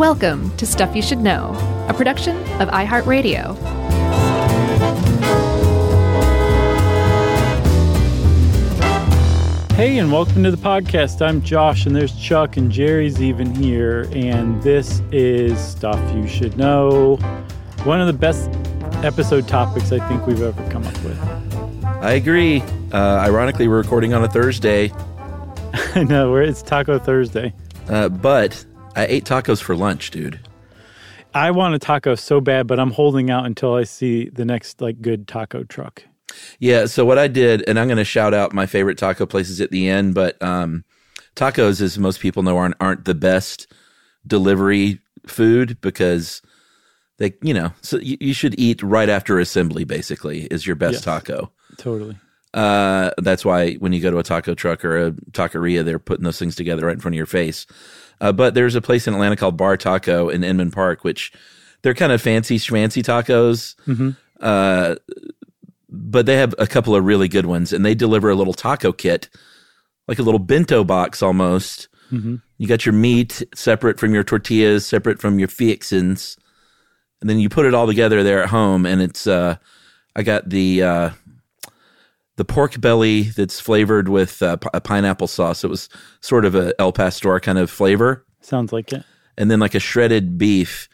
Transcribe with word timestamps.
Welcome 0.00 0.56
to 0.56 0.64
Stuff 0.64 0.96
You 0.96 1.02
Should 1.02 1.18
Know, 1.18 1.52
a 1.86 1.92
production 1.92 2.34
of 2.58 2.70
iHeartRadio. 2.70 3.54
Hey, 9.72 9.98
and 9.98 10.10
welcome 10.10 10.42
to 10.44 10.50
the 10.50 10.56
podcast. 10.56 11.20
I'm 11.20 11.42
Josh, 11.42 11.84
and 11.84 11.94
there's 11.94 12.18
Chuck, 12.18 12.56
and 12.56 12.72
Jerry's 12.72 13.20
even 13.20 13.54
here. 13.54 14.08
And 14.14 14.62
this 14.62 15.02
is 15.12 15.58
Stuff 15.62 16.00
You 16.16 16.26
Should 16.26 16.56
Know. 16.56 17.16
One 17.84 18.00
of 18.00 18.06
the 18.06 18.14
best 18.14 18.48
episode 19.04 19.46
topics 19.46 19.92
I 19.92 19.98
think 20.08 20.26
we've 20.26 20.40
ever 20.40 20.70
come 20.70 20.86
up 20.86 20.94
with. 21.04 21.84
I 21.84 22.12
agree. 22.12 22.62
Uh, 22.90 22.96
ironically, 23.18 23.68
we're 23.68 23.82
recording 23.82 24.14
on 24.14 24.24
a 24.24 24.28
Thursday, 24.28 24.90
I 25.94 26.04
know, 26.04 26.32
where 26.32 26.40
it's 26.40 26.62
Taco 26.62 26.98
Thursday. 26.98 27.52
uh, 27.90 28.08
but 28.08 28.64
I 28.96 29.06
ate 29.06 29.24
tacos 29.24 29.62
for 29.62 29.76
lunch, 29.76 30.10
dude. 30.10 30.40
I 31.32 31.52
want 31.52 31.74
a 31.74 31.78
taco 31.78 32.16
so 32.16 32.40
bad, 32.40 32.66
but 32.66 32.80
I'm 32.80 32.90
holding 32.90 33.30
out 33.30 33.46
until 33.46 33.74
I 33.74 33.84
see 33.84 34.28
the 34.30 34.44
next 34.44 34.80
like 34.80 35.00
good 35.00 35.28
taco 35.28 35.62
truck. 35.64 36.02
Yeah, 36.58 36.86
so 36.86 37.04
what 37.04 37.18
I 37.18 37.28
did, 37.28 37.62
and 37.68 37.78
I'm 37.78 37.86
going 37.86 37.98
to 37.98 38.04
shout 38.04 38.34
out 38.34 38.52
my 38.52 38.66
favorite 38.66 38.98
taco 38.98 39.26
places 39.26 39.60
at 39.60 39.70
the 39.70 39.88
end, 39.88 40.14
but 40.14 40.40
um, 40.42 40.84
tacos, 41.36 41.80
as 41.80 41.98
most 41.98 42.20
people 42.20 42.42
know, 42.42 42.56
aren't, 42.56 42.76
aren't 42.80 43.04
the 43.04 43.14
best 43.14 43.72
delivery 44.26 45.00
food 45.26 45.80
because 45.80 46.42
they, 47.18 47.34
you 47.42 47.54
know, 47.54 47.72
so 47.82 47.98
you, 47.98 48.16
you 48.20 48.32
should 48.32 48.58
eat 48.58 48.82
right 48.82 49.08
after 49.08 49.38
assembly, 49.38 49.84
basically, 49.84 50.42
is 50.46 50.66
your 50.66 50.76
best 50.76 50.94
Yes. 50.94 51.04
taco. 51.04 51.52
Totally. 51.76 52.16
Uh, 52.52 53.10
that's 53.18 53.44
why 53.44 53.74
when 53.74 53.92
you 53.92 54.00
go 54.00 54.10
to 54.10 54.18
a 54.18 54.24
taco 54.24 54.54
truck 54.54 54.84
or 54.84 55.06
a 55.06 55.12
taqueria, 55.32 55.84
they're 55.84 56.00
putting 56.00 56.24
those 56.24 56.38
things 56.38 56.56
together 56.56 56.86
right 56.86 56.94
in 56.94 57.00
front 57.00 57.14
of 57.14 57.18
your 57.18 57.26
face. 57.26 57.66
Uh, 58.20 58.32
but 58.32 58.54
there's 58.54 58.74
a 58.74 58.80
place 58.82 59.06
in 59.06 59.14
Atlanta 59.14 59.36
called 59.36 59.56
Bartaco 59.56 60.32
in 60.32 60.44
Inman 60.44 60.70
Park, 60.70 61.04
which 61.04 61.32
they're 61.82 61.94
kind 61.94 62.12
of 62.12 62.20
fancy 62.20 62.58
schmancy 62.58 63.02
tacos. 63.02 63.74
Uh, 64.40 64.96
but 65.88 66.26
they 66.26 66.36
have 66.36 66.54
a 66.58 66.66
couple 66.66 66.94
of 66.94 67.04
really 67.04 67.28
good 67.28 67.46
ones, 67.46 67.72
and 67.72 67.84
they 67.84 67.94
deliver 67.94 68.30
a 68.30 68.34
little 68.34 68.52
taco 68.54 68.92
kit, 68.92 69.28
like 70.06 70.18
a 70.18 70.22
little 70.22 70.38
bento 70.38 70.84
box 70.84 71.22
almost. 71.22 71.88
You 72.58 72.66
got 72.66 72.84
your 72.84 72.92
meat 72.92 73.42
separate 73.54 73.98
from 73.98 74.12
your 74.14 74.24
tortillas, 74.24 74.84
separate 74.86 75.20
from 75.20 75.38
your 75.38 75.48
fixins, 75.48 76.36
and 77.20 77.30
then 77.30 77.38
you 77.38 77.48
put 77.48 77.66
it 77.66 77.74
all 77.74 77.86
together 77.86 78.22
there 78.22 78.42
at 78.42 78.50
home. 78.50 78.84
And 78.86 79.00
it's 79.00 79.26
uh, 79.26 79.56
I 80.14 80.22
got 80.22 80.48
the 80.48 80.82
uh, 80.82 81.10
the 82.40 82.44
pork 82.46 82.80
belly 82.80 83.24
that's 83.24 83.60
flavored 83.60 84.08
with 84.08 84.40
uh, 84.42 84.56
p- 84.56 84.70
a 84.72 84.80
pineapple 84.80 85.26
sauce. 85.26 85.62
It 85.62 85.68
was 85.68 85.90
sort 86.22 86.46
of 86.46 86.54
a 86.54 86.72
El 86.80 86.90
Pastor 86.90 87.38
kind 87.38 87.58
of 87.58 87.70
flavor, 87.70 88.24
Sounds 88.40 88.72
like 88.72 88.94
it. 88.94 89.04
and 89.36 89.50
then 89.50 89.60
like 89.60 89.74
a 89.74 89.78
shredded 89.78 90.38
beef. 90.38 90.88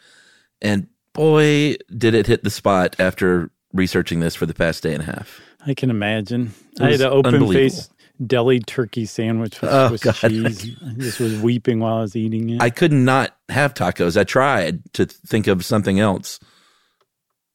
And 0.61 0.87
boy, 1.13 1.77
did 1.97 2.13
it 2.15 2.27
hit 2.27 2.43
the 2.43 2.49
spot 2.49 2.97
after 2.99 3.49
researching 3.71 4.19
this 4.19 4.35
for 4.35 4.45
the 4.45 4.53
past 4.53 4.83
day 4.83 4.93
and 4.93 5.01
a 5.03 5.05
half. 5.05 5.39
I 5.65 5.73
can 5.73 5.89
imagine. 5.89 6.51
I 6.81 6.91
had 6.91 6.99
an 6.99 7.07
open 7.13 7.47
face 7.47 7.89
deli 8.25 8.59
turkey 8.59 9.05
sandwich 9.05 9.61
with, 9.61 9.71
Oh, 9.71 9.91
with 9.91 10.01
cheese. 10.01 10.75
I 10.85 10.93
just 10.97 11.19
was 11.21 11.39
weeping 11.39 11.79
while 11.79 11.99
I 11.99 12.01
was 12.01 12.15
eating 12.17 12.49
it. 12.49 12.61
I 12.61 12.71
could 12.71 12.91
not 12.91 13.37
have 13.47 13.73
tacos. 13.73 14.19
I 14.19 14.25
tried 14.25 14.81
to 14.95 15.05
think 15.05 15.47
of 15.47 15.63
something 15.63 15.97
else, 15.97 16.41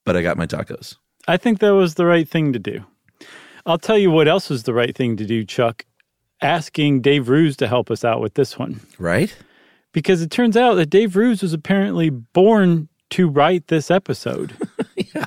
but 0.07 0.17
I 0.17 0.23
got 0.23 0.39
my 0.39 0.47
tacos. 0.47 0.97
I 1.29 1.37
think 1.37 1.59
that 1.61 1.75
was 1.75 1.95
the 1.97 2.07
right 2.07 2.27
thing 2.29 2.55
to 2.55 2.59
do. 2.59 2.85
I'll 3.67 3.79
tell 3.79 3.99
you 3.99 4.11
what 4.11 4.29
else 4.29 4.51
was 4.51 4.65
the 4.65 4.75
right 4.75 4.95
thing 4.95 5.17
to 5.17 5.25
do, 5.25 5.45
Chuck. 5.45 5.85
Asking 6.41 7.01
Dave 7.01 7.29
Roos 7.29 7.57
to 7.59 7.69
help 7.69 7.91
us 7.91 8.05
out 8.05 8.21
with 8.21 8.35
this 8.35 8.59
one. 8.59 8.81
Right? 8.99 9.35
Because 9.93 10.23
it 10.23 10.31
turns 10.31 10.57
out 10.57 10.75
that 10.75 10.87
Dave 10.91 11.15
Roos 11.15 11.43
was 11.43 11.53
apparently 11.53 12.11
born 12.11 12.89
to 13.11 13.29
write 13.29 13.69
this 13.69 13.91
episode. 13.91 14.55
Yeah. 15.15 15.27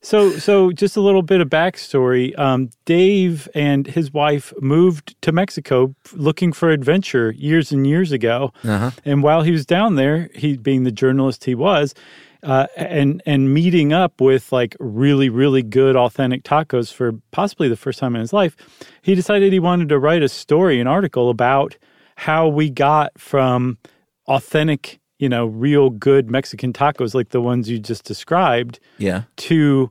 So, 0.00 0.38
so 0.38 0.70
just 0.70 0.96
a 0.96 1.00
little 1.00 1.22
bit 1.22 1.40
of 1.40 1.48
backstory. 1.48 2.38
Um, 2.38 2.70
Dave 2.84 3.48
and 3.54 3.86
his 3.86 4.12
wife 4.12 4.52
moved 4.60 5.20
to 5.22 5.32
Mexico 5.32 5.94
looking 6.12 6.52
for 6.52 6.70
adventure 6.70 7.32
years 7.32 7.72
and 7.72 7.86
years 7.86 8.12
ago. 8.12 8.52
Uh-huh. 8.62 8.92
And 9.04 9.22
while 9.22 9.42
he 9.42 9.50
was 9.50 9.66
down 9.66 9.96
there, 9.96 10.30
he 10.34 10.56
being 10.56 10.84
the 10.84 10.92
journalist 10.92 11.44
he 11.44 11.54
was, 11.54 11.94
uh, 12.42 12.66
and 12.76 13.22
and 13.26 13.52
meeting 13.52 13.92
up 13.92 14.20
with 14.20 14.52
like 14.52 14.76
really 14.78 15.28
really 15.28 15.62
good 15.62 15.96
authentic 15.96 16.42
tacos 16.44 16.92
for 16.92 17.12
possibly 17.32 17.68
the 17.68 17.76
first 17.76 17.98
time 17.98 18.14
in 18.14 18.20
his 18.20 18.32
life, 18.32 18.56
he 19.02 19.14
decided 19.14 19.52
he 19.52 19.58
wanted 19.58 19.88
to 19.88 19.98
write 19.98 20.22
a 20.22 20.28
story, 20.28 20.80
an 20.80 20.86
article 20.86 21.30
about 21.30 21.76
how 22.16 22.48
we 22.48 22.68
got 22.70 23.18
from 23.18 23.78
authentic, 24.26 25.00
you 25.18 25.28
know, 25.28 25.46
real 25.46 25.90
good 25.90 26.30
Mexican 26.30 26.72
tacos 26.72 27.14
like 27.14 27.30
the 27.30 27.40
ones 27.40 27.68
you 27.70 27.78
just 27.78 28.04
described 28.04 28.78
Yeah. 28.98 29.22
to 29.36 29.90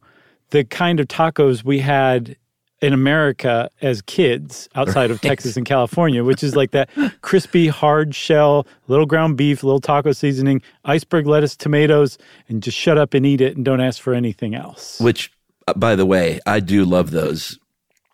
the 0.51 0.63
kind 0.63 0.99
of 0.99 1.07
tacos 1.07 1.63
we 1.63 1.79
had 1.79 2.37
in 2.81 2.93
America 2.93 3.69
as 3.81 4.01
kids 4.03 4.69
outside 4.75 5.09
of 5.09 5.19
Texas 5.21 5.57
and 5.57 5.65
California, 5.65 6.23
which 6.23 6.43
is 6.43 6.55
like 6.55 6.71
that 6.71 6.89
crispy, 7.21 7.67
hard 7.67 8.13
shell, 8.13 8.67
little 8.87 9.05
ground 9.07 9.35
beef, 9.37 9.63
little 9.63 9.79
taco 9.81 10.11
seasoning, 10.11 10.61
iceberg 10.85 11.25
lettuce, 11.25 11.55
tomatoes, 11.55 12.17
and 12.49 12.61
just 12.61 12.77
shut 12.77 12.97
up 12.97 13.13
and 13.13 13.25
eat 13.25 13.41
it 13.41 13.55
and 13.55 13.65
don't 13.65 13.81
ask 13.81 13.99
for 14.01 14.13
anything 14.13 14.53
else. 14.53 14.99
Which, 14.99 15.31
uh, 15.67 15.73
by 15.73 15.95
the 15.95 16.05
way, 16.05 16.39
I 16.45 16.59
do 16.59 16.85
love 16.85 17.09
those. 17.11 17.57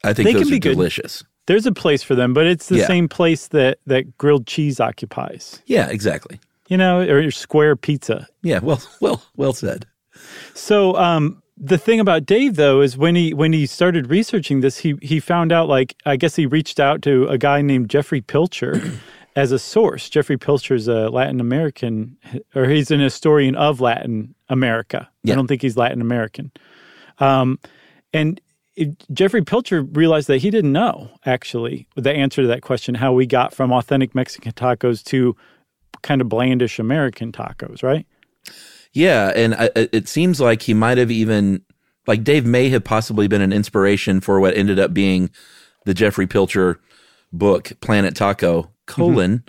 I 0.04 0.14
think 0.14 0.28
They 0.28 0.34
those 0.34 0.44
can 0.44 0.48
are 0.50 0.56
be 0.56 0.60
good. 0.60 0.74
delicious. 0.76 1.24
There's 1.46 1.66
a 1.66 1.74
place 1.74 2.02
for 2.04 2.16
them, 2.16 2.34
but 2.34 2.48
it's 2.48 2.68
the 2.70 2.78
Yeah. 2.78 2.88
same 2.88 3.10
place 3.10 3.50
that, 3.50 3.80
that 3.86 4.18
grilled 4.18 4.48
cheese 4.48 4.80
occupies, 4.80 5.62
Yeah, 5.66 5.90
exactly. 5.90 6.40
you 6.70 6.78
know, 6.78 7.00
or 7.02 7.20
your 7.20 7.32
square 7.32 7.76
pizza. 7.76 8.28
Yeah, 8.44 8.60
well, 8.60 8.82
well, 9.02 9.22
well 9.36 9.52
said. 9.52 9.86
So 10.54 10.96
um, 10.96 11.43
the 11.58 11.78
thing 11.78 12.00
about 12.00 12.26
Dave 12.26 12.56
though 12.56 12.82
is 12.82 12.98
when 12.98 13.16
he 13.16 13.34
when 13.34 13.54
he 13.54 13.66
started 13.66 14.10
researching 14.10 14.62
this, 14.62 14.80
he 14.80 14.96
he 15.02 15.20
found 15.20 15.52
out 15.52 15.68
like 15.68 15.96
I 16.06 16.16
guess 16.16 16.36
he 16.36 16.46
reached 16.46 16.80
out 16.80 17.02
to 17.04 17.28
a 17.28 17.38
guy 17.38 17.62
named 17.62 17.90
Jeffrey 17.90 18.22
Pilcher 18.22 18.82
as 19.36 19.52
a 19.52 19.60
source. 19.60 20.10
Jeffrey 20.10 20.38
Pilcher 20.38 20.74
is 20.74 20.88
a 20.88 21.10
Latin 21.10 21.40
American, 21.40 22.18
or 22.56 22.66
he's 22.66 22.92
an 22.92 23.00
historian 23.00 23.56
of 23.56 23.82
Latin 23.82 24.36
America. 24.50 25.10
Yeah. 25.24 25.34
I 25.34 25.36
don't 25.36 25.48
think 25.48 25.62
he's 25.62 25.78
Latin 25.78 26.02
American. 26.02 26.52
Um, 27.20 27.60
and 28.14 28.42
it, 28.76 29.06
Jeffrey 29.14 29.44
Pilcher 29.44 29.84
realized 29.84 30.28
that 30.28 30.38
he 30.38 30.50
didn't 30.50 30.72
know 30.72 31.12
actually 31.26 31.88
the 31.96 32.12
answer 32.12 32.42
to 32.42 32.48
that 32.48 32.64
question: 32.64 32.96
how 32.96 33.14
we 33.14 33.28
got 33.28 33.54
from 33.54 33.72
authentic 33.72 34.16
Mexican 34.16 34.54
tacos 34.54 35.04
to 35.06 35.36
kind 36.02 36.20
of 36.20 36.28
blandish 36.30 36.80
American 36.80 37.32
tacos, 37.32 37.84
right? 37.84 38.08
Yeah, 38.94 39.32
and 39.36 39.54
uh, 39.54 39.70
I, 39.76 39.82
I- 39.82 39.90
it 39.92 40.08
seems 40.08 40.40
like 40.40 40.64
he 40.64 40.74
might 40.74 40.98
have 40.98 41.12
even 41.12 41.64
like 42.06 42.24
Dave 42.24 42.46
may 42.46 42.70
have 42.70 42.84
possibly 42.84 43.28
been 43.28 43.42
an 43.42 43.54
inspiration 43.54 44.20
for 44.20 44.40
what 44.40 44.56
ended 44.56 44.78
up 44.80 44.94
being 44.94 45.30
the 45.86 45.94
Jeffrey 45.94 46.28
Pilcher 46.28 46.80
book 47.32 47.72
Planet 47.82 48.16
Taco 48.16 48.64
mm-hmm. 48.64 48.70
colon 48.88 49.44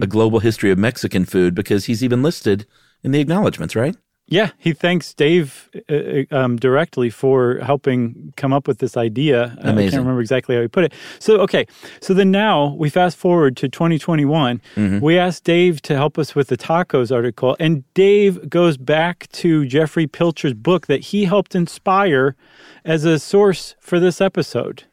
a 0.00 0.06
global 0.06 0.38
history 0.38 0.70
of 0.70 0.78
Mexican 0.78 1.24
food 1.24 1.54
because 1.54 1.86
he's 1.86 2.04
even 2.04 2.22
listed 2.22 2.66
in 3.02 3.10
the 3.10 3.20
acknowledgments, 3.20 3.74
right? 3.74 3.96
Yeah, 4.30 4.50
he 4.58 4.74
thanks 4.74 5.14
Dave 5.14 5.70
uh, 5.88 6.24
um, 6.30 6.56
directly 6.56 7.08
for 7.08 7.58
helping 7.60 8.34
come 8.36 8.52
up 8.52 8.68
with 8.68 8.78
this 8.78 8.94
idea. 8.94 9.56
Uh, 9.64 9.70
I 9.70 9.74
can't 9.74 9.94
remember 9.94 10.20
exactly 10.20 10.54
how 10.54 10.60
he 10.60 10.68
put 10.68 10.84
it. 10.84 10.92
So, 11.18 11.40
okay. 11.40 11.66
So 12.02 12.12
then 12.12 12.30
now 12.30 12.74
we 12.74 12.90
fast 12.90 13.16
forward 13.16 13.56
to 13.56 13.70
2021. 13.70 14.60
Mm-hmm. 14.76 15.00
We 15.00 15.18
asked 15.18 15.44
Dave 15.44 15.80
to 15.82 15.96
help 15.96 16.18
us 16.18 16.34
with 16.34 16.48
the 16.48 16.58
tacos 16.58 17.10
article, 17.10 17.56
and 17.58 17.82
Dave 17.94 18.50
goes 18.50 18.76
back 18.76 19.28
to 19.32 19.64
Jeffrey 19.64 20.06
Pilcher's 20.06 20.52
book 20.52 20.88
that 20.88 21.04
he 21.04 21.24
helped 21.24 21.54
inspire 21.54 22.36
as 22.84 23.06
a 23.06 23.18
source 23.18 23.76
for 23.80 23.98
this 23.98 24.20
episode. 24.20 24.84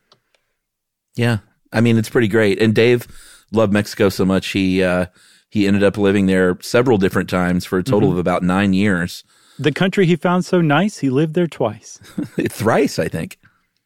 Yeah, 1.16 1.40
I 1.74 1.81
mean 1.81 1.97
it's 1.97 2.09
pretty 2.09 2.29
great. 2.29 2.62
And 2.62 2.74
Dave 2.74 3.06
loved 3.51 3.74
Mexico 3.74 4.07
so 4.07 4.24
much 4.24 4.47
he 4.47 4.81
uh, 4.81 5.07
he 5.56 5.68
ended 5.68 5.84
up 5.84 5.98
living 5.98 6.26
there 6.26 6.58
several 6.60 6.98
different 6.98 7.30
times 7.30 7.63
for 7.63 7.78
a 7.78 7.84
total 7.84 8.12
of 8.12 8.18
about 8.18 8.44
nine 8.44 8.74
years, 8.74 9.24
The 9.57 9.72
country 9.72 10.06
he 10.06 10.18
found 10.18 10.44
so 10.44 10.60
nice, 10.60 10.98
he 10.98 11.10
lived 11.10 11.34
there 11.34 11.48
twice. 11.48 11.98
thrice, 12.50 13.00
I 13.00 13.07
think. 13.07 13.40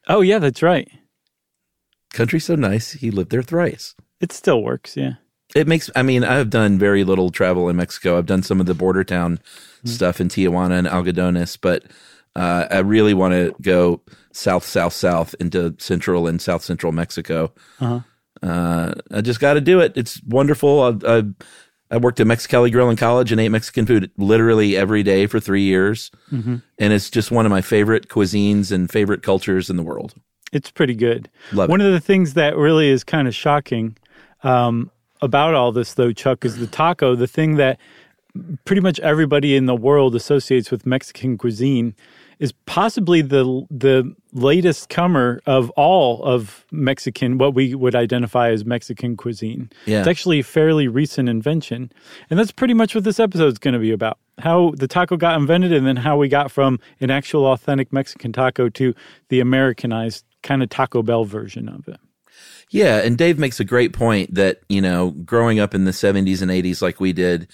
Oh, 0.08 0.20
yeah, 0.20 0.40
that's 0.40 0.64
right. 0.64 0.90
Country 2.12 2.40
so 2.40 2.56
nice, 2.56 2.90
he 2.90 3.12
lived 3.12 3.30
there 3.30 3.44
thrice. 3.44 3.94
It 4.20 4.32
still 4.32 4.64
works. 4.64 4.96
Yeah. 4.96 5.12
It 5.54 5.68
makes. 5.68 5.88
I 5.94 6.02
mean, 6.02 6.24
I've 6.24 6.50
done 6.50 6.76
very 6.76 7.04
little 7.04 7.30
travel 7.30 7.68
in 7.68 7.76
Mexico. 7.76 8.18
I've 8.18 8.26
done 8.26 8.42
some 8.42 8.58
of 8.58 8.66
the 8.66 8.74
border 8.74 9.04
town 9.04 9.38
stuff 9.84 10.20
in 10.20 10.26
Tijuana 10.28 10.76
and 10.76 10.88
Algodones, 10.88 11.56
but 11.60 11.84
uh, 12.34 12.66
I 12.68 12.80
really 12.80 13.14
want 13.14 13.34
to 13.34 13.54
go 13.62 14.00
south, 14.32 14.64
south, 14.64 14.92
south 14.92 15.36
into 15.38 15.76
central 15.78 16.26
and 16.26 16.42
south 16.42 16.64
central 16.64 16.90
Mexico. 16.90 17.52
Uh-huh. 17.78 18.00
Uh, 18.42 18.92
I 19.10 19.20
just 19.20 19.40
got 19.40 19.54
to 19.54 19.60
do 19.60 19.80
it. 19.80 19.92
It's 19.96 20.22
wonderful. 20.22 21.00
I, 21.04 21.18
I, 21.18 21.22
I 21.90 21.96
worked 21.96 22.20
at 22.20 22.26
Mexicali 22.26 22.70
Grill 22.70 22.88
in 22.88 22.96
college 22.96 23.32
and 23.32 23.40
ate 23.40 23.48
Mexican 23.48 23.84
food 23.84 24.10
literally 24.16 24.76
every 24.76 25.02
day 25.02 25.26
for 25.26 25.40
three 25.40 25.62
years, 25.62 26.10
and 26.30 26.62
it's 26.78 27.10
just 27.10 27.30
one 27.30 27.46
of 27.46 27.50
my 27.50 27.60
favorite 27.60 28.08
cuisines 28.08 28.70
and 28.70 28.90
favorite 28.90 29.22
cultures 29.22 29.68
in 29.68 29.76
the 29.76 29.82
world. 29.82 30.14
It's 30.52 30.70
pretty 30.70 30.94
good. 30.94 31.28
Love 31.52 31.68
One 31.68 31.80
of 31.80 31.92
the 31.92 32.00
things 32.00 32.34
that 32.34 32.56
really 32.56 32.88
is 32.88 33.04
kind 33.04 33.28
of 33.28 33.34
shocking 33.34 33.96
um, 34.42 34.90
about 35.20 35.54
all 35.54 35.72
this, 35.72 35.94
though, 35.94 36.12
Chuck, 36.12 36.44
is 36.44 36.56
the 36.56 36.66
taco. 36.66 37.14
The 37.14 37.26
thing 37.26 37.56
that 37.56 37.78
pretty 38.64 38.80
much 38.80 39.00
everybody 39.00 39.56
in 39.56 39.66
the 39.66 39.76
world 39.76 40.14
associates 40.14 40.70
with 40.70 40.86
Mexican 40.86 41.36
cuisine, 41.38 41.94
is 42.40 42.52
possibly 42.64 43.20
the 43.20 43.64
the 43.70 44.12
latest 44.32 44.88
comer 44.88 45.40
of 45.46 45.70
all 45.70 46.22
of 46.24 46.64
Mexican, 46.72 47.38
what 47.38 47.54
we 47.54 47.74
would 47.74 47.94
identify 47.94 48.50
as 48.50 48.64
Mexican 48.64 49.16
cuisine. 49.16 49.70
Yeah. 49.86 50.00
It's 50.00 50.08
actually 50.08 50.40
a 50.40 50.44
fairly 50.44 50.88
recent 50.88 51.28
invention. 51.28 51.92
And 52.30 52.38
that's 52.38 52.50
pretty 52.50 52.74
much 52.74 52.94
what 52.94 53.04
this 53.04 53.20
episode 53.20 53.52
is 53.52 53.58
going 53.58 53.74
to 53.74 53.80
be 53.80 53.92
about. 53.92 54.18
How 54.38 54.72
the 54.76 54.88
taco 54.88 55.16
got 55.16 55.38
invented 55.38 55.72
and 55.72 55.86
then 55.86 55.96
how 55.96 56.16
we 56.16 56.28
got 56.28 56.50
from 56.50 56.80
an 57.00 57.10
actual 57.10 57.46
authentic 57.46 57.92
Mexican 57.92 58.32
taco 58.32 58.70
to 58.70 58.94
the 59.28 59.40
Americanized 59.40 60.24
kind 60.42 60.62
of 60.62 60.70
Taco 60.70 61.02
Bell 61.02 61.24
version 61.24 61.68
of 61.68 61.86
it. 61.86 62.00
Yeah, 62.70 62.98
and 62.98 63.18
Dave 63.18 63.38
makes 63.38 63.60
a 63.60 63.64
great 63.64 63.92
point 63.92 64.34
that 64.34 64.60
you 64.68 64.80
know, 64.80 65.10
growing 65.10 65.58
up 65.58 65.74
in 65.74 65.84
the 65.84 65.90
'70s 65.90 66.40
and 66.40 66.50
'80s 66.50 66.80
like 66.80 67.00
we 67.00 67.12
did, 67.12 67.48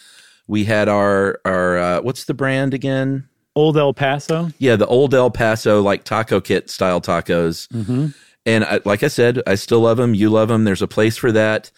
we 0.47 0.65
had 0.65 0.89
our 0.89 1.41
our 1.45 1.79
uh, 1.79 2.01
what's 2.03 2.25
the 2.25 2.35
brand 2.35 2.73
again? 2.73 3.29
Old 3.57 3.77
El 3.77 3.93
Paso. 3.95 4.51
Yeah, 4.59 4.77
the 4.77 4.87
old 4.87 5.15
El 5.15 5.31
Paso 5.31 5.83
like 5.83 6.05
taco 6.05 6.41
kit 6.41 6.71
style 6.71 7.01
tacos. 7.01 7.67
Mm-hmm. 7.69 8.09
And 8.45 8.65
I, 8.65 8.81
like 8.85 9.03
I 9.03 9.09
said, 9.09 9.43
I 9.47 9.57
still 9.57 9.81
love 9.81 9.97
them. 9.97 10.15
You 10.15 10.31
love 10.31 10.49
them. 10.49 10.63
There's 10.65 10.83
a 10.83 10.87
place 10.87 11.17
for 11.17 11.33
that. 11.33 11.73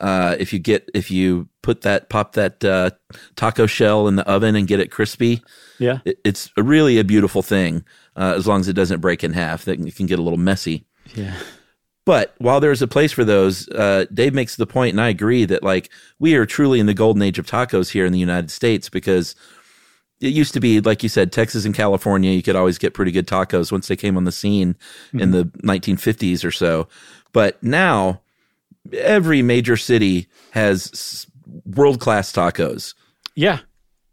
Uh, 0.00 0.36
if 0.38 0.52
you 0.52 0.58
get 0.58 0.88
if 0.94 1.10
you 1.10 1.48
put 1.62 1.80
that 1.82 2.08
pop 2.08 2.32
that 2.34 2.62
uh, 2.64 2.90
taco 3.34 3.66
shell 3.66 4.08
in 4.08 4.16
the 4.16 4.26
oven 4.28 4.54
and 4.54 4.66
get 4.68 4.78
it 4.80 4.90
crispy, 4.90 5.42
Yeah. 5.78 5.98
it, 6.04 6.18
it's 6.24 6.50
a 6.56 6.62
really 6.62 6.98
a 6.98 7.04
beautiful 7.04 7.42
thing. 7.42 7.84
Uh, 8.14 8.34
as 8.36 8.46
long 8.46 8.60
as 8.60 8.68
it 8.68 8.74
doesn't 8.74 9.00
break 9.00 9.24
in 9.24 9.32
half, 9.32 9.64
that 9.66 9.78
it 9.80 9.96
can 9.96 10.06
get 10.06 10.18
a 10.18 10.22
little 10.22 10.38
messy. 10.38 10.86
Yeah. 11.14 11.34
But 12.04 12.34
while 12.38 12.60
there's 12.60 12.82
a 12.82 12.86
place 12.86 13.10
for 13.10 13.24
those, 13.24 13.68
uh, 13.70 14.04
Dave 14.14 14.32
makes 14.32 14.54
the 14.56 14.66
point, 14.66 14.92
and 14.92 15.00
I 15.00 15.08
agree 15.08 15.44
that 15.46 15.62
like 15.64 15.90
we 16.20 16.34
are 16.36 16.46
truly 16.46 16.78
in 16.78 16.86
the 16.86 16.94
golden 16.94 17.20
age 17.22 17.38
of 17.38 17.46
tacos 17.46 17.90
here 17.90 18.06
in 18.06 18.12
the 18.12 18.18
United 18.18 18.50
States 18.50 18.88
because 18.88 19.34
it 20.20 20.32
used 20.32 20.54
to 20.54 20.60
be, 20.60 20.80
like 20.80 21.02
you 21.02 21.08
said, 21.08 21.32
Texas 21.32 21.64
and 21.64 21.74
California, 21.74 22.32
you 22.32 22.42
could 22.42 22.56
always 22.56 22.78
get 22.78 22.94
pretty 22.94 23.12
good 23.12 23.26
tacos 23.26 23.70
once 23.70 23.88
they 23.88 23.96
came 23.96 24.16
on 24.16 24.24
the 24.24 24.32
scene 24.32 24.76
in 25.12 25.18
mm-hmm. 25.18 25.32
the 25.32 25.44
1950s 25.66 26.44
or 26.44 26.50
so. 26.50 26.88
But 27.32 27.62
now 27.62 28.20
every 28.92 29.42
major 29.42 29.76
city 29.76 30.28
has 30.52 31.26
world 31.66 32.00
class 32.00 32.32
tacos. 32.32 32.94
Yeah. 33.34 33.60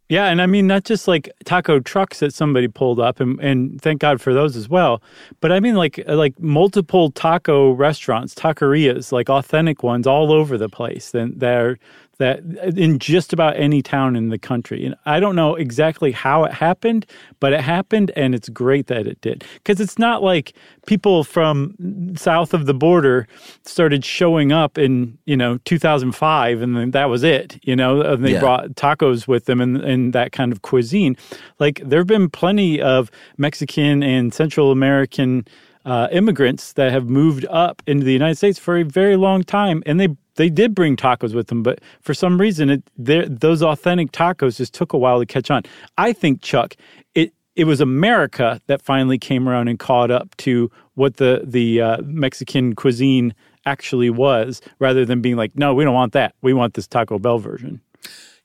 Yeah, 0.10 0.28
and 0.28 0.42
I 0.42 0.46
mean 0.46 0.68
not 0.68 0.84
just 0.84 1.08
like 1.08 1.32
taco 1.46 1.80
trucks 1.80 2.20
that 2.20 2.34
somebody 2.34 2.68
pulled 2.68 3.00
up, 3.00 3.20
and, 3.20 3.40
and 3.40 3.82
thank 3.82 4.02
God 4.02 4.22
for 4.22 4.34
those 4.34 4.56
as 4.56 4.70
well. 4.70 5.02
But 5.40 5.52
I 5.52 5.60
mean 5.60 5.76
like 5.76 6.04
like 6.08 6.40
multiple 6.40 7.10
taco 7.10 7.72
restaurants, 7.72 8.36
taquerias, 8.36 9.12
like 9.12 9.30
authentic 9.30 9.82
ones 9.82 10.06
all 10.06 10.32
over 10.32 10.58
the 10.58 10.70
place. 10.70 11.16
And 11.16 11.40
they're 11.40 11.80
that 12.20 12.40
in 12.78 13.00
just 13.00 13.34
about 13.34 13.58
any 13.58 13.82
town 13.82 14.16
in 14.16 14.30
the 14.30 14.38
country. 14.38 14.86
And 14.86 14.96
I 15.06 15.20
don't 15.20 15.36
know 15.36 15.56
exactly 15.56 16.12
how 16.12 16.44
it 16.44 16.54
happened, 16.54 17.06
but 17.40 17.54
it 17.54 17.62
happened, 17.62 18.12
and 18.16 18.36
it's 18.36 18.50
great 18.50 18.88
that 18.88 19.08
it 19.08 19.20
did. 19.22 19.44
Because 19.56 19.82
it's 19.82 19.98
not 19.98 20.22
like 20.22 20.54
people 20.86 21.24
from 21.24 21.76
south 22.16 22.54
of 22.54 22.66
the 22.66 22.74
border 22.74 23.28
started 23.66 24.06
showing 24.06 24.52
up 24.52 24.78
in 24.78 25.18
you 25.26 25.36
know 25.36 25.58
2005, 25.66 26.62
and 26.62 26.78
then 26.78 26.92
that 26.92 27.10
was 27.10 27.24
it. 27.24 27.60
You 27.64 27.76
know, 27.76 28.02
and 28.02 28.24
they 28.24 28.34
Yeah. 28.34 28.40
brought 28.40 28.70
tacos 28.76 29.28
with 29.28 29.46
them 29.46 29.60
and, 29.62 29.78
and 29.78 30.14
that 30.14 30.32
kind 30.32 30.52
of 30.52 30.62
cuisine. 30.62 31.16
Like 31.60 31.82
there 31.84 32.00
have 32.00 32.08
been 32.08 32.30
plenty 32.30 32.82
of 32.82 33.10
Mexican 33.38 34.04
and 34.04 34.34
Central 34.34 34.72
American 34.72 35.46
uh, 35.86 36.08
immigrants 36.12 36.74
that 36.74 36.92
have 36.92 37.10
moved 37.10 37.46
up 37.50 37.82
into 37.88 38.06
the 38.06 38.14
United 38.14 38.36
States 38.38 38.58
for 38.58 38.78
a 38.78 38.84
very 38.84 39.18
long 39.18 39.44
time, 39.44 39.84
and 39.86 40.00
they 40.00 40.08
they 40.36 40.50
did 40.50 40.74
bring 40.74 40.96
tacos 40.96 41.34
with 41.34 41.48
them, 41.48 41.64
but 41.64 41.80
for 42.02 42.14
some 42.14 42.40
reason, 42.40 42.70
it 42.70 42.84
those 42.98 43.62
authentic 43.62 44.12
tacos 44.12 44.58
just 44.58 44.74
took 44.74 44.94
a 44.94 44.98
while 44.98 45.20
to 45.20 45.26
catch 45.26 45.52
on. 45.52 45.64
I 45.98 46.14
think 46.14 46.42
Chuck, 46.42 46.76
it 47.16 47.34
it 47.56 47.66
was 47.66 47.82
America 47.82 48.60
that 48.68 48.82
finally 48.82 49.18
came 49.18 49.48
around 49.48 49.68
and 49.68 49.78
caught 49.78 50.12
up 50.12 50.36
to 50.38 50.72
what 50.96 51.18
the 51.18 51.42
the 51.44 51.82
uh, 51.82 51.98
Mexican 52.04 52.76
cuisine 52.76 53.34
actually 53.66 54.10
was, 54.10 54.62
rather 54.80 55.06
than 55.06 55.22
being 55.22 55.36
like, 55.36 55.56
no, 55.56 55.74
we 55.74 55.84
don't 55.84 55.94
want 55.94 56.14
that. 56.14 56.36
We 56.42 56.54
want 56.54 56.74
this 56.74 56.88
Taco 56.88 57.20
Bell 57.20 57.40
version. 57.40 57.82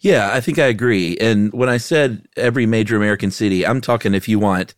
Yeah, 0.00 0.30
I 0.32 0.40
think 0.40 0.58
I 0.58 0.66
agree. 0.66 1.16
And 1.18 1.52
when 1.52 1.68
I 1.68 1.76
said 1.76 2.26
every 2.36 2.66
major 2.66 2.96
American 2.96 3.30
city, 3.30 3.66
I'm 3.66 3.80
talking 3.80 4.14
if 4.14 4.28
you 4.28 4.38
want, 4.38 4.74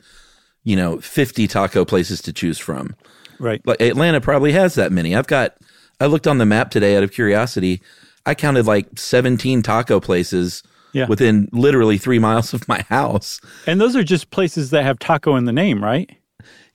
you 0.64 0.76
know, 0.76 0.98
50 0.98 1.46
taco 1.46 1.84
places 1.84 2.22
to 2.22 2.32
choose 2.32 2.58
from. 2.58 2.96
Right. 3.38 3.60
Like 3.66 3.80
Atlanta 3.80 4.20
probably 4.20 4.52
has 4.52 4.76
that 4.76 4.92
many. 4.92 5.14
I've 5.14 5.26
got, 5.26 5.56
I 6.00 6.06
looked 6.06 6.26
on 6.26 6.38
the 6.38 6.46
map 6.46 6.70
today 6.70 6.96
out 6.96 7.02
of 7.02 7.12
curiosity. 7.12 7.80
I 8.26 8.34
counted 8.34 8.66
like 8.66 8.98
17 8.98 9.62
taco 9.62 10.00
places 10.00 10.62
Yeah. 10.92 11.06
within 11.06 11.48
literally 11.52 11.98
three 11.98 12.18
miles 12.18 12.52
of 12.54 12.66
my 12.68 12.82
house. 12.88 13.40
And 13.66 13.80
those 13.80 13.94
are 13.94 14.02
just 14.04 14.30
places 14.30 14.70
that 14.70 14.82
have 14.84 14.98
taco 14.98 15.36
in 15.36 15.44
the 15.44 15.52
name, 15.52 15.82
right? 15.84 16.10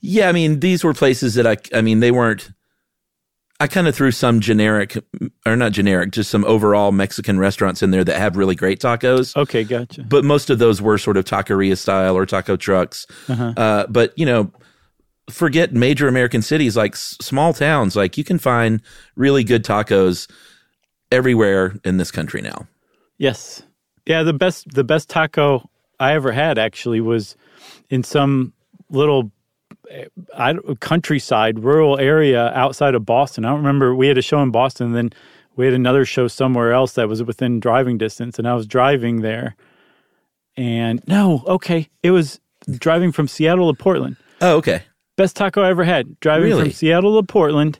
Yeah, 0.00 0.28
I 0.28 0.32
mean, 0.32 0.60
these 0.60 0.84
were 0.84 0.94
places 0.94 1.34
that 1.34 1.46
I, 1.46 1.56
I 1.76 1.80
mean, 1.82 2.00
they 2.00 2.10
weren't, 2.10 2.50
I 3.58 3.66
kind 3.66 3.88
of 3.88 3.94
threw 3.94 4.10
some 4.10 4.40
generic, 4.40 4.98
or 5.46 5.56
not 5.56 5.72
generic, 5.72 6.10
just 6.12 6.30
some 6.30 6.44
overall 6.44 6.92
Mexican 6.92 7.38
restaurants 7.38 7.82
in 7.82 7.90
there 7.90 8.04
that 8.04 8.16
have 8.18 8.36
really 8.36 8.54
great 8.54 8.80
tacos. 8.80 9.34
Okay, 9.34 9.64
gotcha. 9.64 10.02
but 10.02 10.24
most 10.24 10.50
of 10.50 10.58
those 10.58 10.82
were 10.82 10.98
sort 10.98 11.16
of 11.16 11.24
taqueria 11.24 11.76
style 11.76 12.16
or 12.16 12.26
taco 12.26 12.56
trucks. 12.56 13.06
uh 13.28 13.86
but 13.88 14.12
you 14.18 14.26
know, 14.26 14.52
forget 15.30 15.72
major 15.72 16.08
American 16.08 16.42
cities 16.42 16.76
like 16.76 16.94
s- 16.94 17.16
small 17.20 17.52
towns. 17.52 17.96
Like 17.96 18.16
you 18.16 18.24
can 18.24 18.38
find 18.38 18.80
really 19.16 19.44
good 19.44 19.64
tacos 19.64 20.30
everywhere 21.10 21.74
in 21.84 21.96
this 21.96 22.10
country 22.10 22.40
now. 22.42 22.66
Yes. 23.18 23.62
Yeah, 24.06 24.22
the 24.22 24.32
best 24.32 24.72
the 24.72 24.84
best 24.84 25.08
taco 25.08 25.68
I 25.98 26.12
ever 26.14 26.32
had 26.32 26.58
actually 26.58 27.00
was 27.00 27.36
in 27.90 28.02
some 28.02 28.52
little 28.90 29.32
eh, 29.90 30.06
I 30.36 30.54
countryside 30.80 31.60
rural 31.60 31.98
area 31.98 32.48
outside 32.52 32.94
of 32.94 33.04
Boston. 33.04 33.44
I 33.44 33.48
don't 33.48 33.58
remember 33.58 33.94
we 33.94 34.08
had 34.08 34.18
a 34.18 34.22
show 34.22 34.40
in 34.42 34.50
Boston 34.50 34.92
then 34.92 35.10
we 35.56 35.64
had 35.64 35.74
another 35.74 36.04
show 36.04 36.28
somewhere 36.28 36.72
else 36.72 36.92
that 36.92 37.08
was 37.08 37.22
within 37.22 37.60
driving 37.60 37.98
distance 37.98 38.38
and 38.38 38.46
I 38.46 38.54
was 38.54 38.66
driving 38.66 39.22
there 39.22 39.56
and 40.56 41.02
no, 41.06 41.42
okay, 41.46 41.88
it 42.02 42.10
was 42.12 42.40
driving 42.78 43.12
from 43.12 43.28
Seattle 43.28 43.72
to 43.72 43.78
Portland. 43.82 44.16
Oh, 44.40 44.56
okay. 44.56 44.82
Best 45.16 45.36
taco 45.36 45.62
I 45.62 45.68
ever 45.70 45.84
had. 45.84 46.18
Driving 46.20 46.44
Really? 46.48 46.62
from 46.64 46.72
Seattle 46.72 47.20
to 47.20 47.26
Portland 47.26 47.78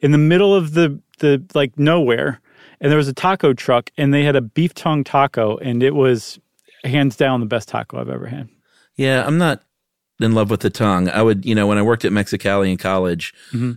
in 0.00 0.12
the 0.12 0.18
middle 0.18 0.54
of 0.54 0.72
the 0.74 0.98
the 1.18 1.42
like 1.54 1.78
nowhere. 1.78 2.40
And 2.80 2.90
there 2.90 2.96
was 2.96 3.08
a 3.08 3.12
taco 3.12 3.52
truck 3.52 3.90
and 3.98 4.12
they 4.14 4.22
had 4.24 4.36
a 4.36 4.40
beef 4.40 4.72
tongue 4.72 5.04
taco 5.04 5.58
and 5.58 5.82
it 5.82 5.94
was 5.94 6.38
hands 6.82 7.14
down 7.16 7.40
the 7.40 7.46
best 7.46 7.68
taco 7.68 8.00
I've 8.00 8.08
ever 8.08 8.26
had. 8.26 8.48
Yeah, 8.96 9.22
I'm 9.26 9.36
not 9.36 9.62
in 10.18 10.32
love 10.32 10.50
with 10.50 10.60
the 10.60 10.70
tongue. 10.70 11.08
I 11.10 11.22
would, 11.22 11.44
you 11.44 11.54
know, 11.54 11.66
when 11.66 11.76
I 11.76 11.82
worked 11.82 12.06
at 12.06 12.12
Mexicali 12.12 12.70
in 12.70 12.78
college 12.78 13.34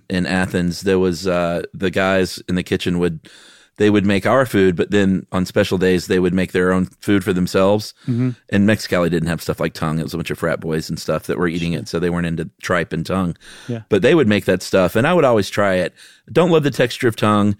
in 0.09 0.25
Athens, 0.25 0.81
there 0.81 0.99
was 0.99 1.27
uh, 1.27 1.63
the 1.73 1.89
guys 1.91 2.41
in 2.47 2.55
the 2.55 2.63
kitchen 2.63 2.99
would 2.99 3.29
they 3.77 3.89
would 3.89 4.05
make 4.05 4.25
our 4.25 4.45
food, 4.45 4.75
but 4.75 4.91
then 4.91 5.25
on 5.31 5.45
special 5.45 5.77
days 5.77 6.07
they 6.07 6.19
would 6.19 6.33
make 6.33 6.51
their 6.51 6.71
own 6.71 6.85
food 6.99 7.23
for 7.23 7.33
themselves. 7.33 7.93
And 8.07 8.35
Mexicali 8.51 9.09
didn't 9.09 9.29
have 9.29 9.41
stuff 9.41 9.59
like 9.59 9.73
tongue; 9.73 9.99
it 9.99 10.03
was 10.03 10.13
a 10.13 10.17
bunch 10.17 10.29
of 10.31 10.37
frat 10.39 10.59
boys 10.59 10.89
and 10.89 10.99
stuff 10.99 11.23
that 11.27 11.37
were 11.37 11.47
eating 11.47 11.73
it, 11.73 11.87
so 11.87 11.99
they 11.99 12.09
weren't 12.09 12.27
into 12.27 12.49
tripe 12.61 12.93
and 12.93 13.05
tongue. 13.05 13.35
Yeah. 13.67 13.81
But 13.89 14.01
they 14.01 14.13
would 14.15 14.27
make 14.27 14.45
that 14.45 14.61
stuff, 14.61 14.95
and 14.95 15.07
I 15.07 15.13
would 15.13 15.25
always 15.25 15.49
try 15.49 15.75
it. 15.75 15.93
Don't 16.31 16.51
love 16.51 16.63
the 16.63 16.71
texture 16.71 17.07
of 17.07 17.15
tongue. 17.15 17.55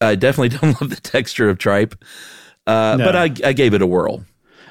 I 0.00 0.14
definitely 0.14 0.48
don't 0.58 0.80
love 0.80 0.90
the 0.90 0.96
texture 1.00 1.48
of 1.48 1.58
tripe, 1.58 1.94
uh, 2.66 2.96
No. 2.98 3.04
but 3.04 3.16
I, 3.16 3.24
I 3.48 3.52
gave 3.52 3.72
it 3.72 3.82
a 3.82 3.86
whirl. 3.86 4.24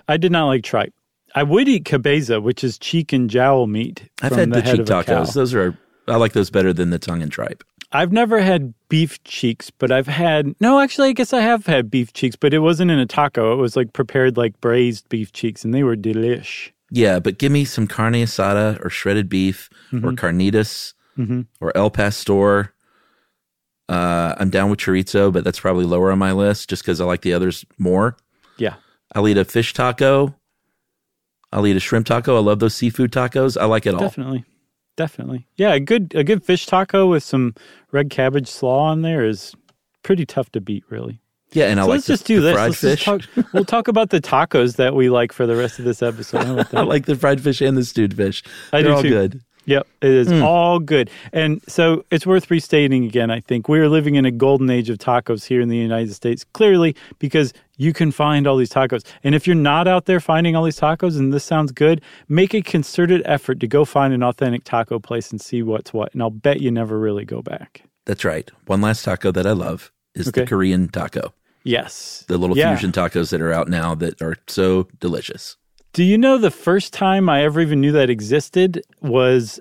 I 0.08 0.18
did 0.18 0.32
not 0.32 0.46
like 0.48 0.64
tripe. 0.64 0.94
I 1.34 1.44
would 1.44 1.68
eat 1.68 1.84
cabeza, 1.86 2.40
which 2.40 2.64
is 2.64 2.78
cheek 2.78 3.12
and 3.12 3.30
jowl 3.30 3.68
meat. 3.68 4.08
I've 4.22 4.34
had 4.34 4.52
the, 4.52 4.62
head 4.62 4.72
cheek 4.78 4.80
of 4.82 4.90
a 4.90 5.04
cow. 5.04 5.24
tacos; 5.24 5.34
those 5.34 5.54
are 5.54 5.78
I 6.08 6.18
like 6.18 6.34
those 6.34 6.50
better 6.50 6.74
than 6.74 6.92
the 6.92 7.00
tongue 7.00 7.22
and 7.22 7.32
tripe. 7.32 7.64
I've 7.92 8.12
never 8.12 8.40
had 8.42 8.74
beef 8.90 9.24
cheeks, 9.24 9.70
but 9.72 9.92
I've 9.92 10.08
had 10.08 10.56
no. 10.60 10.80
Actually, 10.80 11.10
I 11.10 11.14
guess 11.14 11.34
I 11.34 11.42
have 11.42 11.66
had 11.66 11.90
beef 11.92 12.14
cheeks, 12.14 12.36
but 12.36 12.54
it 12.54 12.60
wasn't 12.60 12.92
in 12.92 13.00
a 13.00 13.06
taco. 13.06 13.54
It 13.54 13.58
was 13.58 13.76
like 13.76 13.94
prepared 13.94 14.38
like 14.38 14.60
braised 14.62 15.08
beef 15.10 15.32
cheeks, 15.34 15.64
and 15.64 15.74
they 15.74 15.84
were 15.84 15.96
delish. 15.96 16.72
Yeah, 16.92 17.20
but 17.20 17.38
give 17.40 17.52
me 17.52 17.66
some 17.66 17.88
carne 17.88 18.14
asada 18.14 18.84
or 18.84 18.90
shredded 18.90 19.28
beef 19.30 19.70
or 19.92 20.12
carnitas 20.12 20.94
or 21.62 21.76
El 21.76 21.90
Pastor. 21.90 22.74
Uh, 23.88 24.34
I'm 24.38 24.50
down 24.50 24.70
with 24.70 24.80
chorizo, 24.80 25.32
but 25.32 25.44
that's 25.44 25.60
probably 25.60 25.86
lower 25.86 26.12
on 26.12 26.20
my 26.20 26.32
list 26.32 26.70
just 26.70 26.82
because 26.84 27.00
I 27.00 27.06
like 27.06 27.22
the 27.22 27.34
others 27.34 27.66
more. 27.78 28.18
Yeah, 28.58 28.76
I'll 29.14 29.28
eat 29.28 29.38
a 29.38 29.46
fish 29.46 29.74
taco. 29.74 30.36
I'll 31.52 31.66
eat 31.68 31.76
a 31.78 31.80
shrimp 31.80 32.08
taco. 32.08 32.36
I 32.36 32.40
love 32.40 32.60
those 32.60 32.76
seafood 32.76 33.12
tacos. 33.12 33.60
I 33.60 33.66
like 33.66 33.86
it 33.86 33.94
all. 33.94 34.00
definitely, 34.02 34.44
definitely. 34.96 35.48
Yeah, 35.56 35.74
a 35.74 35.80
good 35.80 36.14
a 36.16 36.24
good 36.24 36.44
fish 36.44 36.66
taco 36.66 37.08
with 37.08 37.24
some 37.24 37.56
red 37.92 38.10
cabbage 38.10 38.48
slaw 38.48 38.90
on 38.92 39.02
there 39.02 39.26
is 39.26 39.54
pretty 40.04 40.26
tough 40.26 40.52
to 40.54 40.62
beat, 40.62 40.84
really. 40.90 41.20
Yeah, 41.52 41.66
and 41.66 41.80
I 41.80 41.84
So 41.84 41.88
like 41.90 41.96
let's 41.96 42.08
the, 42.08 42.14
just 42.14 42.26
do 42.28 42.36
the 42.38 42.42
this. 42.48 42.54
fried 42.56 42.70
Let's 42.70 42.82
fish. 42.82 43.06
just 43.06 43.30
talk, 43.36 43.46
we'll 43.54 43.66
talk 43.66 43.88
about 43.88 44.10
the 44.10 44.20
tacos 44.20 44.76
that 44.76 44.94
we 44.96 45.10
like 45.10 45.32
for 45.32 45.46
the 45.48 45.56
rest 45.56 45.80
of 45.80 45.86
this 45.86 46.02
episode. 46.04 46.44
How 46.44 46.54
about 46.60 46.74
I 46.74 46.82
like 46.84 47.06
the 47.06 47.16
fried 47.16 47.40
fish 47.42 47.62
and 47.62 47.78
the 47.78 47.86
stewed 47.86 48.14
fish. 48.16 48.44
I 48.74 48.82
They're 48.82 48.92
do 48.92 48.96
all 48.96 49.02
too. 49.02 49.10
good. 49.10 49.42
Yep, 49.68 49.88
it 50.02 50.10
is 50.12 50.28
Hmm. 50.30 50.44
all 50.44 50.78
good. 50.80 51.10
And 51.34 51.60
so 51.68 52.06
it's 52.12 52.28
worth 52.28 52.52
restating 52.52 53.06
again, 53.06 53.32
I 53.32 53.40
think. 53.40 53.68
We 53.68 53.80
are 53.80 53.90
living 53.90 54.14
in 54.16 54.24
a 54.26 54.30
golden 54.32 54.70
age 54.70 54.92
of 54.92 55.00
tacos 55.00 55.46
here 55.46 55.60
in 55.62 55.70
the 55.70 55.78
United 55.78 56.14
States, 56.14 56.44
clearly 56.44 56.96
because 57.18 57.52
you 57.78 57.94
can 57.94 58.12
find 58.12 58.48
all 58.48 58.58
these 58.58 58.70
tacos. 58.70 59.06
And 59.24 59.36
if 59.36 59.46
you're 59.48 59.56
not 59.56 59.88
out 59.88 60.06
there 60.06 60.20
finding 60.20 60.56
all 60.56 60.64
these 60.64 60.80
tacos 60.80 61.18
and 61.18 61.34
this 61.34 61.44
sounds 61.44 61.72
good, 61.72 62.02
make 62.30 62.54
a 62.54 62.62
concerted 62.62 63.22
effort 63.26 63.60
to 63.60 63.68
go 63.68 63.86
find 63.86 64.14
an 64.14 64.24
authentic 64.24 64.64
taco 64.64 65.00
place 65.00 65.32
and 65.32 65.40
see 65.42 65.62
what's 65.64 65.94
what. 65.94 66.14
And 66.14 66.22
I'll 66.22 66.30
bet 66.30 66.62
you 66.62 66.72
never 66.72 67.00
really 67.00 67.26
go 67.26 67.42
back. 67.42 67.82
That's 68.06 68.24
right. 68.24 68.50
One 68.68 68.82
last 68.82 69.04
taco 69.04 69.32
that 69.32 69.46
I 69.48 69.52
love 69.52 69.92
is 70.14 70.28
Okay. 70.28 70.42
the 70.42 70.48
Korean 70.48 70.88
taco. 70.90 71.34
Yes. 71.64 72.24
The 72.28 72.38
little 72.38 72.58
Yeah. 72.58 72.76
fusion 72.76 72.92
tacos 72.92 73.32
that 73.32 73.42
are 73.42 73.52
out 73.52 73.68
now 73.68 73.96
that 73.96 74.22
are 74.22 74.36
so 74.48 74.88
delicious. 75.00 75.58
Do 75.94 76.04
you 76.04 76.18
know 76.18 76.38
the 76.38 76.52
first 76.52 76.94
time 76.94 77.30
I 77.30 77.44
ever 77.44 77.62
even 77.62 77.80
knew 77.82 77.92
that 77.94 78.10
existed 78.10 78.84
was 79.02 79.60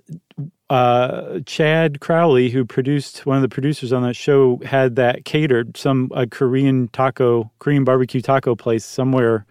uh, 0.74 1.40
Chad 1.46 2.00
Crowley, 2.00 2.50
who 2.50 2.64
produced 2.64 3.24
one 3.26 3.36
of 3.36 3.42
the 3.42 3.48
producers 3.48 3.92
on 3.92 4.02
that 4.02 4.14
show, 4.16 4.60
had 4.64 4.96
that 4.96 5.24
catered 5.24 5.76
some 5.76 6.10
a 6.14 6.26
Korean 6.26 6.88
taco, 6.88 7.50
Korean 7.60 7.84
barbecue 7.84 8.20
taco 8.20 8.54
place 8.56 8.84
somewhere 8.84 9.46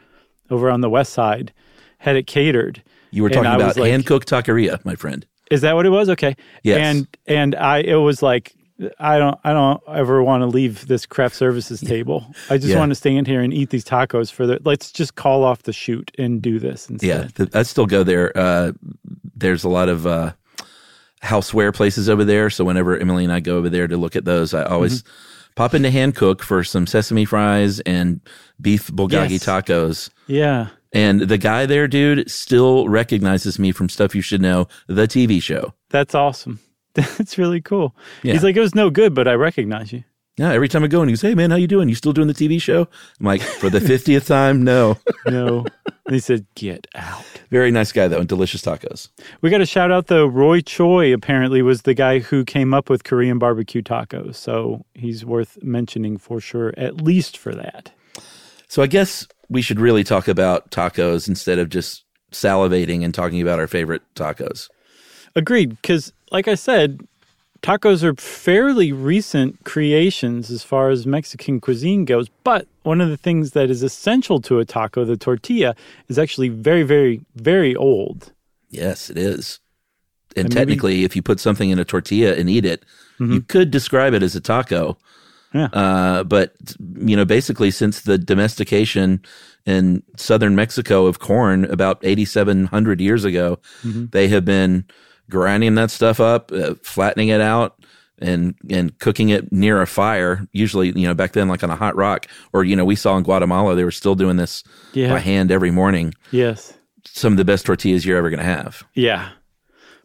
over 0.50 0.70
on 0.70 0.82
the 0.82 0.90
west 0.90 1.14
side, 1.14 1.54
had 2.00 2.16
it 2.16 2.28
catered. 2.28 2.84
You 3.12 3.24
were 3.24 3.30
talking 3.30 3.52
was 3.52 3.62
about 3.62 3.78
like- 3.78 3.92
Hankook 3.92 4.26
taqueria, 4.26 4.84
my 4.84 4.96
friend. 4.96 5.26
Is 5.52 5.62
that 5.62 5.76
what 5.76 5.86
it 5.86 5.90
was? 5.90 6.10
Okay. 6.10 6.36
Yes. 6.64 6.78
And 6.80 7.08
and 7.28 7.56
I 7.56 7.80
it 7.80 7.96
was 7.96 8.24
like 8.24 8.54
I 8.98 9.20
don't 9.20 9.38
I 9.44 9.54
don't 9.54 9.82
ever 9.88 10.24
want 10.24 10.42
to 10.42 10.48
leave 10.48 10.88
this 10.88 11.06
craft 11.06 11.36
services 11.36 11.80
table. 11.80 12.26
I 12.50 12.58
just 12.58 12.70
Yeah. 12.70 12.80
want 12.80 12.90
to 12.90 12.96
stand 12.96 13.28
here 13.28 13.40
and 13.42 13.54
eat 13.54 13.70
these 13.70 13.86
tacos 13.86 14.32
for 14.32 14.48
the 14.48 14.60
let's 14.66 14.92
just 14.92 15.14
call 15.16 15.44
off 15.44 15.64
the 15.64 15.74
shoot 15.74 16.12
and 16.18 16.42
do 16.42 16.58
this 16.60 16.90
instead. 16.90 17.32
Yeah, 17.38 17.46
I 17.54 17.64
still 17.64 17.86
go 17.86 18.04
there. 18.04 18.36
Uh, 18.36 18.72
there's 19.36 19.64
a 19.64 19.70
lot 19.70 19.90
of 19.90 20.08
uh, 20.08 20.34
houseware 21.24 21.74
places 21.74 22.10
over 22.10 22.24
there. 22.26 22.50
So 22.50 22.64
whenever 22.66 22.98
Emily 22.98 23.24
and 23.24 23.34
I 23.34 23.40
go 23.40 23.58
over 23.58 23.70
there 23.70 23.88
to 23.88 23.98
look 23.98 24.16
at 24.16 24.26
those, 24.26 24.54
I 24.54 24.64
always 24.64 25.02
Mm-hmm. 25.04 25.54
pop 25.56 25.74
into 25.74 25.90
Hankook 25.90 26.42
for 26.42 26.64
some 26.64 26.86
sesame 26.86 27.26
fries 27.26 27.80
and 27.82 28.20
beef 28.62 28.88
bulgogi 28.92 29.32
Yes. 29.32 29.46
tacos. 29.46 30.10
Yeah. 30.28 30.68
And 30.92 31.22
the 31.22 31.38
guy 31.40 31.66
there, 31.66 31.88
dude, 31.88 32.30
still 32.30 32.88
recognizes 32.88 33.58
me 33.58 33.72
from 33.72 33.90
Stuff 33.90 34.14
You 34.14 34.22
Should 34.22 34.42
Know, 34.42 34.68
the 34.88 35.08
TV 35.08 35.42
show. 35.42 35.74
That's 35.90 36.14
awesome. 36.14 36.60
That's 36.94 37.38
really 37.40 37.62
cool. 37.62 37.96
Yeah. 38.22 38.34
He's 38.34 38.44
like, 38.44 38.56
it 38.56 38.60
was 38.60 38.76
no 38.76 38.90
good, 38.92 39.16
but 39.16 39.28
I 39.28 39.34
recognize 39.34 39.92
you. 39.92 40.04
Yeah, 40.38 40.52
every 40.52 40.68
time 40.68 40.84
I 40.84 40.88
go 40.88 41.02
and 41.02 41.10
he 41.10 41.14
goes, 41.14 41.22
"Hey 41.22 41.36
man, 41.36 41.52
how 41.52 41.58
you 41.58 41.68
doing? 41.68 41.90
You 41.90 41.96
still 41.96 42.12
doing 42.14 42.28
the 42.28 42.34
TV 42.34 42.60
show?" 42.60 42.88
I'm 43.20 43.26
like, 43.26 43.42
"For 43.42 43.70
the 43.70 43.80
fiftieth 43.82 44.28
time, 44.28 44.64
no." 44.64 44.98
No. 45.26 45.66
and 46.06 46.14
he 46.14 46.20
said, 46.20 46.46
get 46.56 46.86
out. 46.96 47.24
Very 47.50 47.72
nice 47.72 47.94
guy 47.94 48.10
though, 48.10 48.20
and 48.20 48.28
delicious 48.28 48.62
tacos. 48.62 49.08
We 49.42 49.50
got 49.50 49.60
to 49.60 49.66
shout 49.66 49.90
out 49.90 50.08
though. 50.08 50.26
Roy 50.26 50.60
Choi 50.60 51.14
apparently 51.14 51.62
was 51.62 51.84
the 51.84 51.94
guy 51.94 52.20
who 52.20 52.44
came 52.44 52.74
up 52.74 52.90
with 52.90 53.06
Korean 53.06 53.40
barbecue 53.40 53.82
tacos, 53.82 54.36
so 54.36 54.86
he's 54.96 55.24
worth 55.24 55.58
mentioning 55.64 56.18
for 56.18 56.42
sure, 56.42 56.74
at 56.76 57.00
least 57.02 57.38
for 57.38 57.56
that. 57.56 57.92
So 58.68 58.82
I 58.82 58.88
guess 58.88 59.28
we 59.50 59.62
should 59.62 59.80
really 59.80 60.04
talk 60.04 60.28
about 60.28 60.72
tacos 60.72 61.30
instead 61.30 61.58
of 61.58 61.70
just 61.70 62.04
salivating 62.32 63.06
and 63.06 63.14
talking 63.14 63.42
about 63.42 63.60
our 63.60 63.68
favorite 63.68 64.02
tacos. 64.16 64.68
Agreed, 65.36 65.70
because 65.82 66.12
like 66.32 66.48
I 66.50 66.56
said, 66.56 67.00
tacos 67.64 68.04
are 68.04 68.14
fairly 68.16 68.92
recent 68.92 69.64
creations 69.64 70.52
as 70.52 70.64
far 70.64 70.90
as 70.90 71.08
Mexican 71.08 71.60
cuisine 71.60 72.06
goes. 72.06 72.30
But 72.44 72.68
one 72.84 73.02
of 73.02 73.10
the 73.10 73.18
things 73.18 73.52
that 73.52 73.70
is 73.70 73.82
essential 73.82 74.42
to 74.42 74.60
a 74.60 74.66
taco, 74.66 75.06
the 75.06 75.18
tortilla, 75.18 75.76
is 76.10 76.20
actually 76.20 76.50
very, 76.50 76.84
very, 76.84 77.22
very 77.36 77.76
old. 77.76 78.32
Yes, 78.70 79.10
it 79.10 79.18
is. 79.18 79.60
And, 80.36 80.46
And 80.46 80.54
maybe- 80.54 80.60
technically, 80.60 81.04
if 81.04 81.16
you 81.16 81.22
put 81.22 81.40
something 81.40 81.70
in 81.70 81.80
a 81.80 81.86
tortilla 81.86 82.36
and 82.36 82.50
eat 82.50 82.66
it, 82.66 82.84
you 83.20 83.40
could 83.42 83.72
describe 83.72 84.14
it 84.14 84.22
as 84.24 84.36
a 84.36 84.42
taco. 84.42 84.98
Yeah. 85.54 85.68
Uh, 85.68 86.24
but 86.26 86.56
you 86.98 87.16
know, 87.16 87.24
basically, 87.26 87.72
since 87.72 88.02
the 88.02 88.18
domestication 88.18 89.22
in 89.66 90.04
southern 90.18 90.56
Mexico 90.56 91.06
of 91.06 91.20
corn 91.20 91.64
about 91.66 92.00
eighty-seven 92.04 92.66
hundred 92.66 93.00
years 93.00 93.24
ago, 93.24 93.60
they 93.84 94.28
have 94.28 94.44
been 94.44 94.84
grinding 95.30 95.76
that 95.76 95.92
stuff 95.92 96.20
up, 96.20 96.52
uh, 96.52 96.76
flattening 96.84 97.30
it 97.30 97.42
out, 97.42 97.76
and 98.20 98.56
and 98.70 98.98
cooking 99.00 99.30
it 99.30 99.52
near 99.52 99.82
a 99.82 99.88
fire. 99.88 100.48
Usually, 100.52 100.88
you 100.98 101.08
know, 101.08 101.14
back 101.14 101.34
then, 101.34 101.48
like 101.48 101.64
on 101.64 101.70
a 101.70 101.76
hot 101.76 101.96
rock, 101.96 102.28
or 102.54 102.64
you 102.64 102.76
know, 102.76 102.86
we 102.86 102.96
saw 102.96 103.18
in 103.18 103.24
Guatemala 103.24 103.76
they 103.76 103.84
were 103.84 103.92
still 103.92 104.16
doing 104.16 104.38
this 104.38 104.64
Yeah. 104.94 105.10
by 105.10 105.20
hand 105.20 105.52
every 105.52 105.72
morning. 105.72 106.14
Yes. 106.32 106.74
Some 107.06 107.34
of 107.34 107.38
the 107.38 107.46
best 107.46 107.66
tortillas 107.66 108.06
you're 108.06 108.18
ever 108.18 108.30
going 108.30 108.40
to 108.40 108.46
have. 108.46 108.84
Yeah. 108.94 109.30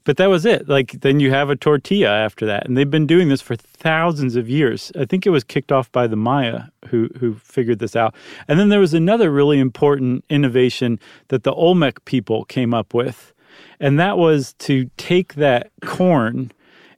But 0.05 0.17
that 0.17 0.31
was 0.31 0.47
it. 0.47 0.69
Like 0.71 0.93
then 1.03 1.21
you 1.21 1.31
have 1.31 1.51
a 1.51 1.55
tortilla 1.57 2.09
after 2.09 2.47
that. 2.47 2.67
And 2.67 2.77
they've 2.79 2.91
been 2.91 3.07
doing 3.07 3.29
this 3.29 3.43
for 3.43 3.57
thousands 3.57 4.37
of 4.37 4.49
years. 4.49 4.91
I 4.99 5.05
think 5.05 5.27
it 5.27 5.31
was 5.31 5.45
kicked 5.45 5.71
off 5.71 5.93
by 5.93 6.07
the 6.07 6.17
Maya 6.17 6.63
who 6.89 7.09
who 7.21 7.35
figured 7.35 7.79
this 7.79 7.95
out. 7.95 8.15
And 8.49 8.59
then 8.59 8.71
there 8.71 8.81
was 8.81 8.95
another 8.95 9.31
really 9.31 9.59
important 9.59 10.25
innovation 10.31 10.99
that 11.29 11.43
the 11.43 11.53
Olmec 11.53 12.05
people 12.07 12.45
came 12.47 12.73
up 12.73 12.95
with. 12.95 13.35
And 13.81 13.99
that 13.99 14.19
was 14.19 14.55
to 14.55 14.91
take 14.97 15.35
that 15.35 15.71
corn 15.85 16.53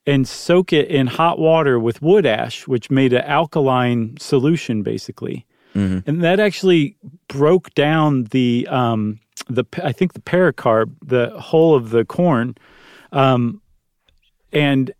and 0.06 0.26
soak 0.26 0.72
it 0.72 0.88
in 0.88 1.06
hot 1.06 1.38
water 1.38 1.78
with 1.78 2.02
wood 2.02 2.26
ash, 2.26 2.66
which 2.66 2.90
made 2.90 3.12
an 3.12 3.24
alkaline 3.24 4.16
solution 4.18 4.82
basically. 4.82 5.46
And 6.06 6.22
that 6.22 6.40
actually 6.40 6.96
broke 7.28 7.72
down 7.74 8.24
the 8.24 8.66
um, 8.70 9.20
the 9.48 9.64
I 9.82 9.92
think 9.92 10.14
the 10.14 10.20
pericarp, 10.20 10.90
the 11.04 11.30
whole 11.38 11.74
of 11.74 11.90
the 11.90 12.04
corn, 12.04 12.56
um, 13.12 13.60
and 14.52 14.90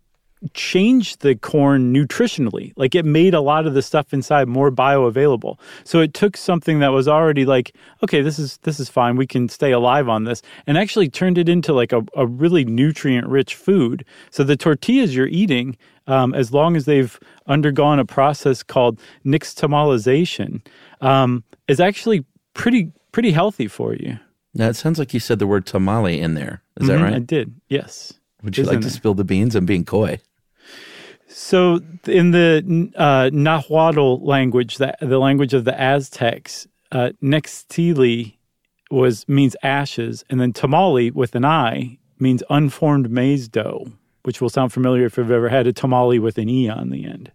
changed 0.53 1.21
the 1.21 1.35
corn 1.35 1.93
nutritionally. 1.93 2.73
Like 2.75 2.95
it 2.95 3.05
made 3.05 3.33
a 3.33 3.41
lot 3.41 3.67
of 3.67 3.73
the 3.73 3.81
stuff 3.81 4.13
inside 4.13 4.47
more 4.47 4.71
bioavailable. 4.71 5.59
So 5.83 5.99
it 5.99 6.13
took 6.13 6.35
something 6.35 6.79
that 6.79 6.89
was 6.89 7.07
already 7.07 7.45
like, 7.45 7.75
okay, 8.03 8.21
this 8.21 8.39
is 8.39 8.57
this 8.63 8.79
is 8.79 8.89
fine. 8.89 9.15
We 9.15 9.27
can 9.27 9.49
stay 9.49 9.71
alive 9.71 10.09
on 10.09 10.23
this, 10.23 10.41
and 10.65 10.77
actually 10.77 11.09
turned 11.09 11.37
it 11.37 11.47
into 11.47 11.73
like 11.73 11.91
a, 11.91 12.01
a 12.15 12.25
really 12.25 12.65
nutrient 12.65 13.27
rich 13.27 13.55
food. 13.55 14.03
So 14.31 14.43
the 14.43 14.55
tortillas 14.57 15.15
you're 15.15 15.27
eating, 15.27 15.77
um, 16.07 16.33
as 16.33 16.51
long 16.51 16.75
as 16.75 16.85
they've 16.85 17.19
undergone 17.47 17.99
a 17.99 18.05
process 18.05 18.63
called 18.63 18.99
nixtamalization, 19.25 20.65
um, 21.01 21.43
is 21.67 21.79
actually 21.79 22.25
pretty 22.53 22.91
pretty 23.11 23.31
healthy 23.31 23.67
for 23.67 23.93
you. 23.93 24.17
Now 24.53 24.67
it 24.69 24.75
sounds 24.75 24.99
like 24.99 25.13
you 25.13 25.19
said 25.19 25.39
the 25.39 25.47
word 25.47 25.65
tamale 25.65 26.19
in 26.19 26.33
there. 26.33 26.61
Is 26.79 26.87
that 26.87 26.99
Mhm, 26.99 27.03
right? 27.03 27.13
I 27.13 27.19
did. 27.19 27.53
Yes. 27.69 28.13
Would 28.43 28.57
you 28.57 28.63
like 28.63 28.77
to 28.79 28.81
there. 28.81 28.89
spill 28.89 29.13
the 29.13 29.23
beans? 29.23 29.55
I'm 29.55 29.65
being 29.65 29.85
coy. 29.85 30.19
So 31.33 31.79
in 32.07 32.31
the 32.31 32.91
uh, 32.95 33.29
Nahuatl 33.31 34.17
language, 34.17 34.77
the, 34.77 34.95
the 35.01 35.17
language 35.17 35.53
of 35.53 35.63
the 35.63 35.79
Aztecs, 35.79 36.67
uh, 36.91 37.11
Nextili 37.23 38.35
was 38.89 39.27
means 39.29 39.55
ashes, 39.63 40.25
and 40.29 40.41
then 40.41 40.51
tamale 40.51 41.11
with 41.11 41.33
an 41.35 41.45
I 41.45 41.97
means 42.19 42.43
unformed 42.49 43.09
maize 43.09 43.47
dough, 43.47 43.87
which 44.23 44.41
will 44.41 44.49
sound 44.49 44.73
familiar 44.73 45.05
if 45.05 45.17
you've 45.17 45.31
ever 45.31 45.47
had 45.47 45.67
a 45.67 45.73
tamale 45.73 46.19
with 46.19 46.37
an 46.37 46.49
e 46.49 46.69
on 46.69 46.89
the 46.89 47.05
end. 47.05 47.31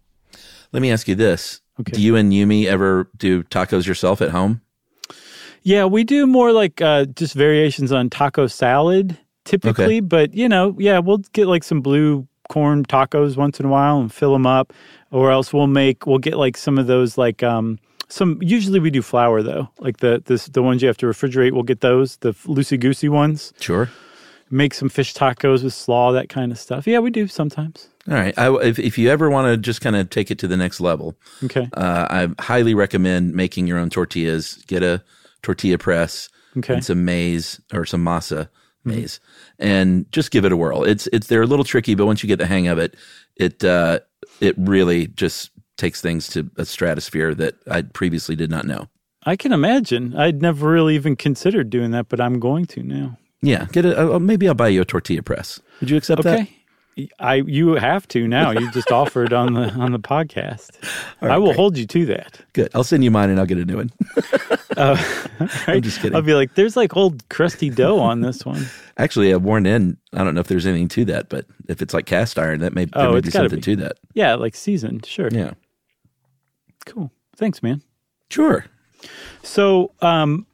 Let 0.71 0.81
me 0.81 0.91
ask 0.91 1.07
you 1.07 1.15
this: 1.15 1.61
Okay. 1.79 1.93
Do 1.93 2.01
you 2.01 2.15
and 2.15 2.31
Yumi 2.31 2.65
ever 2.65 3.09
do 3.17 3.43
tacos 3.43 3.87
yourself 3.87 4.21
at 4.21 4.29
home? 4.29 4.61
Yeah, 5.63 5.85
we 5.85 6.03
do 6.03 6.27
more 6.27 6.51
like 6.51 6.81
uh, 6.81 7.05
just 7.05 7.33
variations 7.33 7.91
on 7.91 8.09
taco 8.09 8.47
salad 8.47 9.17
typically, 9.43 10.01
but 10.01 10.33
you 10.33 10.47
know, 10.47 10.75
yeah, 10.77 10.99
we'll 10.99 11.19
get 11.33 11.47
like 11.47 11.63
some 11.63 11.81
blue 11.81 12.27
corn 12.49 12.85
tacos 12.85 13.37
once 13.37 13.59
in 13.59 13.65
a 13.65 13.69
while 13.69 13.99
and 13.99 14.11
fill 14.11 14.33
them 14.33 14.45
up, 14.47 14.73
or 15.11 15.31
else 15.31 15.53
we'll 15.53 15.67
make 15.67 16.05
we'll 16.07 16.17
get 16.19 16.37
like 16.37 16.57
some 16.57 16.77
of 16.77 16.87
those 16.87 17.17
like 17.17 17.43
um 17.43 17.79
some 18.09 18.39
usually 18.41 18.79
we 18.79 18.89
do 18.89 19.01
flour 19.01 19.43
though, 19.43 19.69
like 19.79 19.97
the 19.97 20.21
this 20.25 20.45
the 20.47 20.61
ones 20.63 20.81
you 20.81 20.87
have 20.87 20.97
to 20.97 21.05
refrigerate. 21.05 21.51
We'll 21.51 21.63
get 21.63 21.81
those 21.81 22.17
the 22.17 22.31
loosey 22.45 22.79
goosey 22.79 23.09
ones. 23.09 23.53
Sure. 23.59 23.89
Make 24.49 24.73
some 24.73 24.87
fish 24.87 25.13
tacos 25.13 25.61
with 25.61 25.73
slaw, 25.73 26.13
that 26.13 26.29
kind 26.29 26.53
of 26.53 26.57
stuff. 26.57 26.87
Yeah, 26.87 26.99
we 26.99 27.11
do 27.11 27.27
sometimes. 27.27 27.89
All 28.07 28.13
right. 28.13 28.33
I, 28.37 28.49
if 28.63 28.79
if 28.79 28.97
you 28.97 29.09
ever 29.09 29.29
want 29.29 29.51
to 29.51 29.57
just 29.57 29.81
kind 29.81 29.97
of 29.97 30.09
take 30.09 30.31
it 30.31 30.39
to 30.39 30.47
the 30.47 30.55
next 30.55 30.79
level, 30.79 31.15
Okay. 31.43 31.67
uh, 31.73 32.07
I 32.09 32.29
highly 32.41 32.73
recommend 32.73 33.33
making 33.33 33.67
your 33.67 33.77
own 33.77 33.89
tortillas. 33.89 34.63
Get 34.67 34.83
a 34.83 35.03
tortilla 35.41 35.77
press 35.77 36.29
Okay. 36.57 36.75
and 36.75 36.85
some 36.85 37.03
maize 37.03 37.59
or 37.73 37.85
some 37.85 38.05
masa 38.05 38.47
maize, 38.83 39.19
and 39.59 40.11
just 40.11 40.31
give 40.31 40.45
it 40.45 40.51
a 40.51 40.57
whirl. 40.57 40.83
It's 40.83 41.07
it's 41.13 41.27
they're 41.27 41.41
a 41.41 41.47
little 41.47 41.65
tricky, 41.65 41.95
but 41.95 42.05
once 42.05 42.23
you 42.23 42.27
get 42.27 42.39
the 42.39 42.45
hang 42.45 42.67
of 42.67 42.77
it, 42.77 42.95
it 43.35 43.63
uh, 43.63 43.99
it 44.39 44.55
really 44.57 45.07
just 45.07 45.51
takes 45.77 46.01
things 46.01 46.27
to 46.29 46.49
a 46.57 46.65
stratosphere 46.65 47.35
that 47.35 47.55
I 47.69 47.83
previously 47.83 48.35
did 48.35 48.49
not 48.49 48.65
know. 48.65 48.89
I 49.23 49.35
can 49.35 49.51
imagine. 49.51 50.15
I'd 50.15 50.41
never 50.41 50.69
really 50.69 50.95
even 50.95 51.15
considered 51.15 51.69
doing 51.69 51.91
that, 51.91 52.09
but 52.09 52.21
I'm 52.21 52.39
going 52.39 52.65
to 52.67 52.83
now. 52.83 53.17
Yeah, 53.41 53.65
get 53.71 53.85
a 53.85 54.15
uh, 54.15 54.19
maybe 54.19 54.47
I'll 54.47 54.55
buy 54.55 54.69
you 54.69 54.81
a 54.81 54.85
tortilla 54.85 55.21
press. 55.21 55.59
Would 55.79 55.89
you 55.89 55.97
accept 55.97 56.23
that? 56.23 56.47
I 57.19 57.35
you 57.35 57.73
have 57.73 58.07
to 58.09 58.27
now. 58.27 58.51
You 58.51 58.71
just 58.71 58.91
offered 58.91 59.33
on 59.33 59.53
the 59.53 59.69
on 59.71 59.91
the 59.91 59.99
podcast. 59.99 60.69
I 61.21 61.37
will 61.37 61.53
hold 61.53 61.77
you 61.77 61.85
to 61.87 62.05
that. 62.07 62.39
Good. 62.53 62.69
I'll 62.73 62.83
send 62.83 63.03
you 63.03 63.11
mine 63.11 63.29
and 63.29 63.39
I'll 63.39 63.45
get 63.45 63.57
a 63.57 63.65
new 63.65 63.77
one. 63.77 63.91
I'm 64.77 65.81
just 65.81 66.01
kidding. 66.01 66.15
I'll 66.15 66.21
be 66.21 66.33
like, 66.33 66.55
there's 66.55 66.75
like 66.75 66.95
old 66.95 67.27
crusty 67.29 67.69
dough 67.69 67.99
on 67.99 68.21
this 68.21 68.45
one. 68.45 68.65
Actually, 68.97 69.31
a 69.31 69.39
worn 69.39 69.65
in. 69.65 69.97
I 70.13 70.23
don't 70.23 70.33
know 70.35 70.41
if 70.41 70.47
there's 70.47 70.65
anything 70.65 70.87
to 70.89 71.05
that, 71.05 71.29
but 71.29 71.45
if 71.67 71.81
it's 71.81 71.93
like 71.93 72.05
cast 72.05 72.37
iron, 72.39 72.59
that 72.61 72.73
may 72.73 72.87
Oh, 72.93 73.11
may 73.13 73.17
it's 73.19 73.27
be 73.27 73.31
something 73.31 73.57
be. 73.57 73.61
to 73.63 73.75
that. 73.77 73.97
Yeah, 74.13 74.35
like 74.35 74.55
seasoned. 74.55 75.05
Sure. 75.05 75.29
Yeah. 75.31 75.51
Cool. 76.85 77.11
Thanks, 77.35 77.61
man. 77.61 77.81
Sure. 78.29 78.65
So 79.43 79.91
um, 80.01 80.45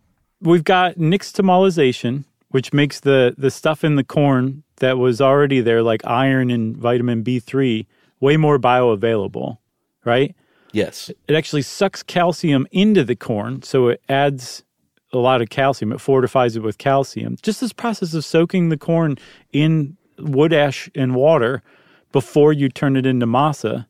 we've 0.41 0.63
got 0.63 0.95
nixtamalization, 0.95 2.23
which 2.49 2.73
makes 2.73 2.99
the 3.01 3.35
the 3.37 3.51
stuff 3.51 3.83
in 3.83 3.95
the 3.95 4.03
corn 4.03 4.62
that 4.77 4.97
was 4.97 5.21
already 5.21 5.61
there, 5.61 5.83
like 5.83 6.05
iron 6.05 6.49
and 6.49 6.75
vitamin 6.75 7.23
B 7.23 7.39
three, 7.39 7.87
way 8.19 8.37
more 8.37 8.59
bioavailable, 8.59 9.57
right? 10.05 10.35
Yes. 10.71 11.11
It 11.27 11.35
actually 11.35 11.61
sucks 11.61 12.01
calcium 12.01 12.67
into 12.71 13.03
the 13.03 13.15
corn, 13.15 13.61
so 13.61 13.89
it 13.89 14.01
adds 14.09 14.63
a 15.11 15.19
lot 15.19 15.41
of 15.41 15.49
calcium. 15.49 15.91
It 15.91 16.01
fortifies 16.01 16.55
it 16.55 16.63
with 16.63 16.79
calcium. 16.79 17.37
Just 17.43 17.61
this 17.61 17.73
process 17.73 18.15
of 18.15 18.25
soaking 18.25 18.69
the 18.69 18.77
corn 18.77 19.17
in 19.51 19.95
wood 20.17 20.53
ash 20.53 20.89
and 20.95 21.15
water 21.15 21.61
before 22.11 22.53
you 22.53 22.69
turn 22.69 22.95
it 22.95 23.05
into 23.05 23.27
masa. 23.27 23.85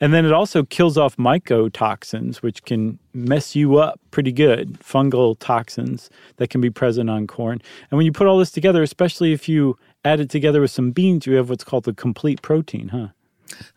And 0.00 0.14
then 0.14 0.24
it 0.24 0.32
also 0.32 0.62
kills 0.62 0.96
off 0.96 1.16
mycotoxins, 1.16 2.36
which 2.36 2.62
can 2.62 3.00
mess 3.12 3.56
you 3.56 3.78
up 3.78 4.00
pretty 4.12 4.30
good, 4.30 4.78
fungal 4.80 5.36
toxins 5.38 6.08
that 6.36 6.50
can 6.50 6.60
be 6.60 6.70
present 6.70 7.10
on 7.10 7.26
corn. 7.26 7.60
And 7.90 7.96
when 7.96 8.06
you 8.06 8.12
put 8.12 8.28
all 8.28 8.38
this 8.38 8.52
together, 8.52 8.82
especially 8.82 9.32
if 9.32 9.48
you 9.48 9.76
add 10.04 10.20
it 10.20 10.30
together 10.30 10.60
with 10.60 10.70
some 10.70 10.90
beans, 10.90 11.26
you 11.26 11.34
have 11.34 11.50
what's 11.50 11.64
called 11.64 11.84
the 11.84 11.92
complete 11.92 12.42
protein, 12.42 12.88
huh? 12.88 13.08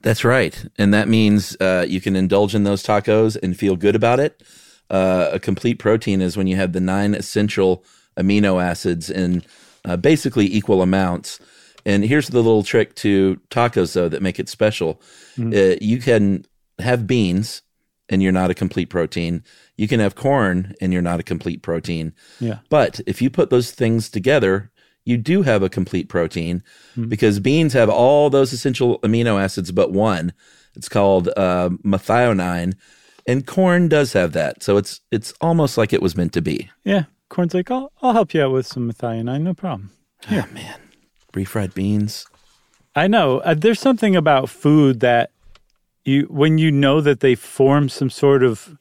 That's 0.01 0.23
right. 0.23 0.65
And 0.77 0.93
that 0.93 1.07
means 1.07 1.55
uh, 1.59 1.85
you 1.87 2.01
can 2.01 2.15
indulge 2.15 2.55
in 2.55 2.63
those 2.63 2.83
tacos 2.83 3.37
and 3.41 3.57
feel 3.57 3.75
good 3.75 3.95
about 3.95 4.19
it. 4.19 4.43
Uh, 4.89 5.29
a 5.31 5.39
complete 5.39 5.79
protein 5.79 6.21
is 6.21 6.35
when 6.35 6.47
you 6.47 6.57
have 6.57 6.73
the 6.73 6.81
nine 6.81 7.15
essential 7.15 7.83
amino 8.17 8.61
acids 8.61 9.09
in 9.09 9.43
uh, 9.85 9.95
basically 9.95 10.53
equal 10.53 10.81
amounts. 10.81 11.39
And 11.85 12.03
here's 12.03 12.27
the 12.27 12.37
little 12.37 12.63
trick 12.63 12.95
to 12.95 13.39
tacos, 13.49 13.93
though, 13.93 14.09
that 14.09 14.21
make 14.21 14.39
it 14.39 14.49
special. 14.49 15.01
Uh, 15.39 15.75
you 15.81 15.99
can 15.99 16.45
have 16.79 17.07
beans 17.07 17.61
and 18.09 18.21
you're 18.21 18.31
not 18.31 18.51
a 18.51 18.53
complete 18.53 18.89
protein. 18.89 19.43
You 19.77 19.87
can 19.87 19.99
have 19.99 20.15
corn 20.15 20.75
and 20.81 20.91
you're 20.93 21.01
not 21.01 21.19
a 21.19 21.23
complete 21.23 21.61
protein. 21.61 22.13
Yeah. 22.39 22.59
But 22.69 22.99
if 23.07 23.21
you 23.21 23.29
put 23.29 23.49
those 23.49 23.71
things 23.71 24.09
together, 24.09 24.70
you 25.05 25.17
do 25.17 25.41
have 25.41 25.63
a 25.63 25.69
complete 25.69 26.09
protein 26.09 26.63
because 27.07 27.39
beans 27.39 27.73
have 27.73 27.89
all 27.89 28.29
those 28.29 28.53
essential 28.53 28.99
amino 28.99 29.41
acids 29.41 29.71
but 29.71 29.91
one. 29.91 30.33
It's 30.75 30.87
called 30.89 31.27
uh, 31.35 31.69
methionine, 31.83 32.75
and 33.27 33.45
corn 33.45 33.87
does 33.89 34.13
have 34.13 34.31
that. 34.33 34.63
So 34.63 34.77
it's 34.77 35.01
it's 35.11 35.33
almost 35.41 35.77
like 35.77 35.91
it 35.93 36.01
was 36.01 36.15
meant 36.15 36.33
to 36.33 36.41
be. 36.41 36.69
Yeah. 36.83 37.03
Corn's 37.29 37.53
like, 37.53 37.71
I'll, 37.71 37.91
I'll 38.01 38.11
help 38.13 38.33
you 38.33 38.41
out 38.43 38.51
with 38.51 38.67
some 38.67 38.91
methionine, 38.91 39.41
no 39.43 39.53
problem. 39.53 39.91
Yeah, 40.29 40.45
man. 40.53 40.75
Refried 41.33 41.73
beans. 41.73 42.25
I 42.93 43.07
know. 43.07 43.39
Uh, 43.39 43.53
there's 43.53 43.79
something 43.79 44.17
about 44.17 44.49
food 44.49 44.99
that 44.99 45.31
you, 46.03 46.23
when 46.29 46.57
you 46.57 46.71
know 46.71 46.99
that 46.99 47.21
they 47.21 47.35
form 47.35 47.87
some 47.87 48.09
sort 48.09 48.43
of 48.43 48.77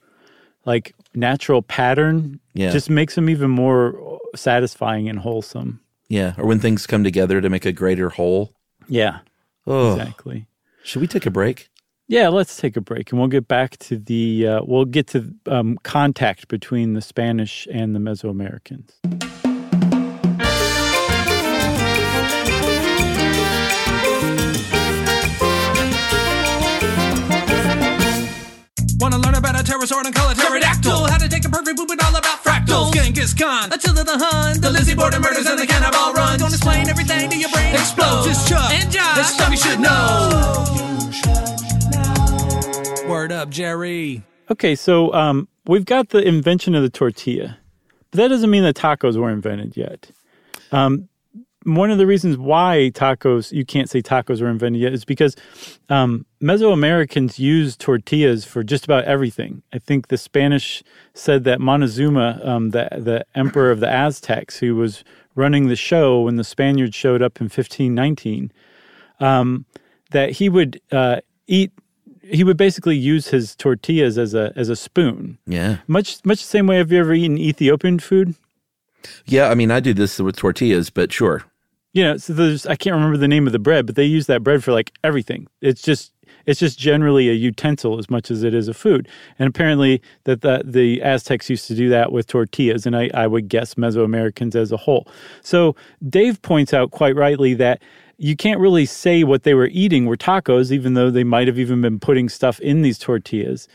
like 0.66 0.94
natural 1.14 1.62
pattern, 1.62 2.40
Yeah. 2.54 2.70
just 2.70 2.90
makes 2.90 3.14
them 3.14 3.30
even 3.30 3.50
more 3.50 4.18
satisfying 4.34 5.08
and 5.08 5.20
wholesome. 5.20 5.80
Yeah, 6.10 6.34
or 6.36 6.44
when 6.44 6.58
things 6.60 6.86
come 6.86 7.02
together 7.04 7.40
to 7.40 7.48
make 7.48 7.64
a 7.64 7.72
greater 7.72 8.10
whole. 8.10 8.52
Yeah, 8.88 9.20
Oh, 9.66 9.94
exactly. 9.96 10.46
should 10.82 11.00
we 11.00 11.06
take 11.06 11.24
a 11.24 11.30
break? 11.30 11.68
Yeah, 12.08 12.28
let's 12.28 12.56
take 12.56 12.76
a 12.76 12.80
break 12.80 13.12
and 13.12 13.20
we'll 13.20 13.28
get 13.28 13.46
back 13.46 13.76
to 13.78 13.96
the, 13.96 14.46
uh, 14.46 14.60
we'll 14.64 14.84
get 14.84 15.06
to 15.08 15.32
um, 15.46 15.78
contact 15.84 16.48
between 16.48 16.94
the 16.94 17.00
Spanish 17.00 17.68
and 17.72 17.94
the 17.94 18.00
Mesoamericans. 18.00 18.90
A 29.80 29.86
pterosaur 29.86 30.04
and 30.04 30.14
call 30.14 30.30
it 30.30 30.36
pterodactyl? 30.36 31.06
How 31.06 31.18
to 31.18 31.28
take 31.28 31.44
a 31.44 31.48
perfect 31.48 31.78
poop 31.78 31.90
and 31.90 32.00
all 32.02 32.16
about 32.16 32.42
fractals. 32.44 32.92
Genghis 32.92 33.34
Khan, 33.34 33.72
Attila 33.72 34.04
the 34.04 34.18
Hun, 34.18 34.60
the 34.60 34.70
Lizzie 34.70 34.94
Borden 34.94 35.22
murders 35.22 35.46
and 35.46 35.58
the 35.58 35.66
cannibal 35.66 36.12
run. 36.12 36.38
Gonna 36.38 36.54
explain 36.54 36.88
everything 36.88 37.30
to 37.30 37.36
your 37.36 37.50
brain 37.50 37.74
explodes. 37.74 38.26
It's 38.26 38.48
Chuck 38.48 38.70
and 38.72 38.90
Josh. 38.90 39.18
It's 39.18 39.34
stuff 39.34 39.50
you 39.50 39.56
should 39.56 39.80
know. 39.80 40.66
Word 43.08 43.32
up, 43.32 43.50
Jerry. 43.50 44.22
Okay, 44.50 44.74
so 44.74 45.12
um, 45.12 45.48
we've 45.66 45.84
got 45.84 46.10
the 46.10 46.18
invention 46.26 46.74
of 46.74 46.82
the 46.82 46.90
tortilla, 46.90 47.58
but 48.10 48.18
that 48.18 48.28
doesn't 48.28 48.50
mean 48.50 48.62
that 48.64 48.76
tacos 48.76 49.16
were 49.16 49.30
invented 49.30 49.76
yet. 49.76 50.10
Um, 50.72 51.08
one 51.64 51.90
of 51.90 51.98
the 51.98 52.06
reasons 52.06 52.38
why 52.38 52.90
tacos, 52.94 53.52
you 53.52 53.64
can't 53.64 53.90
say 53.90 54.00
tacos 54.00 54.40
were 54.40 54.48
invented 54.48 54.80
yet, 54.80 54.92
is 54.92 55.04
because 55.04 55.36
um, 55.88 56.24
Mesoamericans 56.42 57.38
used 57.38 57.80
tortillas 57.80 58.44
for 58.44 58.62
just 58.62 58.84
about 58.84 59.04
everything. 59.04 59.62
I 59.72 59.78
think 59.78 60.08
the 60.08 60.16
Spanish 60.16 60.82
said 61.12 61.44
that 61.44 61.60
Montezuma, 61.60 62.40
um, 62.42 62.70
the, 62.70 62.88
the 62.92 63.26
emperor 63.34 63.70
of 63.70 63.80
the 63.80 63.90
Aztecs, 63.90 64.58
who 64.58 64.74
was 64.74 65.04
running 65.34 65.68
the 65.68 65.76
show 65.76 66.22
when 66.22 66.36
the 66.36 66.44
Spaniards 66.44 66.94
showed 66.94 67.22
up 67.22 67.40
in 67.40 67.44
1519, 67.44 68.52
um, 69.20 69.66
that 70.12 70.32
he 70.32 70.48
would 70.48 70.80
uh, 70.90 71.20
eat 71.46 71.72
he 72.22 72.44
would 72.44 72.56
basically 72.56 72.96
use 72.96 73.28
his 73.28 73.56
tortillas 73.56 74.16
as 74.16 74.34
a 74.34 74.52
as 74.56 74.68
a 74.68 74.76
spoon. 74.76 75.38
Yeah. 75.46 75.78
Much 75.88 76.24
much 76.24 76.40
the 76.40 76.46
same 76.46 76.66
way. 76.66 76.76
Have 76.76 76.92
you 76.92 77.00
ever 77.00 77.12
eaten 77.12 77.38
Ethiopian 77.38 77.98
food? 77.98 78.34
Yeah, 79.26 79.48
I 79.48 79.54
mean, 79.54 79.70
I 79.70 79.80
do 79.80 79.94
this 79.94 80.18
with 80.18 80.36
tortillas, 80.36 80.90
but 80.90 81.12
sure. 81.12 81.44
You 81.92 82.04
know, 82.04 82.16
so 82.16 82.32
there's 82.32 82.66
I 82.66 82.76
can't 82.76 82.94
remember 82.94 83.16
the 83.16 83.28
name 83.28 83.46
of 83.46 83.52
the 83.52 83.58
bread, 83.58 83.86
but 83.86 83.96
they 83.96 84.04
use 84.04 84.26
that 84.26 84.42
bread 84.42 84.62
for 84.62 84.72
like 84.72 84.92
everything. 85.02 85.48
It's 85.60 85.82
just 85.82 86.12
it's 86.46 86.60
just 86.60 86.78
generally 86.78 87.28
a 87.28 87.32
utensil 87.32 87.98
as 87.98 88.08
much 88.08 88.30
as 88.30 88.42
it 88.42 88.54
is 88.54 88.68
a 88.68 88.74
food. 88.74 89.08
And 89.38 89.48
apparently 89.48 90.00
that 90.24 90.42
the 90.42 90.62
the 90.64 91.02
Aztecs 91.02 91.50
used 91.50 91.66
to 91.68 91.74
do 91.74 91.88
that 91.88 92.12
with 92.12 92.26
tortillas, 92.26 92.86
and 92.86 92.96
I, 92.96 93.10
I 93.12 93.26
would 93.26 93.48
guess 93.48 93.74
Mesoamericans 93.74 94.54
as 94.54 94.72
a 94.72 94.76
whole. 94.76 95.08
So 95.42 95.74
Dave 96.08 96.40
points 96.42 96.72
out 96.72 96.92
quite 96.92 97.16
rightly 97.16 97.54
that 97.54 97.82
you 98.18 98.36
can't 98.36 98.60
really 98.60 98.84
say 98.84 99.24
what 99.24 99.44
they 99.44 99.54
were 99.54 99.68
eating 99.72 100.04
were 100.04 100.16
tacos, 100.16 100.70
even 100.70 100.92
though 100.92 101.10
they 101.10 101.24
might 101.24 101.48
have 101.48 101.58
even 101.58 101.80
been 101.80 101.98
putting 101.98 102.28
stuff 102.28 102.60
in 102.60 102.82
these 102.82 102.98
tortillas, 102.98 103.66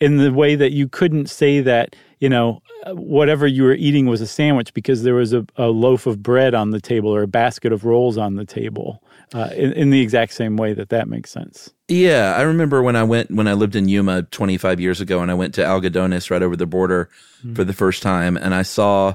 in 0.00 0.16
the 0.16 0.32
way 0.32 0.56
that 0.56 0.72
you 0.72 0.88
couldn't 0.88 1.30
say 1.30 1.60
that, 1.60 1.94
you 2.22 2.28
know, 2.28 2.62
whatever 2.86 3.48
you 3.48 3.64
were 3.64 3.74
eating 3.74 4.06
was 4.06 4.20
a 4.20 4.28
sandwich 4.28 4.72
because 4.74 5.02
there 5.02 5.16
was 5.16 5.32
a, 5.32 5.44
a 5.56 5.66
loaf 5.66 6.06
of 6.06 6.22
bread 6.22 6.54
on 6.54 6.70
the 6.70 6.80
table 6.80 7.12
or 7.12 7.24
a 7.24 7.26
basket 7.26 7.72
of 7.72 7.84
rolls 7.84 8.16
on 8.16 8.36
the 8.36 8.44
table 8.44 9.02
uh, 9.34 9.50
in, 9.56 9.72
in 9.72 9.90
the 9.90 10.00
exact 10.00 10.32
same 10.32 10.56
way 10.56 10.72
that 10.72 10.90
that 10.90 11.08
makes 11.08 11.32
sense. 11.32 11.70
Yeah, 11.88 12.36
I 12.36 12.42
remember 12.42 12.80
when 12.80 12.94
I 12.94 13.02
went 13.02 13.32
when 13.32 13.48
I 13.48 13.54
lived 13.54 13.74
in 13.74 13.88
Yuma 13.88 14.22
25 14.22 14.78
years 14.78 15.00
ago, 15.00 15.20
and 15.20 15.32
I 15.32 15.34
went 15.34 15.52
to 15.54 15.62
Algodones 15.62 16.30
right 16.30 16.44
over 16.44 16.54
the 16.54 16.64
border 16.64 17.10
for 17.54 17.64
the 17.64 17.72
first 17.72 18.04
time, 18.04 18.36
and 18.36 18.54
I 18.54 18.62
saw 18.62 19.14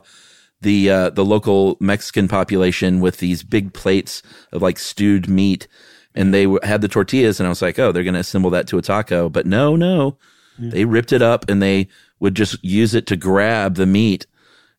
the 0.59 0.91
uh, 0.91 1.09
the 1.11 1.23
local 1.23 1.77
Mexican 1.79 2.27
population 2.27 2.99
with 2.99 3.19
these 3.19 3.41
big 3.41 3.71
plates 3.71 4.21
of 4.51 4.61
like 4.61 4.77
stewed 4.77 5.29
meat, 5.29 5.69
and 6.13 6.33
they 6.33 6.43
w- 6.43 6.59
had 6.61 6.81
the 6.81 6.89
tortillas, 6.89 7.39
and 7.39 7.47
I 7.47 7.49
was 7.49 7.61
like, 7.61 7.79
oh, 7.79 7.93
they're 7.93 8.03
going 8.03 8.15
to 8.15 8.19
assemble 8.19 8.49
that 8.49 8.67
to 8.67 8.77
a 8.77 8.81
taco, 8.81 9.29
but 9.29 9.45
no, 9.45 9.77
no, 9.77 10.17
they 10.59 10.85
ripped 10.85 11.13
it 11.13 11.21
up 11.21 11.49
and 11.49 11.61
they 11.61 11.87
would 12.19 12.35
just 12.35 12.63
use 12.63 12.93
it 12.93 13.07
to 13.07 13.15
grab 13.15 13.75
the 13.75 13.85
meat 13.85 14.25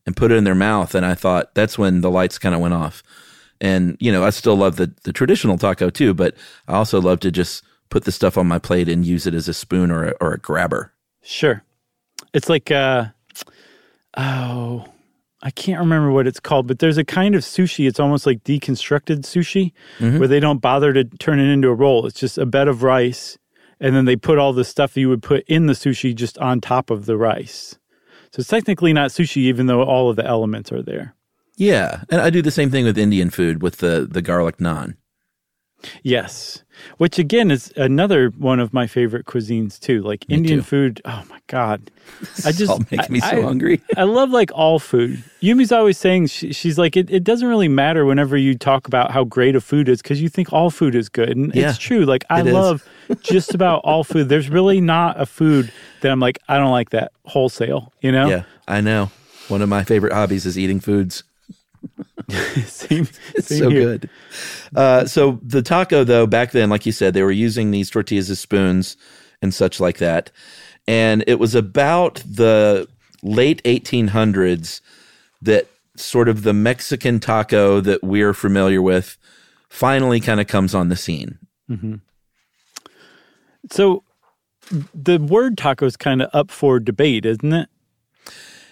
and 0.05 0.15
put 0.15 0.31
it 0.31 0.35
in 0.35 0.43
their 0.43 0.55
mouth, 0.55 0.95
and 0.95 1.05
I 1.05 1.15
thought 1.15 1.53
that's 1.55 1.77
when 1.77 2.01
the 2.01 2.09
lights 2.09 2.39
kind 2.39 2.55
of 2.55 2.61
went 2.61 2.73
off. 2.73 3.03
And 3.61 3.97
you 3.99 4.11
know, 4.11 4.23
I 4.23 4.29
still 4.29 4.55
love 4.55 4.77
the 4.77 4.91
the 5.03 5.13
traditional 5.13 5.57
taco 5.57 5.89
too, 5.89 6.13
but 6.13 6.35
I 6.67 6.75
also 6.75 7.01
love 7.01 7.19
to 7.21 7.31
just 7.31 7.63
put 7.89 8.03
the 8.05 8.11
stuff 8.11 8.37
on 8.37 8.47
my 8.47 8.59
plate 8.59 8.87
and 8.87 9.05
use 9.05 9.25
it 9.25 9.33
as 9.33 9.47
a 9.47 9.53
spoon 9.53 9.91
or 9.91 10.09
a, 10.09 10.13
or 10.21 10.33
a 10.33 10.37
grabber. 10.37 10.93
Sure. 11.21 11.63
It's 12.33 12.47
like, 12.47 12.69
uh, 12.69 13.05
oh, 14.15 14.85
I 15.41 15.49
can't 15.51 15.79
remember 15.79 16.11
what 16.11 16.27
it's 16.27 16.39
called, 16.39 16.67
but 16.67 16.79
there's 16.79 16.97
a 16.99 17.03
kind 17.03 17.33
of 17.33 17.41
sushi. 17.41 17.87
It's 17.87 17.99
almost 17.99 18.27
like 18.27 18.43
deconstructed 18.43 19.21
sushi 19.21 19.73
where 20.19 20.27
they 20.27 20.39
don't 20.39 20.59
bother 20.59 20.93
to 20.93 21.03
turn 21.03 21.39
it 21.39 21.51
into 21.51 21.69
a 21.69 21.73
roll. 21.73 22.05
It's 22.05 22.19
just 22.19 22.37
a 22.37 22.45
bed 22.45 22.67
of 22.67 22.83
rice, 22.83 23.38
and 23.79 23.95
then 23.95 24.05
they 24.05 24.15
put 24.15 24.37
all 24.37 24.53
the 24.53 24.63
stuff 24.65 24.93
that 24.93 24.99
you 25.01 25.09
would 25.09 25.23
put 25.23 25.43
in 25.47 25.65
the 25.67 25.73
sushi 25.73 26.13
just 26.15 26.37
on 26.39 26.61
top 26.61 26.89
of 26.89 27.05
the 27.05 27.17
rice. 27.17 27.77
So 28.31 28.41
it's 28.41 28.49
technically 28.49 28.93
not 28.93 29.09
sushi, 29.11 29.37
even 29.37 29.65
though 29.67 29.83
all 29.83 30.09
of 30.09 30.15
the 30.15 30.25
elements 30.25 30.71
are 30.71 30.81
there. 30.83 31.15
Yeah, 31.57 32.03
and 32.09 32.21
I 32.21 32.29
do 32.29 32.41
the 32.41 32.51
same 32.51 32.69
thing 32.71 32.85
with 32.85 32.97
Indian 32.97 33.29
food 33.29 33.61
with 33.61 33.77
the 33.77 34.07
the 34.09 34.21
garlic 34.21 34.57
naan. 34.57 34.95
Yes. 36.03 36.63
Which 36.97 37.19
again 37.19 37.51
is 37.51 37.71
another 37.75 38.29
one 38.37 38.59
of 38.59 38.73
my 38.73 38.87
favorite 38.87 39.25
cuisines 39.25 39.79
too. 39.79 40.01
Like 40.01 40.25
Indian 40.29 40.59
too. 40.59 40.63
food. 40.63 41.01
Oh 41.05 41.23
my 41.29 41.39
God. 41.47 41.89
I 42.45 42.51
just 42.51 42.69
all 42.69 42.79
making 42.91 43.11
me 43.13 43.19
so 43.19 43.27
I- 43.27 43.41
hungry. 43.41 43.81
I 43.97 44.03
love 44.03 44.29
like 44.29 44.51
all 44.53 44.79
food. 44.79 45.23
Yumi's 45.41 45.71
always 45.71 45.97
saying 45.97 46.27
she, 46.27 46.51
she's 46.53 46.77
like 46.77 46.97
it, 46.97 47.09
it 47.09 47.23
doesn't 47.23 47.47
really 47.47 47.67
matter 47.67 48.05
whenever 48.05 48.37
you 48.37 48.57
talk 48.57 48.87
about 48.87 49.11
how 49.11 49.23
great 49.23 49.55
a 49.55 49.61
food 49.61 49.89
is 49.89 50.01
because 50.01 50.21
you 50.21 50.29
think 50.29 50.51
all 50.53 50.69
food 50.69 50.95
is 50.95 51.09
good 51.09 51.35
and 51.35 51.53
Yeah, 51.55 51.69
it's 51.69 51.77
true. 51.77 52.05
Like 52.05 52.25
I 52.29 52.41
it 52.41 52.47
is. 52.47 52.53
Just 53.21 53.53
about 53.53 53.81
all 53.83 54.03
food. 54.03 54.29
There's 54.29 54.49
really 54.49 54.81
not 54.81 55.19
a 55.19 55.25
food 55.25 55.71
that 56.01 56.11
I'm 56.11 56.19
like 56.19 56.39
I 56.47 56.57
don't 56.57 56.71
like 56.71 56.91
that 56.91 57.11
wholesale. 57.25 57.91
You 58.01 58.11
know? 58.11 58.27
Yeah, 58.29 58.43
I 58.67 58.81
know. 58.81 59.11
One 59.47 59.61
of 59.61 59.69
my 59.69 59.83
favorite 59.83 60.13
hobbies 60.13 60.45
is 60.45 60.57
eating 60.59 60.79
foods. 60.79 61.23
same, 62.65 63.07
It's 63.35 63.47
same 63.47 63.59
so 63.59 63.69
here. 63.69 63.81
good. 63.81 64.09
Uh, 64.75 65.05
so 65.05 65.39
the 65.41 65.61
taco, 65.61 66.03
though, 66.03 66.27
back 66.27 66.51
then, 66.51 66.69
like 66.69 66.85
you 66.85 66.91
said, 66.91 67.13
they 67.13 67.23
were 67.23 67.31
using 67.31 67.71
these 67.71 67.89
tortillas 67.89 68.29
as 68.29 68.39
spoons 68.39 68.95
and 69.41 69.53
such 69.53 69.79
like 69.79 69.97
that. 69.97 70.29
And 70.87 71.23
it 71.25 71.39
was 71.39 71.55
about 71.55 72.15
the 72.29 72.87
late 73.23 73.63
1800s 73.63 74.81
that 75.41 75.67
sort 75.95 76.29
of 76.29 76.43
the 76.43 76.53
Mexican 76.53 77.19
taco 77.19 77.79
that 77.81 78.03
we're 78.03 78.33
familiar 78.33 78.81
with 78.81 79.17
finally 79.69 80.19
kind 80.19 80.39
of 80.39 80.47
comes 80.47 80.75
on 80.75 80.89
the 80.89 80.95
scene. 80.95 81.39
So 83.71 84.03
the 84.93 85.17
word 85.17 85.57
taco 85.57 85.85
is 85.85 85.97
kind 85.97 86.21
of 86.21 86.29
up 86.33 86.51
for 86.51 86.79
debate, 86.79 87.25
isn't 87.25 87.53
it? 87.53 87.69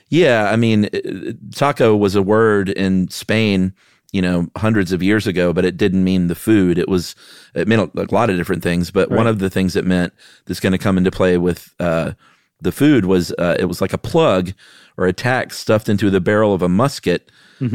Yeah, 0.10 0.50
I 0.52 0.56
mean, 0.56 0.86
uh, 0.86 1.34
taco 1.54 1.96
was 1.96 2.16
a 2.16 2.22
word 2.22 2.70
in 2.70 3.10
Spain, 3.10 3.74
you 4.14 4.22
know, 4.22 4.48
hundreds 4.56 4.94
of 4.94 5.04
years 5.04 5.28
ago, 5.28 5.52
but 5.52 5.66
it 5.66 5.76
didn't 5.76 6.04
mean 6.04 6.28
the 6.28 6.36
food. 6.36 6.78
It 6.78 6.88
was 6.88 7.16
it 7.54 7.68
meant 7.68 7.92
a 7.96 8.08
lot 8.14 8.30
of 8.30 8.38
different 8.38 8.64
things, 8.64 8.90
but 8.92 9.10
one 9.12 9.28
of 9.28 9.40
the 9.40 9.50
things 9.50 9.76
it 9.76 9.86
meant 9.86 10.14
that's 10.46 10.62
going 10.62 10.72
to 10.72 10.78
come 10.78 10.98
into 10.98 11.12
play 11.12 11.38
with 11.38 11.74
uh, 11.80 12.14
the 12.62 12.72
food 12.72 13.06
was 13.06 13.32
uh, 13.34 13.58
it 13.60 13.66
was 13.66 13.82
like 13.82 13.94
a 13.94 13.98
plug 13.98 14.54
or 14.98 15.08
a 15.08 15.14
tack 15.14 15.52
stuffed 15.54 15.90
into 15.90 16.10
the 16.10 16.22
barrel 16.22 16.54
of 16.54 16.62
a 16.62 16.70
musket 16.70 17.30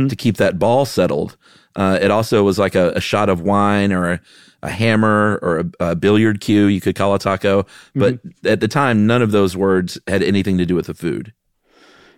to 0.08 0.16
keep 0.16 0.36
that 0.38 0.58
ball 0.58 0.84
settled. 0.86 1.36
Uh, 1.76 1.98
it 2.00 2.10
also 2.10 2.42
was 2.44 2.58
like 2.58 2.74
a, 2.74 2.92
a 2.92 3.00
shot 3.00 3.28
of 3.28 3.40
wine 3.40 3.92
or 3.92 4.12
a, 4.12 4.20
a 4.62 4.70
hammer 4.70 5.38
or 5.42 5.58
a, 5.60 5.90
a 5.90 5.94
billiard 5.96 6.40
cue. 6.40 6.66
You 6.66 6.80
could 6.80 6.94
call 6.94 7.14
a 7.14 7.18
taco, 7.18 7.66
but 7.94 8.20
at 8.44 8.60
the 8.60 8.68
time, 8.68 9.06
none 9.06 9.22
of 9.22 9.30
those 9.32 9.56
words 9.56 9.98
had 10.06 10.22
anything 10.22 10.58
to 10.58 10.66
do 10.66 10.74
with 10.74 10.86
the 10.86 10.94
food. 10.94 11.32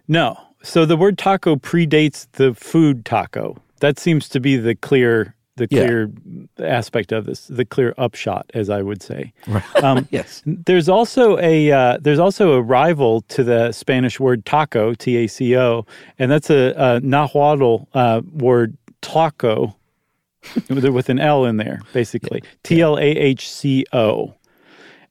No. 0.09 0.39
So 0.63 0.87
the 0.87 0.97
word 0.97 1.19
taco 1.19 1.57
predates 1.57 2.27
the 2.33 2.55
food 2.55 3.05
taco. 3.05 3.57
That 3.81 3.99
seems 3.99 4.29
to 4.31 4.41
be 4.41 4.57
the 4.57 4.75
clear 4.75 5.35
the 5.57 5.69
Yeah. 5.71 5.85
clear 5.87 6.11
aspect 6.59 7.13
of 7.13 7.27
this, 7.27 7.47
the 7.47 7.65
clear 7.65 7.95
upshot, 7.97 8.51
as 8.55 8.69
I 8.69 8.83
would 8.83 9.01
say. 9.03 9.33
Um, 9.85 10.09
Yes. 10.11 10.43
There's 10.45 10.89
also 10.89 11.39
a 11.39 11.71
uh, 11.71 11.99
there's 12.01 12.19
also 12.19 12.55
a 12.55 12.63
rival 12.63 13.21
to 13.29 13.45
the 13.45 13.71
Spanish 13.71 14.19
word 14.19 14.45
taco, 14.45 14.95
T 14.95 15.17
A 15.17 15.27
C 15.29 15.57
O, 15.57 15.87
and 16.19 16.29
that's 16.31 16.51
a, 16.51 16.75
a 16.77 17.01
Nahuatl 17.01 17.87
uh, 17.95 18.23
word 18.33 18.77
taco 19.01 19.77
with, 20.69 21.09
an 21.09 21.19
L 21.19 21.45
in 21.45 21.57
there, 21.57 21.81
basically 21.93 22.43
T 22.63 22.81
L 22.81 22.99
A 22.99 23.03
H 23.03 23.51
C 23.51 23.85
O, 23.93 24.35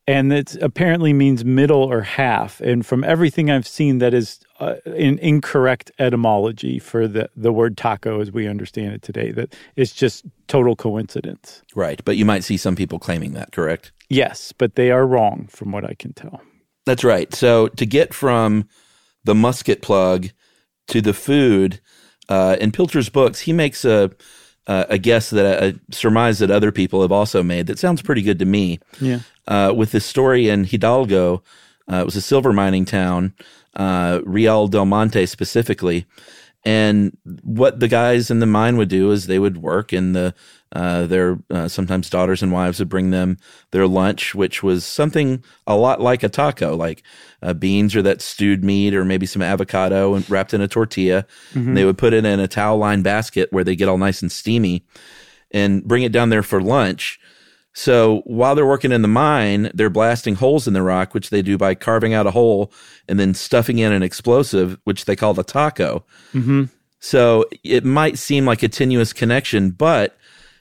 and 0.08 0.34
it 0.34 0.56
apparently 0.62 1.14
means 1.14 1.46
middle 1.46 1.84
or 1.84 2.02
half. 2.02 2.60
And 2.62 2.86
from 2.86 3.04
everything 3.04 3.50
I've 3.50 3.68
seen, 3.68 4.00
that 4.00 4.14
is 4.14 4.40
uh, 4.60 4.76
an 4.86 5.20
incorrect 5.20 5.92
etymology 6.00 6.80
for 6.80 7.08
the 7.08 7.30
the 7.36 7.52
word 7.52 7.78
taco 7.78 8.22
as 8.22 8.32
we 8.32 8.48
understand 8.48 8.94
it 8.94 9.02
today. 9.02 9.32
That 9.32 9.56
it's 9.76 9.94
just 9.94 10.26
total 10.48 10.76
coincidence. 10.76 11.62
Right. 11.76 12.04
But 12.06 12.18
you 12.18 12.26
might 12.26 12.44
see 12.44 12.58
some 12.58 12.76
people 12.76 13.00
claiming 13.00 13.34
that, 13.34 13.52
correct? 13.52 13.92
Yes, 14.10 14.52
but 14.52 14.76
they 14.76 14.92
are 14.92 15.08
wrong 15.08 15.48
from 15.50 15.72
what 15.72 15.84
I 15.84 15.96
can 15.96 16.14
tell. 16.14 16.42
That's 16.86 17.04
right. 17.04 17.34
So 17.34 17.70
to 17.70 17.86
get 17.86 18.14
from 18.14 18.68
the 19.24 19.34
musket 19.34 19.82
plug 19.82 20.28
to 20.88 21.02
the 21.02 21.14
food, 21.14 21.80
uh, 22.28 22.58
in 22.60 22.72
Pilcher's 22.72 23.10
books, 23.10 23.40
he 23.42 23.54
makes 23.54 23.86
a 23.86 24.12
a 24.68 24.86
a 24.90 24.98
guess 24.98 25.30
that 25.30 25.64
a 25.64 25.80
surmise 25.92 26.40
that 26.40 26.52
other 26.52 26.72
people 26.72 27.02
have 27.02 27.12
also 27.12 27.44
made 27.44 27.68
that 27.68 27.80
sounds 27.80 28.02
pretty 28.02 28.22
good 28.22 28.40
to 28.40 28.46
me. 28.46 28.80
Yeah. 29.00 29.20
Uh, 29.48 29.74
with 29.76 29.92
this 29.92 30.06
story 30.06 30.50
in 30.50 30.64
Hidalgo, 30.64 31.44
uh, 31.92 31.98
it 31.98 32.06
was 32.06 32.16
a 32.16 32.22
silver 32.22 32.54
mining 32.54 32.86
town, 32.86 33.34
uh, 33.76 34.22
Real 34.24 34.68
del 34.68 34.86
Monte 34.86 35.26
specifically. 35.26 36.06
And 36.66 37.18
what 37.44 37.82
the 37.82 37.90
guys 37.90 38.32
in 38.32 38.40
the 38.40 38.46
mine 38.46 38.78
would 38.78 38.88
do 38.88 39.12
is 39.12 39.28
they 39.28 39.40
would 39.40 39.58
work, 39.58 39.92
and 39.92 40.16
the 40.16 40.34
uh, 40.72 41.06
their 41.06 41.38
uh, 41.52 41.68
sometimes 41.68 42.10
daughters 42.10 42.42
and 42.42 42.52
wives 42.52 42.80
would 42.80 42.90
bring 42.90 43.12
them 43.12 43.38
their 43.72 43.86
lunch, 43.86 44.34
which 44.34 44.64
was 44.64 44.84
something 44.86 45.44
a 45.68 45.76
lot 45.76 46.02
like 46.02 46.24
a 46.24 46.30
taco, 46.30 46.76
like 46.76 47.04
uh, 47.42 47.54
beans 47.54 47.96
or 47.96 48.02
that 48.02 48.22
stewed 48.22 48.64
meat, 48.64 48.96
or 48.96 49.06
maybe 49.06 49.26
some 49.26 49.42
avocado 49.42 50.16
and 50.16 50.28
wrapped 50.30 50.54
in 50.54 50.62
a 50.62 50.68
tortilla. 50.68 51.26
And 51.68 51.78
they 51.78 51.86
would 51.86 51.98
put 51.98 52.14
it 52.14 52.26
in 52.26 52.40
a 52.40 52.48
towel 52.48 52.78
lined 52.78 53.04
basket 53.04 53.52
where 53.52 53.64
they 53.64 53.76
get 53.76 53.90
all 53.90 53.98
nice 53.98 54.22
and 54.22 54.32
steamy, 54.32 54.86
and 55.52 55.84
bring 55.84 56.04
it 56.04 56.12
down 56.12 56.30
there 56.30 56.44
for 56.44 56.62
lunch. 56.62 57.20
So 57.74 58.22
while 58.26 58.54
they're 58.54 58.66
working 58.66 58.92
in 58.92 59.02
the 59.02 59.08
mine, 59.08 59.72
they're 59.74 59.90
blasting 59.90 60.36
holes 60.36 60.68
in 60.68 60.74
the 60.74 60.84
rock, 60.84 61.14
which 61.14 61.32
they 61.32 61.42
do 61.42 61.58
by 61.58 61.74
carving 61.74 62.14
out 62.14 62.28
a 62.28 62.32
hole 62.32 62.72
and 63.08 63.20
then 63.20 63.34
stuffing 63.34 63.80
in 63.80 63.92
an 63.92 64.04
explosive, 64.04 64.78
which 64.84 65.06
they 65.06 65.16
call 65.16 65.34
the 65.34 65.44
taco. 65.44 66.06
Mm-hmm. 66.34 66.66
So 67.00 67.46
it 67.64 67.84
might 67.84 68.18
seem 68.18 68.46
like 68.46 68.64
a 68.64 68.70
tenuous 68.70 69.12
connection, 69.12 69.72
but 69.72 70.16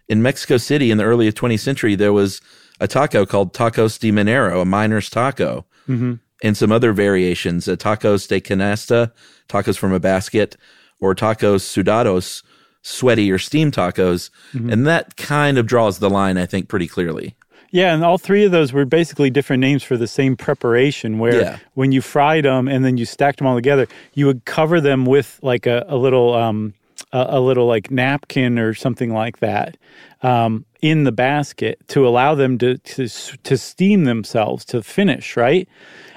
in 0.09 0.22
Mexico 0.22 0.57
City 0.57 0.90
in 0.90 0.98
the 0.98 1.05
early 1.05 1.31
20th 1.31 1.61
century, 1.61 1.94
there 1.94 2.12
was 2.12 2.40
a 2.81 2.88
taco 2.88 3.25
called 3.27 3.55
tacos 3.55 3.98
de 3.98 4.11
minero, 4.11 4.62
a 4.62 4.64
miner's 4.64 5.09
taco, 5.09 5.66
mm-hmm. 5.87 6.14
and 6.42 6.57
some 6.57 6.72
other 6.72 6.92
variations, 6.92 7.68
a 7.68 7.77
tacos 7.77 8.27
de 8.27 8.40
canasta, 8.40 9.12
tacos 9.48 9.79
from 9.79 9.92
a 9.92 10.01
basket, 10.01 10.57
or 10.98 11.14
tacos 11.14 11.62
sudados, 11.62 12.42
sweaty 12.82 13.30
or 13.30 13.38
steam 13.38 13.70
tacos. 13.70 14.30
And 14.52 14.86
that 14.86 15.16
kind 15.16 15.56
of 15.58 15.66
draws 15.66 15.98
the 15.98 16.10
line, 16.10 16.36
I 16.36 16.46
think, 16.46 16.68
pretty 16.68 16.88
clearly. 16.88 17.34
Yeah, 17.70 17.94
and 17.94 18.04
all 18.04 18.18
three 18.18 18.44
of 18.44 18.52
those 18.52 18.70
were 18.72 18.84
basically 18.84 19.30
different 19.30 19.62
names 19.62 19.82
for 19.82 19.96
the 19.96 20.06
same 20.06 20.36
preparation. 20.36 21.18
Where 21.18 21.40
Yeah. 21.40 21.58
when 21.74 21.90
you 21.90 22.02
fried 22.02 22.44
them 22.44 22.68
and 22.68 22.84
then 22.84 22.98
you 22.98 23.06
stacked 23.06 23.38
them 23.38 23.46
all 23.46 23.54
together, 23.54 23.86
you 24.12 24.26
would 24.26 24.44
cover 24.44 24.78
them 24.80 25.06
with 25.06 25.38
like 25.42 25.66
a, 25.66 25.84
a 25.88 25.96
little, 25.96 26.34
um, 26.34 26.74
a, 27.12 27.27
a 27.31 27.40
little 27.40 27.66
like 27.66 27.90
napkin 27.90 28.59
or 28.59 28.75
something 28.75 29.12
like 29.12 29.38
that 29.40 29.77
um, 30.22 30.64
in 30.81 31.05
the 31.05 31.12
basket 31.12 31.79
to 31.88 32.07
allow 32.07 32.35
them 32.35 32.59
to, 32.59 32.79
to 32.79 33.09
to 33.09 33.57
steam 33.59 34.05
themselves 34.05 34.64
to 34.66 34.83
finish. 34.83 35.37
Right, 35.37 35.68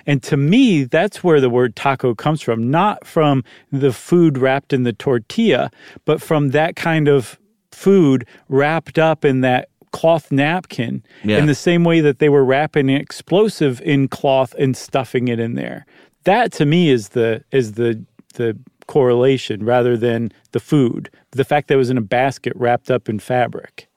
and 0.05 0.21
to 0.23 0.37
me, 0.37 0.83
that's 0.83 1.23
where 1.23 1.41
the 1.41 1.49
word 1.49 1.75
taco 1.75 2.15
comes 2.15 2.41
from, 2.41 2.69
not 2.71 3.05
from 3.05 3.43
the 3.71 3.91
food 3.91 4.37
wrapped 4.37 4.73
in 4.73 4.83
the 4.83 4.93
tortilla, 4.93 5.71
but 6.05 6.21
from 6.21 6.49
that 6.51 6.75
kind 6.75 7.07
of 7.07 7.39
food 7.71 8.25
wrapped 8.47 8.97
up 8.97 9.25
in 9.25 9.41
that 9.41 9.69
cloth 9.91 10.29
napkin 10.31 11.01
Yeah. 11.23 11.37
in 11.37 11.45
the 11.45 11.55
same 11.55 11.83
way 11.85 12.01
that 12.01 12.19
they 12.19 12.27
were 12.27 12.43
wrapping 12.43 12.89
an 12.89 12.97
explosive 12.99 13.81
in 13.81 14.07
cloth 14.09 14.53
and 14.59 14.75
stuffing 14.75 15.29
it 15.29 15.39
in 15.39 15.55
there. 15.55 15.85
That 16.25 16.51
to 16.53 16.65
me 16.65 16.89
is 16.89 17.09
the 17.09 17.43
is 17.51 17.73
the 17.73 18.03
the 18.35 18.57
correlation 18.87 19.65
rather 19.65 19.97
than 19.97 20.31
the 20.51 20.59
food. 20.59 21.09
The 21.31 21.43
fact 21.45 21.67
that 21.67 21.75
it 21.75 21.77
was 21.77 21.89
in 21.89 21.97
a 21.97 22.01
basket 22.01 22.53
wrapped 22.55 22.91
up 22.91 23.09
in 23.09 23.19
fabric. 23.19 23.87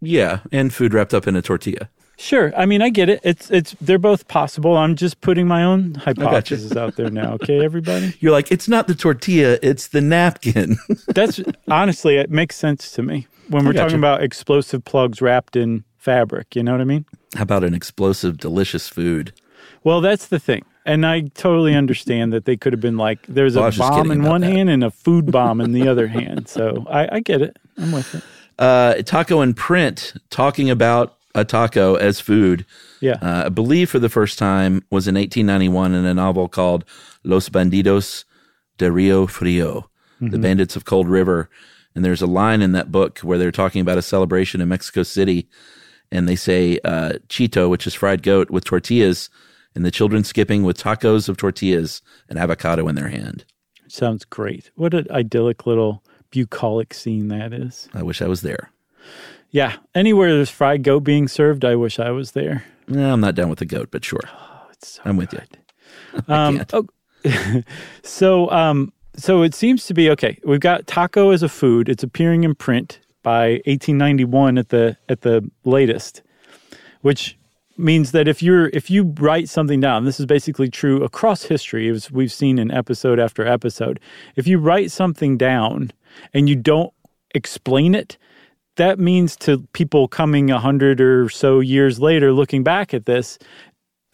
Yeah, 0.00 0.40
and 0.52 0.72
food 0.72 0.92
wrapped 0.92 1.14
up 1.14 1.26
in 1.26 1.36
a 1.36 1.42
tortilla. 1.42 1.88
Sure, 2.18 2.52
I 2.56 2.64
mean 2.64 2.80
I 2.80 2.88
get 2.88 3.10
it. 3.10 3.20
It's 3.22 3.50
it's 3.50 3.76
they're 3.80 3.98
both 3.98 4.26
possible. 4.26 4.76
I'm 4.76 4.96
just 4.96 5.20
putting 5.20 5.46
my 5.46 5.62
own 5.62 5.94
hypothesis 5.94 6.74
out 6.74 6.96
there 6.96 7.10
now. 7.10 7.34
Okay, 7.34 7.62
everybody. 7.62 8.14
You're 8.20 8.32
like, 8.32 8.50
it's 8.50 8.68
not 8.68 8.86
the 8.88 8.94
tortilla, 8.94 9.58
it's 9.62 9.88
the 9.88 10.00
napkin. 10.00 10.78
That's 11.08 11.40
honestly 11.68 12.16
it 12.16 12.30
makes 12.30 12.56
sense 12.56 12.90
to 12.92 13.02
me 13.02 13.26
when 13.48 13.66
we're 13.66 13.74
talking 13.74 13.98
about 13.98 14.22
explosive 14.22 14.84
plugs 14.84 15.20
wrapped 15.20 15.56
in 15.56 15.84
fabric. 15.98 16.56
You 16.56 16.62
know 16.62 16.72
what 16.72 16.80
I 16.80 16.84
mean? 16.84 17.04
How 17.34 17.42
about 17.42 17.64
an 17.64 17.74
explosive, 17.74 18.38
delicious 18.38 18.88
food? 18.88 19.32
Well, 19.84 20.00
that's 20.00 20.26
the 20.26 20.38
thing. 20.38 20.64
And 20.86 21.04
I 21.04 21.22
totally 21.34 21.74
understand 21.74 22.32
that 22.32 22.44
they 22.46 22.56
could 22.56 22.72
have 22.72 22.80
been 22.80 22.96
like, 22.96 23.18
there's 23.26 23.56
Well, 23.56 23.66
a 23.66 23.72
bomb 23.72 24.10
in 24.10 24.22
one 24.22 24.40
that. 24.40 24.52
hand 24.52 24.70
and 24.70 24.82
a 24.84 24.90
food 24.90 25.30
bomb 25.32 25.60
in 25.60 25.72
the 25.72 25.88
other 25.88 26.06
hand. 26.06 26.48
So 26.48 26.86
I, 26.88 27.16
I 27.16 27.20
get 27.20 27.42
it. 27.42 27.58
I'm 27.76 27.92
with 27.92 28.14
it. 28.14 28.22
Uh, 28.58 28.94
taco 29.02 29.42
in 29.42 29.52
print, 29.52 30.14
talking 30.30 30.70
about 30.70 31.16
a 31.34 31.44
taco 31.44 31.96
as 31.96 32.20
food. 32.20 32.64
Yeah. 33.00 33.18
Uh, 33.20 33.42
I 33.46 33.48
believe 33.50 33.90
for 33.90 33.98
the 33.98 34.08
first 34.08 34.38
time 34.38 34.82
was 34.90 35.06
in 35.06 35.16
1891 35.16 35.92
in 35.94 36.06
a 36.06 36.14
novel 36.14 36.48
called 36.48 36.84
Los 37.24 37.48
Bandidos 37.50 38.24
de 38.78 38.90
Rio 38.90 39.26
Frio, 39.26 39.90
The 40.20 40.38
Bandits 40.38 40.76
of 40.76 40.84
Cold 40.86 41.08
River. 41.08 41.50
And 41.94 42.04
there's 42.04 42.22
a 42.22 42.26
line 42.26 42.62
in 42.62 42.72
that 42.72 42.92
book 42.92 43.18
where 43.20 43.38
they're 43.38 43.50
talking 43.52 43.80
about 43.80 43.98
a 43.98 44.02
celebration 44.02 44.60
in 44.60 44.68
Mexico 44.68 45.02
City. 45.02 45.48
And 46.12 46.28
they 46.28 46.36
say 46.36 46.78
uh, 46.84 47.14
chito, 47.28 47.68
which 47.68 47.86
is 47.86 47.94
fried 47.94 48.22
goat 48.22 48.50
with 48.50 48.64
tortillas, 48.64 49.28
and 49.76 49.84
the 49.84 49.90
children 49.90 50.24
skipping 50.24 50.62
with 50.64 50.82
tacos 50.82 51.28
of 51.28 51.36
tortillas 51.36 52.02
and 52.28 52.38
avocado 52.38 52.88
in 52.88 52.96
their 52.96 53.08
hand. 53.08 53.44
Sounds 53.86 54.24
great. 54.24 54.70
What 54.74 54.94
an 54.94 55.06
idyllic 55.10 55.66
little 55.66 56.02
bucolic 56.30 56.94
scene 56.94 57.28
that 57.28 57.52
is. 57.52 57.88
I 57.94 58.02
wish 58.02 58.20
I 58.20 58.26
was 58.26 58.40
there. 58.40 58.72
Yeah. 59.50 59.76
Anywhere 59.94 60.34
there's 60.34 60.50
fried 60.50 60.82
goat 60.82 61.00
being 61.00 61.28
served, 61.28 61.64
I 61.64 61.76
wish 61.76 61.98
I 62.00 62.10
was 62.10 62.32
there. 62.32 62.64
No, 62.88 63.12
I'm 63.12 63.20
not 63.20 63.34
down 63.34 63.50
with 63.50 63.58
the 63.58 63.66
goat, 63.66 63.90
but 63.90 64.04
sure. 64.04 64.22
It's 64.72 64.94
so 64.94 65.02
I'm 65.04 65.16
with 65.16 65.32
you. 65.32 65.40
Um, 66.28 66.64
oh, 66.72 66.86
so, 68.02 68.50
um, 68.50 68.92
so 69.16 69.42
it 69.42 69.54
seems 69.54 69.86
to 69.86 69.94
be 69.94 70.08
okay. 70.10 70.38
We've 70.44 70.60
got 70.60 70.86
taco 70.86 71.30
as 71.30 71.42
a 71.42 71.48
food. 71.48 71.88
It's 71.88 72.02
appearing 72.02 72.44
in 72.44 72.54
print 72.54 73.00
by 73.22 73.60
1891 73.66 74.56
at 74.56 74.70
the 74.70 74.96
at 75.08 75.20
the 75.20 75.48
latest, 75.64 76.22
which 77.02 77.36
means 77.78 78.12
that 78.12 78.28
if 78.28 78.42
you're 78.42 78.68
if 78.68 78.90
you 78.90 79.14
write 79.18 79.48
something 79.48 79.80
down, 79.80 80.04
this 80.04 80.20
is 80.20 80.26
basically 80.26 80.68
true 80.68 81.02
across 81.02 81.44
history, 81.44 81.88
as 81.88 82.10
we've 82.10 82.32
seen 82.32 82.58
in 82.58 82.70
episode 82.70 83.18
after 83.18 83.46
episode. 83.46 84.00
If 84.34 84.46
you 84.46 84.58
write 84.58 84.90
something 84.90 85.36
down 85.36 85.92
and 86.32 86.48
you 86.48 86.56
don't 86.56 86.92
explain 87.34 87.94
it, 87.94 88.16
that 88.76 88.98
means 88.98 89.36
to 89.36 89.66
people 89.72 90.08
coming 90.08 90.50
a 90.50 90.58
hundred 90.58 91.00
or 91.00 91.28
so 91.28 91.60
years 91.60 91.98
later, 91.98 92.32
looking 92.32 92.62
back 92.62 92.94
at 92.94 93.06
this, 93.06 93.38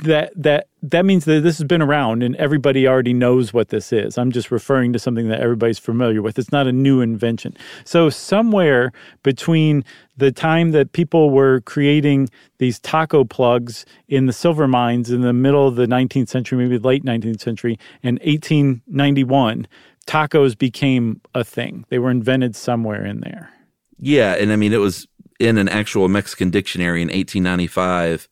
that 0.05 0.33
that 0.37 0.68
that 0.83 1.05
means 1.05 1.25
that 1.27 1.42
this 1.42 1.59
has 1.59 1.66
been 1.66 1.81
around 1.81 2.25
and 2.25 2.35
everybody 2.37 2.88
already 2.88 3.12
knows 3.12 3.53
what 3.53 3.68
this 3.68 3.92
is. 3.92 4.18
I'm 4.18 4.33
just 4.33 4.51
referring 4.51 4.92
to 4.92 4.99
something 4.99 5.29
that 5.29 5.40
everybody's 5.40 5.79
familiar 5.79 6.21
with. 6.21 6.38
It's 6.38 6.51
not 6.51 6.66
a 6.66 6.73
new 6.73 7.01
invention. 7.01 7.57
So, 7.85 8.11
somewhere 8.11 8.92
between 9.23 9.85
the 10.16 10.33
time 10.33 10.73
that 10.73 10.92
people 10.92 11.31
were 11.31 11.61
creating 11.61 12.31
these 12.59 12.81
taco 12.81 13.25
plugs 13.25 13.87
in 14.09 14.27
the 14.27 14.33
silver 14.33 14.66
mines 14.66 15.11
in 15.11 15.21
the 15.21 15.33
middle 15.33 15.68
of 15.68 15.77
the 15.77 15.87
19th 15.87 16.29
century, 16.29 16.59
maybe 16.59 16.79
late 16.79 17.05
19th 17.05 17.40
century, 17.40 17.79
and 18.03 18.18
1891, 18.21 19.68
tacos 20.07 20.59
became 20.59 21.21
a 21.35 21.45
thing. 21.45 21.85
They 21.90 22.01
were 22.01 22.11
invented 22.11 22.57
somewhere 22.57 23.07
in 23.07 23.21
there. 23.21 23.51
Yeah, 23.99 24.35
and 24.35 24.53
I 24.53 24.57
mean 24.57 24.73
it 24.73 24.79
was 24.79 25.07
in 25.38 25.59
an 25.59 25.68
actual 25.68 26.09
Mexican 26.09 26.51
dictionary 26.51 27.03
in 27.03 27.09
1895, 27.09 28.29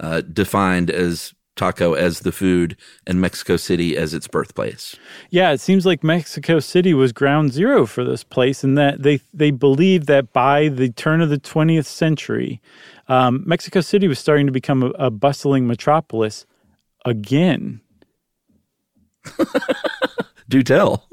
uh, 0.00 0.20
defined 0.20 0.90
as 0.90 1.34
taco 1.56 1.94
as 1.94 2.20
the 2.20 2.32
food 2.32 2.76
and 3.06 3.20
Mexico 3.20 3.56
City 3.56 3.96
as 3.96 4.14
its 4.14 4.26
birthplace. 4.26 4.96
Yeah, 5.30 5.52
it 5.52 5.60
seems 5.60 5.84
like 5.84 6.02
Mexico 6.02 6.60
City 6.60 6.94
was 6.94 7.12
ground 7.12 7.52
zero 7.52 7.86
for 7.86 8.04
this 8.04 8.24
place, 8.24 8.64
and 8.64 8.76
that 8.78 9.02
they 9.02 9.20
they 9.32 9.50
believed 9.50 10.06
that 10.06 10.32
by 10.32 10.68
the 10.68 10.90
turn 10.90 11.20
of 11.20 11.30
the 11.30 11.38
20th 11.38 11.86
century, 11.86 12.60
um, 13.08 13.42
Mexico 13.46 13.80
City 13.80 14.08
was 14.08 14.18
starting 14.18 14.46
to 14.46 14.52
become 14.52 14.82
a, 14.82 14.90
a 14.90 15.10
bustling 15.10 15.66
metropolis 15.66 16.46
again. 17.04 17.80
Do 20.48 20.62
tell. 20.62 21.08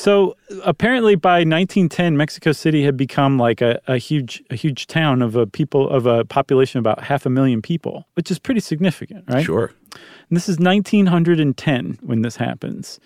So 0.00 0.34
apparently, 0.64 1.14
by 1.14 1.40
1910, 1.40 2.16
Mexico 2.16 2.52
City 2.52 2.84
had 2.84 2.96
become 2.96 3.36
like 3.36 3.60
a, 3.60 3.78
a 3.86 3.98
huge 3.98 4.42
a 4.48 4.54
huge 4.54 4.86
town 4.86 5.20
of 5.20 5.36
a 5.36 5.46
people 5.46 5.90
of 5.90 6.06
a 6.06 6.24
population 6.24 6.78
of 6.78 6.86
about 6.86 7.02
half 7.04 7.26
a 7.26 7.28
million 7.28 7.60
people, 7.60 8.06
which 8.14 8.30
is 8.30 8.38
pretty 8.38 8.60
significant, 8.60 9.24
right? 9.28 9.44
Sure. 9.44 9.70
And 9.92 10.36
this 10.36 10.48
is 10.48 10.58
1910 10.58 11.98
when 12.00 12.22
this 12.22 12.36
happens. 12.36 12.98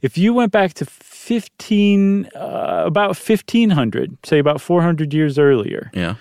If 0.00 0.16
you 0.16 0.32
went 0.32 0.50
back 0.50 0.72
to 0.74 0.86
15, 0.86 2.30
uh, 2.34 2.82
about 2.86 3.08
1500, 3.18 4.16
say 4.24 4.38
about 4.38 4.62
400 4.62 5.12
years 5.12 5.38
earlier, 5.38 5.90
Yeah. 5.92 6.14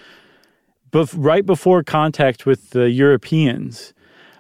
bef- 0.92 1.16
right 1.16 1.46
before 1.46 1.84
contact 1.84 2.46
with 2.46 2.72
the 2.72 2.90
Europeans, 2.90 3.94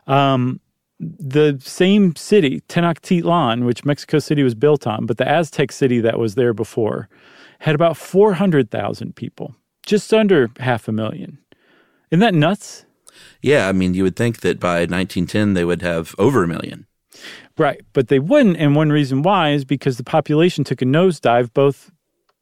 um, 0.05 0.59
the 0.99 1.59
same 1.63 2.15
city, 2.15 2.61
Tenochtitlan, 2.67 3.65
which 3.65 3.85
Mexico 3.85 4.19
City 4.19 4.43
was 4.43 4.55
built 4.55 4.87
on, 4.87 5.05
but 5.05 5.17
the 5.17 5.27
Aztec 5.27 5.71
city 5.71 5.99
that 6.01 6.19
was 6.19 6.35
there 6.35 6.53
before, 6.53 7.07
had 7.59 7.75
about 7.75 7.97
400,000 7.97 9.15
people, 9.15 9.55
just 9.85 10.13
under 10.13 10.49
half 10.59 10.87
a 10.87 10.91
million. 10.91 11.37
Isn't 12.11 12.21
that 12.21 12.33
nuts? 12.33 12.85
Yeah, 13.41 13.67
I 13.67 13.71
mean, 13.71 13.93
you 13.93 14.03
would 14.03 14.15
think 14.15 14.41
that 14.41 14.59
by 14.59 14.79
1910 14.79 15.53
they 15.53 15.65
would 15.65 15.81
have 15.81 16.15
over 16.17 16.43
a 16.43 16.47
million. 16.47 16.87
Right, 17.57 17.81
but 17.93 18.07
they 18.07 18.19
wouldn't, 18.19 18.57
and 18.57 18.75
one 18.75 18.91
reason 18.91 19.23
why 19.23 19.51
is 19.51 19.65
because 19.65 19.97
the 19.97 20.03
population 20.03 20.63
took 20.63 20.81
a 20.81 20.85
nosedive 20.85 21.53
both 21.53 21.91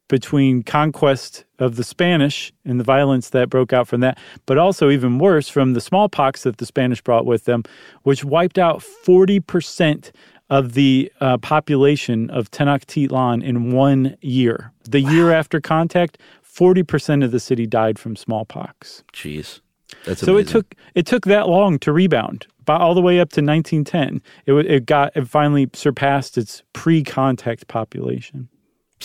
between 0.08 0.63
conquest 0.63 1.46
of 1.60 1.76
the 1.76 1.84
Spanish 1.84 2.54
and 2.63 2.80
the 2.80 2.84
violence 2.84 3.30
that 3.30 3.50
broke 3.50 3.74
out 3.74 3.88
from 3.88 4.02
that, 4.02 4.18
but 4.46 4.58
also 4.58 4.89
even 4.89 5.20
worse 5.20 5.50
from 5.50 5.74
the 5.74 5.82
smallpox 5.82 6.44
that 6.44 6.58
the 6.58 6.65
Spanish 6.65 7.02
brought 7.02 7.26
with 7.26 7.46
them, 7.46 7.63
which 8.04 8.24
wiped 8.24 8.58
out 8.60 8.80
40% 8.80 10.12
of 10.50 10.74
the 10.74 11.12
uh, 11.22 11.38
population 11.38 12.30
of 12.30 12.52
Tenochtitlan 12.52 13.44
in 13.44 13.72
one 13.72 14.15
year. 14.22 14.72
The 14.84 15.02
year 15.02 15.32
after 15.32 15.60
contact, 15.60 16.20
40% 16.44 17.24
of 17.24 17.32
the 17.32 17.39
city 17.39 17.65
died 17.65 17.98
from 17.98 18.15
smallpox. 18.15 19.04
Jeez. 19.12 19.62
That's 20.06 20.22
So 20.22 20.38
it 20.38 20.48
took 20.48 20.76
it 20.94 21.06
took 21.06 21.26
that 21.26 21.48
long 21.48 21.80
to 21.80 21.94
rebound, 21.94 22.48
but 22.65 22.82
all 22.82 22.94
the 22.94 23.02
way 23.02 23.20
up 23.20 23.30
to 23.34 23.41
1910. 23.41 24.22
It 24.46 24.54
it 24.65 24.86
got 24.86 25.15
it 25.15 25.28
finally 25.28 25.70
surpassed 25.74 26.38
its 26.38 26.63
pre-contact 26.74 27.68
population. 27.68 28.50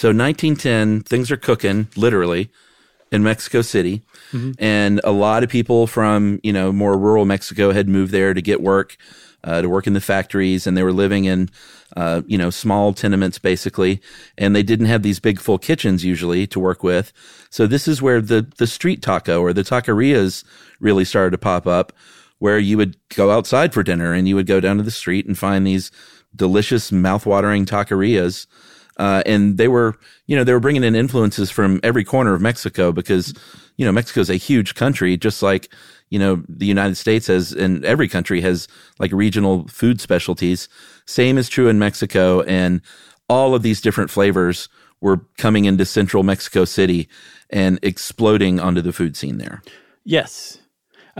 So 0.00 0.08
1910, 0.08 1.02
things 1.02 1.30
are 1.30 1.36
cooking 1.36 1.88
literally 1.94 2.48
in 3.12 3.22
Mexico 3.22 3.60
City, 3.60 4.00
and 4.58 4.98
a 5.04 5.10
lot 5.10 5.44
of 5.44 5.50
people 5.50 5.86
from 5.86 6.40
you 6.42 6.54
know 6.54 6.72
more 6.72 6.96
rural 6.96 7.26
Mexico 7.26 7.70
had 7.72 7.86
moved 7.86 8.10
there 8.10 8.32
to 8.32 8.40
get 8.40 8.62
work, 8.62 8.96
uh, 9.44 9.60
to 9.60 9.68
work 9.68 9.86
in 9.86 9.92
the 9.92 10.00
factories, 10.00 10.66
and 10.66 10.74
they 10.74 10.82
were 10.82 10.94
living 10.94 11.26
in 11.26 11.50
uh, 11.98 12.22
you 12.26 12.38
know 12.38 12.48
small 12.48 12.94
tenements 12.94 13.38
basically, 13.38 14.00
and 14.38 14.56
they 14.56 14.62
didn't 14.62 14.86
have 14.86 15.02
these 15.02 15.20
big 15.20 15.38
full 15.38 15.58
kitchens 15.58 16.02
usually 16.02 16.46
to 16.46 16.58
work 16.58 16.82
with. 16.82 17.12
So 17.50 17.66
this 17.66 17.86
is 17.86 18.00
where 18.00 18.22
the 18.22 18.50
the 18.56 18.66
street 18.66 19.02
taco 19.02 19.42
or 19.42 19.52
the 19.52 19.64
taquerias 19.64 20.44
really 20.80 21.04
started 21.04 21.32
to 21.32 21.36
pop 21.38 21.66
up, 21.66 21.92
where 22.38 22.58
you 22.58 22.78
would 22.78 22.96
go 23.10 23.30
outside 23.30 23.74
for 23.74 23.82
dinner 23.82 24.14
and 24.14 24.26
you 24.26 24.34
would 24.34 24.46
go 24.46 24.60
down 24.60 24.78
to 24.78 24.82
the 24.82 24.90
street 24.90 25.26
and 25.26 25.36
find 25.36 25.66
these 25.66 25.90
delicious 26.34 26.90
mouthwatering 26.90 27.66
taquerias 27.66 28.46
uh, 29.00 29.22
and 29.24 29.56
they 29.56 29.66
were, 29.66 29.96
you 30.26 30.36
know, 30.36 30.44
they 30.44 30.52
were 30.52 30.60
bringing 30.60 30.84
in 30.84 30.94
influences 30.94 31.50
from 31.50 31.80
every 31.82 32.04
corner 32.04 32.34
of 32.34 32.42
Mexico 32.42 32.92
because, 32.92 33.32
you 33.78 33.86
know, 33.86 33.90
Mexico 33.90 34.20
is 34.20 34.28
a 34.28 34.36
huge 34.36 34.74
country, 34.74 35.16
just 35.16 35.42
like, 35.42 35.72
you 36.10 36.18
know, 36.18 36.44
the 36.50 36.66
United 36.66 36.96
States 36.96 37.26
has, 37.28 37.52
and 37.52 37.82
every 37.86 38.08
country 38.08 38.42
has 38.42 38.68
like 38.98 39.10
regional 39.12 39.66
food 39.68 40.02
specialties. 40.02 40.68
Same 41.06 41.38
is 41.38 41.48
true 41.48 41.68
in 41.68 41.78
Mexico, 41.78 42.42
and 42.42 42.82
all 43.26 43.54
of 43.54 43.62
these 43.62 43.80
different 43.80 44.10
flavors 44.10 44.68
were 45.00 45.24
coming 45.38 45.64
into 45.64 45.86
central 45.86 46.22
Mexico 46.22 46.66
City 46.66 47.08
and 47.48 47.78
exploding 47.82 48.60
onto 48.60 48.82
the 48.82 48.92
food 48.92 49.16
scene 49.16 49.38
there. 49.38 49.62
Yes. 50.04 50.58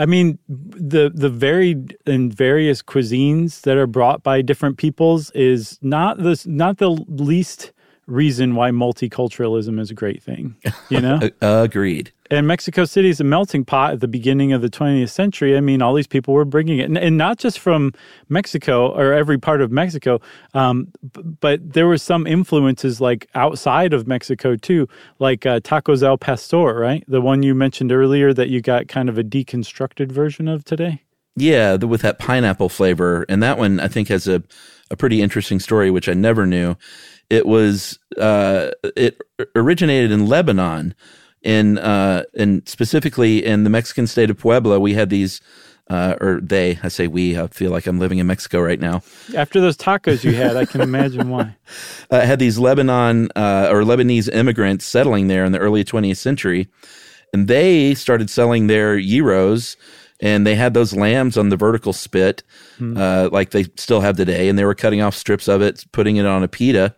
I 0.00 0.06
mean 0.06 0.38
the 0.48 1.12
the 1.14 1.28
varied 1.28 1.98
and 2.06 2.32
various 2.32 2.80
cuisines 2.80 3.60
that 3.62 3.76
are 3.76 3.86
brought 3.86 4.22
by 4.22 4.40
different 4.40 4.78
peoples 4.78 5.30
is 5.32 5.78
not 5.82 6.16
the 6.16 6.42
not 6.46 6.78
the 6.78 6.88
least 6.90 7.72
reason 8.06 8.54
why 8.54 8.70
multiculturalism 8.70 9.78
is 9.78 9.90
a 9.90 9.94
great 9.94 10.22
thing, 10.22 10.56
you 10.88 11.00
know? 11.00 11.20
Agreed. 11.40 12.12
and 12.30 12.46
Mexico 12.46 12.84
City 12.84 13.08
is 13.08 13.20
a 13.20 13.24
melting 13.24 13.64
pot 13.64 13.92
at 13.92 14.00
the 14.00 14.08
beginning 14.08 14.52
of 14.52 14.62
the 14.62 14.68
20th 14.68 15.10
century. 15.10 15.56
I 15.56 15.60
mean, 15.60 15.80
all 15.80 15.94
these 15.94 16.06
people 16.06 16.34
were 16.34 16.44
bringing 16.44 16.78
it, 16.78 16.84
and, 16.84 16.98
and 16.98 17.16
not 17.16 17.38
just 17.38 17.58
from 17.58 17.92
Mexico 18.28 18.88
or 18.92 19.12
every 19.12 19.38
part 19.38 19.60
of 19.60 19.70
Mexico, 19.70 20.20
um, 20.54 20.88
but 21.40 21.72
there 21.72 21.86
were 21.86 21.98
some 21.98 22.26
influences 22.26 23.00
like 23.00 23.28
outside 23.34 23.92
of 23.92 24.06
Mexico 24.06 24.56
too, 24.56 24.88
like 25.18 25.46
uh, 25.46 25.60
Tacos 25.60 26.02
El 26.02 26.18
Pastor, 26.18 26.74
right? 26.74 27.04
The 27.06 27.20
one 27.20 27.42
you 27.42 27.54
mentioned 27.54 27.92
earlier 27.92 28.32
that 28.34 28.48
you 28.48 28.60
got 28.60 28.88
kind 28.88 29.08
of 29.08 29.18
a 29.18 29.24
deconstructed 29.24 30.10
version 30.10 30.48
of 30.48 30.64
today. 30.64 31.02
Yeah, 31.36 31.76
the, 31.76 31.86
with 31.86 32.02
that 32.02 32.18
pineapple 32.18 32.68
flavor, 32.68 33.24
and 33.28 33.42
that 33.42 33.56
one 33.56 33.78
I 33.78 33.88
think 33.88 34.08
has 34.08 34.26
a 34.26 34.42
a 34.90 34.96
pretty 34.96 35.22
interesting 35.22 35.60
story, 35.60 35.90
which 35.90 36.08
I 36.08 36.14
never 36.14 36.46
knew. 36.46 36.76
It 37.30 37.46
was 37.46 37.98
uh, 38.18 38.70
it 38.96 39.20
originated 39.54 40.10
in 40.10 40.26
Lebanon, 40.26 40.94
in 41.42 41.78
uh, 41.78 42.24
and 42.36 42.68
specifically 42.68 43.44
in 43.44 43.64
the 43.64 43.70
Mexican 43.70 44.06
state 44.06 44.30
of 44.30 44.38
Puebla. 44.38 44.80
We 44.80 44.94
had 44.94 45.10
these, 45.10 45.40
uh, 45.88 46.16
or 46.20 46.40
they. 46.42 46.78
I 46.82 46.88
say 46.88 47.06
we. 47.06 47.38
I 47.38 47.46
feel 47.48 47.70
like 47.70 47.86
I'm 47.86 47.98
living 47.98 48.18
in 48.18 48.26
Mexico 48.26 48.60
right 48.60 48.80
now. 48.80 49.02
After 49.36 49.60
those 49.60 49.76
tacos 49.76 50.24
you 50.24 50.32
had, 50.32 50.56
I 50.56 50.64
can 50.64 50.80
imagine 50.80 51.30
why. 51.30 51.56
uh, 52.10 52.20
had 52.20 52.38
these 52.40 52.58
Lebanon 52.58 53.28
uh, 53.36 53.68
or 53.70 53.82
Lebanese 53.82 54.32
immigrants 54.34 54.84
settling 54.84 55.28
there 55.28 55.44
in 55.44 55.52
the 55.52 55.58
early 55.58 55.84
20th 55.84 56.18
century, 56.18 56.68
and 57.32 57.48
they 57.48 57.94
started 57.94 58.28
selling 58.28 58.66
their 58.66 59.00
gyros, 59.00 59.76
and 60.20 60.46
they 60.46 60.54
had 60.54 60.74
those 60.74 60.94
lambs 60.94 61.38
on 61.38 61.48
the 61.48 61.56
vertical 61.56 61.92
spit, 61.92 62.42
uh, 62.96 63.28
like 63.32 63.50
they 63.50 63.64
still 63.76 64.00
have 64.00 64.16
today, 64.16 64.48
and 64.48 64.58
they 64.58 64.64
were 64.64 64.74
cutting 64.74 65.00
off 65.00 65.14
strips 65.14 65.48
of 65.48 65.62
it, 65.62 65.84
putting 65.92 66.16
it 66.16 66.26
on 66.26 66.42
a 66.42 66.48
pita, 66.48 66.94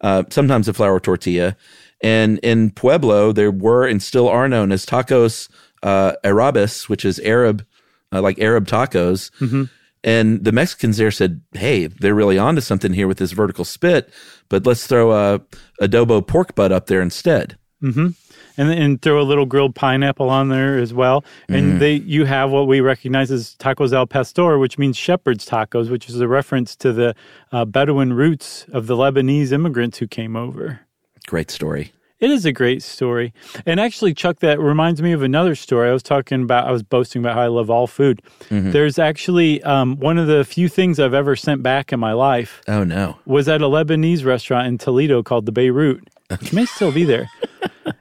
uh, 0.00 0.24
sometimes 0.30 0.68
a 0.68 0.72
flour 0.72 1.00
tortilla. 1.00 1.56
And 2.02 2.38
in 2.38 2.70
Puebla, 2.70 3.32
there 3.32 3.50
were 3.50 3.86
and 3.86 4.02
still 4.02 4.28
are 4.28 4.48
known 4.48 4.72
as 4.72 4.86
tacos 4.86 5.48
uh, 5.82 6.12
arabes, 6.24 6.88
which 6.88 7.04
is 7.04 7.18
Arab, 7.20 7.64
uh, 8.12 8.22
like 8.22 8.38
Arab 8.38 8.66
tacos. 8.66 9.30
And 10.02 10.42
the 10.42 10.52
Mexicans 10.52 10.96
there 10.96 11.10
said, 11.10 11.42
"Hey, 11.52 11.86
they're 11.86 12.14
really 12.14 12.38
onto 12.38 12.62
something 12.62 12.94
here 12.94 13.06
with 13.06 13.18
this 13.18 13.32
vertical 13.32 13.66
spit, 13.66 14.10
but 14.48 14.64
let's 14.64 14.86
throw 14.86 15.12
a 15.12 15.40
adobo 15.82 16.26
pork 16.26 16.54
butt 16.54 16.72
up 16.72 16.86
there 16.86 17.02
instead." 17.02 17.58
And 18.60 18.70
and 18.82 19.00
throw 19.02 19.20
a 19.20 19.26
little 19.30 19.46
grilled 19.46 19.74
pineapple 19.74 20.28
on 20.28 20.48
there 20.50 20.76
as 20.78 20.92
well. 20.92 21.24
And 21.48 21.80
they 21.80 21.94
you 21.94 22.24
have 22.26 22.50
what 22.50 22.66
we 22.68 22.80
recognize 22.80 23.30
as 23.30 23.56
tacos 23.58 23.92
al 23.92 24.06
pastor, 24.06 24.58
which 24.58 24.76
means 24.78 24.96
shepherd's 24.96 25.46
tacos, 25.46 25.90
which 25.90 26.08
is 26.08 26.20
a 26.20 26.28
reference 26.28 26.76
to 26.76 26.92
the 26.92 27.14
uh, 27.52 27.64
Bedouin 27.64 28.12
roots 28.12 28.66
of 28.72 28.86
the 28.86 28.96
Lebanese 28.96 29.52
immigrants 29.52 29.98
who 29.98 30.06
came 30.06 30.36
over. 30.36 30.80
Great 31.26 31.50
story. 31.50 31.92
It 32.18 32.30
is 32.30 32.44
a 32.44 32.52
great 32.52 32.82
story. 32.82 33.32
And 33.64 33.80
actually, 33.80 34.12
Chuck, 34.12 34.40
that 34.40 34.60
reminds 34.60 35.00
me 35.00 35.12
of 35.12 35.22
another 35.22 35.54
story. 35.54 35.88
I 35.88 35.92
was 35.94 36.02
talking 36.02 36.42
about, 36.42 36.66
I 36.68 36.70
was 36.70 36.82
boasting 36.82 37.22
about 37.22 37.34
how 37.34 37.40
I 37.40 37.46
love 37.46 37.70
all 37.70 37.86
food. 37.86 38.20
There's 38.50 38.98
actually 38.98 39.62
um, 39.62 39.96
one 39.98 40.18
of 40.18 40.26
the 40.26 40.44
few 40.44 40.68
things 40.68 41.00
I've 41.00 41.14
ever 41.14 41.34
sent 41.34 41.62
back 41.62 41.94
in 41.94 41.98
my 42.00 42.12
life 42.12 42.60
Oh 42.68 42.84
no! 42.84 43.16
was 43.24 43.48
at 43.48 43.62
a 43.62 43.68
Lebanese 43.76 44.22
restaurant 44.26 44.66
in 44.66 44.76
Toledo 44.76 45.22
called 45.22 45.46
the 45.46 45.52
Beirut, 45.52 46.10
which 46.40 46.52
may 46.52 46.64
still 46.66 46.92
be 46.92 47.04
there. 47.04 47.28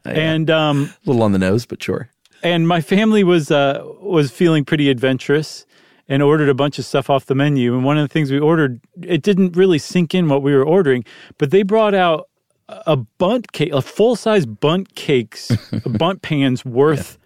And 0.06 0.50
um, 0.50 0.94
A 1.06 1.10
little 1.10 1.24
on 1.24 1.32
the 1.34 1.40
nose, 1.40 1.66
but 1.66 1.82
sure. 1.84 2.10
and 2.44 2.68
my 2.68 2.82
family 2.82 3.24
was 3.24 3.52
uh, 3.52 3.82
was 4.02 4.32
feeling 4.32 4.64
pretty 4.66 4.90
adventurous, 4.90 5.66
and 6.08 6.22
ordered 6.24 6.50
a 6.50 6.54
bunch 6.54 6.80
of 6.80 6.86
stuff 6.86 7.10
off 7.10 7.26
the 7.26 7.36
menu. 7.36 7.76
And 7.76 7.84
one 7.84 7.98
of 7.98 8.04
the 8.08 8.12
things 8.12 8.32
we 8.32 8.40
ordered, 8.40 8.82
it 9.02 9.22
didn't 9.24 9.56
really 9.56 9.78
sink 9.78 10.16
in 10.16 10.28
what 10.30 10.42
we 10.42 10.54
were 10.56 10.64
ordering, 10.66 11.04
but 11.38 11.52
they 11.52 11.64
brought 11.64 11.94
out 11.94 12.30
a 12.68 12.96
Bundt 12.96 13.52
cake, 13.52 13.72
a 13.74 13.82
full 13.82 14.16
size 14.16 14.46
Bundt 14.46 14.96
cakes, 14.96 15.52
Bundt 15.86 16.22
pans 16.22 16.64
worth 16.66 17.18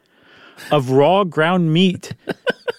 of 0.71 0.91
raw 0.91 1.23
ground 1.23 1.73
meat 1.73 2.13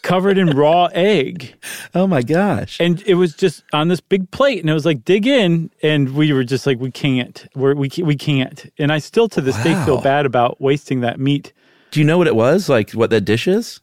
covered 0.03 0.39
in 0.39 0.51
raw 0.51 0.87
egg. 0.93 1.55
Oh 1.95 2.07
my 2.07 2.23
gosh. 2.23 2.81
And 2.81 3.03
it 3.07 3.15
was 3.15 3.35
just 3.35 3.63
on 3.73 3.89
this 3.89 4.01
big 4.01 4.31
plate, 4.31 4.61
and 4.61 4.71
it 4.71 4.75
was 4.75 4.87
like, 4.87 5.05
dig 5.05 5.27
in. 5.27 5.71
And 5.83 6.15
we 6.15 6.33
were 6.33 6.45
just 6.45 6.67
like, 6.67 6.79
we 6.81 6.91
can't. 6.91 7.47
We're, 7.55 7.75
we, 7.75 7.91
we 8.03 8.17
can't. 8.17 8.71
And 8.79 8.93
I 8.93 8.99
still 8.99 9.29
to 9.31 9.41
this 9.41 9.57
day 9.63 9.75
feel 9.85 10.01
bad 10.01 10.27
about 10.27 10.61
wasting 10.61 11.01
that 11.01 11.19
meat. 11.19 11.53
Do 11.91 12.01
you 12.01 12.07
know 12.07 12.19
what 12.19 12.27
it 12.27 12.37
was? 12.37 12.69
Like 12.69 12.91
what 12.91 13.11
that 13.11 13.23
dish 13.23 13.47
is? 13.47 13.81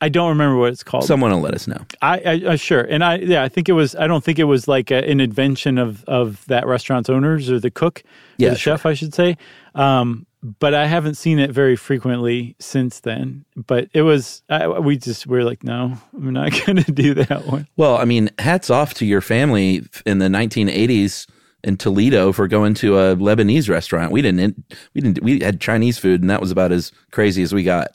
I 0.00 0.08
don't 0.08 0.28
remember 0.28 0.56
what 0.56 0.72
it's 0.72 0.82
called. 0.82 1.04
Someone 1.04 1.30
will 1.30 1.40
let 1.40 1.54
us 1.54 1.66
know. 1.66 1.80
I, 2.02 2.18
I, 2.18 2.52
I 2.52 2.56
sure, 2.56 2.82
and 2.82 3.02
I 3.02 3.16
yeah, 3.16 3.42
I 3.42 3.48
think 3.48 3.70
it 3.70 3.72
was. 3.72 3.94
I 3.94 4.06
don't 4.06 4.22
think 4.22 4.38
it 4.38 4.44
was 4.44 4.68
like 4.68 4.90
a, 4.90 5.08
an 5.08 5.20
invention 5.20 5.78
of 5.78 6.04
of 6.04 6.44
that 6.46 6.66
restaurant's 6.66 7.08
owners 7.08 7.48
or 7.48 7.58
the 7.58 7.70
cook, 7.70 8.00
or 8.00 8.02
Yeah, 8.36 8.50
the 8.50 8.56
chef, 8.56 8.84
I 8.84 8.92
should 8.92 9.14
say. 9.14 9.38
Um, 9.74 10.26
but 10.44 10.74
I 10.74 10.86
haven't 10.86 11.14
seen 11.14 11.38
it 11.38 11.50
very 11.50 11.74
frequently 11.74 12.54
since 12.58 13.00
then. 13.00 13.46
But 13.56 13.88
it 13.94 14.02
was 14.02 14.42
I, 14.50 14.68
we 14.68 14.98
just 14.98 15.26
we're 15.26 15.42
like, 15.42 15.64
no, 15.64 15.96
I'm 16.12 16.32
not 16.32 16.52
going 16.66 16.82
to 16.84 16.92
do 16.92 17.14
that 17.14 17.46
one. 17.46 17.66
Well, 17.76 17.96
I 17.96 18.04
mean, 18.04 18.30
hats 18.38 18.68
off 18.68 18.94
to 18.94 19.06
your 19.06 19.22
family 19.22 19.82
in 20.04 20.18
the 20.18 20.28
1980s 20.28 21.26
in 21.64 21.78
Toledo 21.78 22.30
for 22.30 22.46
going 22.46 22.74
to 22.74 22.98
a 22.98 23.16
Lebanese 23.16 23.70
restaurant. 23.70 24.12
We 24.12 24.20
didn't 24.20 24.62
we 24.92 25.00
didn't 25.00 25.22
we 25.24 25.40
had 25.40 25.62
Chinese 25.62 25.96
food 25.96 26.20
and 26.20 26.28
that 26.28 26.42
was 26.42 26.50
about 26.50 26.72
as 26.72 26.92
crazy 27.10 27.42
as 27.42 27.54
we 27.54 27.62
got. 27.62 27.88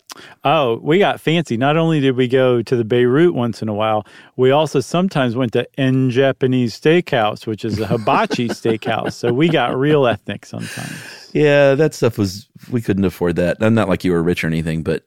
Oh, 0.44 0.80
we 0.82 0.98
got 0.98 1.22
fancy. 1.22 1.56
Not 1.56 1.78
only 1.78 2.00
did 2.00 2.18
we 2.18 2.28
go 2.28 2.64
to 2.64 2.76
the 2.76 2.84
Beirut 2.84 3.36
once 3.36 3.62
in 3.62 3.70
a 3.70 3.74
while, 3.76 4.08
we 4.38 4.50
also 4.50 4.80
sometimes 4.80 5.36
went 5.36 5.54
to 5.54 5.68
En 5.80 6.10
Japanese 6.10 6.78
Steakhouse, 6.80 7.46
which 7.46 7.64
is 7.64 7.80
a 7.80 7.86
hibachi 7.86 8.48
steakhouse. 8.50 9.14
So 9.14 9.32
we 9.32 9.50
got 9.50 9.78
real 9.78 10.08
ethnic 10.08 10.48
sometimes. 10.48 11.19
Yeah, 11.34 11.76
that 11.76 11.94
stuff 11.94 12.18
was 12.18 12.48
we 12.72 12.82
couldn't 12.82 13.06
afford 13.06 13.36
that. 13.38 13.58
I'm 13.62 13.74
not 13.76 13.90
like 13.90 14.04
you 14.04 14.12
were 14.12 14.24
rich 14.24 14.44
or 14.44 14.48
anything, 14.48 14.84
but 14.84 15.06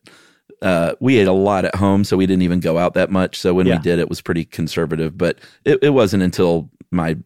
uh, 0.60 0.94
we 1.00 1.18
ate 1.18 1.26
a 1.26 1.32
lot 1.32 1.64
at 1.64 1.74
home, 1.74 2.04
so 2.04 2.16
we 2.16 2.26
didn't 2.26 2.42
even 2.42 2.60
go 2.60 2.78
out 2.78 2.94
that 2.94 3.10
much. 3.10 3.38
So 3.38 3.52
when 3.54 3.66
Yeah. 3.66 3.76
we 3.76 3.82
did, 3.82 3.98
it 3.98 4.08
was 4.08 4.20
pretty 4.20 4.44
conservative. 4.44 5.18
But 5.18 5.38
it, 5.64 5.78
it 5.82 5.90
wasn't 5.90 6.22
until 6.22 6.70
my 6.92 7.16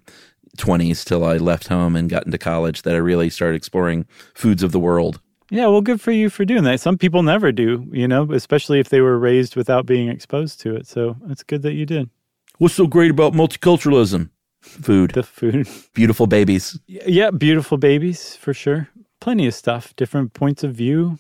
20s 0.57 1.05
till 1.05 1.25
I 1.25 1.37
left 1.37 1.69
home 1.69 1.97
and 1.97 2.09
got 2.09 2.25
into 2.25 2.39
college 2.39 2.83
that 2.83 2.95
I 2.95 2.99
really 2.99 3.29
started 3.29 3.57
exploring 3.57 4.07
foods 4.35 4.63
of 4.63 4.73
the 4.73 4.81
world. 4.81 5.21
Yeah, 5.51 5.67
well, 5.67 5.83
good 5.83 6.01
for 6.01 6.11
you 6.13 6.29
for 6.31 6.45
doing 6.45 6.65
that. 6.65 6.81
Some 6.81 6.97
people 6.99 7.23
never 7.23 7.53
do, 7.53 7.87
you 7.93 8.09
know, 8.09 8.33
especially 8.33 8.81
if 8.81 8.89
they 8.89 9.01
were 9.01 9.19
raised 9.19 9.55
without 9.55 9.87
being 9.87 10.09
exposed 10.09 10.61
to 10.63 10.75
it. 10.75 10.87
So 10.89 11.17
it's 11.29 11.43
good 11.45 11.63
that 11.63 11.75
you 11.75 11.87
did. 11.87 12.11
What's 12.59 12.75
so 12.75 12.87
great 12.87 13.11
about 13.11 13.35
multiculturalism? 13.35 14.31
Food, 14.67 15.13
The 15.13 15.23
food. 15.23 15.69
beautiful 15.95 16.27
babies. 16.27 16.79
Yeah, 16.87 17.31
beautiful 17.31 17.79
babies 17.79 18.37
for 18.37 18.53
sure. 18.55 18.89
Plenty 19.21 19.47
of 19.47 19.55
stuff, 19.55 19.95
different 19.97 20.33
points 20.35 20.63
of 20.65 20.75
view, 20.75 21.19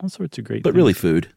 all 0.00 0.08
sorts 0.08 0.38
of 0.38 0.44
great 0.44 0.62
but 0.62 0.70
things. 0.70 0.76
really 0.76 0.92
food. 0.94 1.28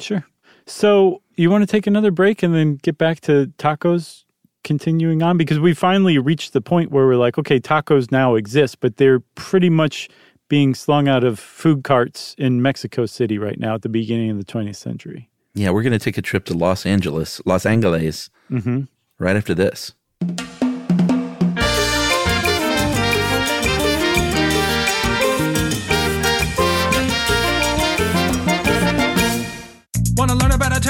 Sure. 0.00 0.24
So 0.66 1.22
you 1.36 1.50
want 1.50 1.62
to 1.62 1.66
take 1.66 1.86
another 1.86 2.10
break 2.10 2.42
and 2.42 2.54
then 2.54 2.76
get 2.76 2.98
back 2.98 3.20
to 3.22 3.52
tacos 3.58 4.24
continuing 4.64 5.22
on? 5.22 5.36
Because 5.38 5.60
we 5.60 5.72
finally 5.74 6.18
reached 6.18 6.52
the 6.52 6.60
point 6.60 6.90
where 6.90 7.06
we're 7.06 7.16
like, 7.16 7.38
okay, 7.38 7.60
tacos 7.60 8.10
now 8.10 8.34
exist, 8.34 8.80
but 8.80 8.96
they're 8.96 9.20
pretty 9.36 9.70
much 9.70 10.08
being 10.48 10.74
slung 10.74 11.06
out 11.08 11.22
of 11.24 11.38
food 11.38 11.84
carts 11.84 12.34
in 12.38 12.60
Mexico 12.62 13.06
City 13.06 13.38
right 13.38 13.58
now 13.60 13.74
at 13.74 13.82
the 13.82 13.88
beginning 13.88 14.30
of 14.30 14.38
the 14.38 14.44
20th 14.44 14.76
century. 14.76 15.28
Yeah, 15.54 15.70
we're 15.70 15.82
going 15.82 15.92
to 15.92 15.98
take 15.98 16.18
a 16.18 16.22
trip 16.22 16.44
to 16.46 16.54
Los 16.54 16.84
Angeles, 16.84 17.40
Los 17.46 17.64
Angeles, 17.64 18.28
Mm-hmm. 18.50 18.82
right 19.18 19.36
after 19.36 19.54
this. 19.54 19.92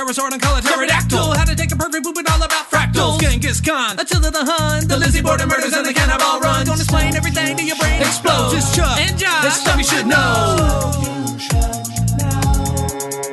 Learn 0.07 0.13
a 0.13 0.13
pterosaur 0.13 0.33
and 0.33 0.43
call 0.43 0.57
it 0.59 0.65
pterodactyl? 0.65 1.35
How 1.37 1.45
to 1.45 1.55
take 1.57 1.73
a 1.73 1.77
perfect 1.77 2.05
poop 2.05 2.17
and 2.17 2.27
all 2.29 2.43
about 2.43 2.71
fractals. 2.71 3.21
Genghis 3.21 3.61
Khan, 3.61 3.99
Attila 3.99 4.31
the 4.31 4.45
Hun, 4.45 4.87
the 4.87 4.97
Lizzie 4.97 5.23
Borden 5.23 5.49
murders 5.49 5.73
and 5.73 5.87
the 5.87 5.93
cannibal 5.93 6.41
run. 6.41 6.67
Gonna 6.67 6.81
explain 6.81 7.15
everything 7.15 7.57
to 7.57 7.65
your 7.65 7.77
brain 7.77 8.01
explodes. 8.01 8.55
It's 8.55 8.75
Chuck 8.75 8.99
and 8.99 9.19
Josh. 9.19 9.45
It's 9.45 9.61
stuff 9.61 9.79
you 9.79 9.85
should 9.85 10.07
know. 10.07 10.93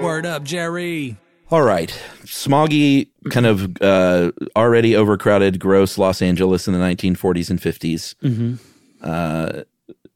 Word 0.02 0.26
up, 0.26 0.44
Jerry. 0.44 1.18
All 1.50 1.62
right. 1.62 1.90
Smoggy, 2.26 3.10
kind 3.30 3.46
of 3.46 3.78
uh, 3.82 4.32
already 4.56 4.96
overcrowded, 4.96 5.60
gross 5.60 5.98
Los 5.98 6.22
Angeles 6.22 6.68
in 6.68 6.74
the 6.74 6.80
1940s 6.80 7.50
and 7.50 7.62
50s 7.62 8.60
uh, 9.02 9.64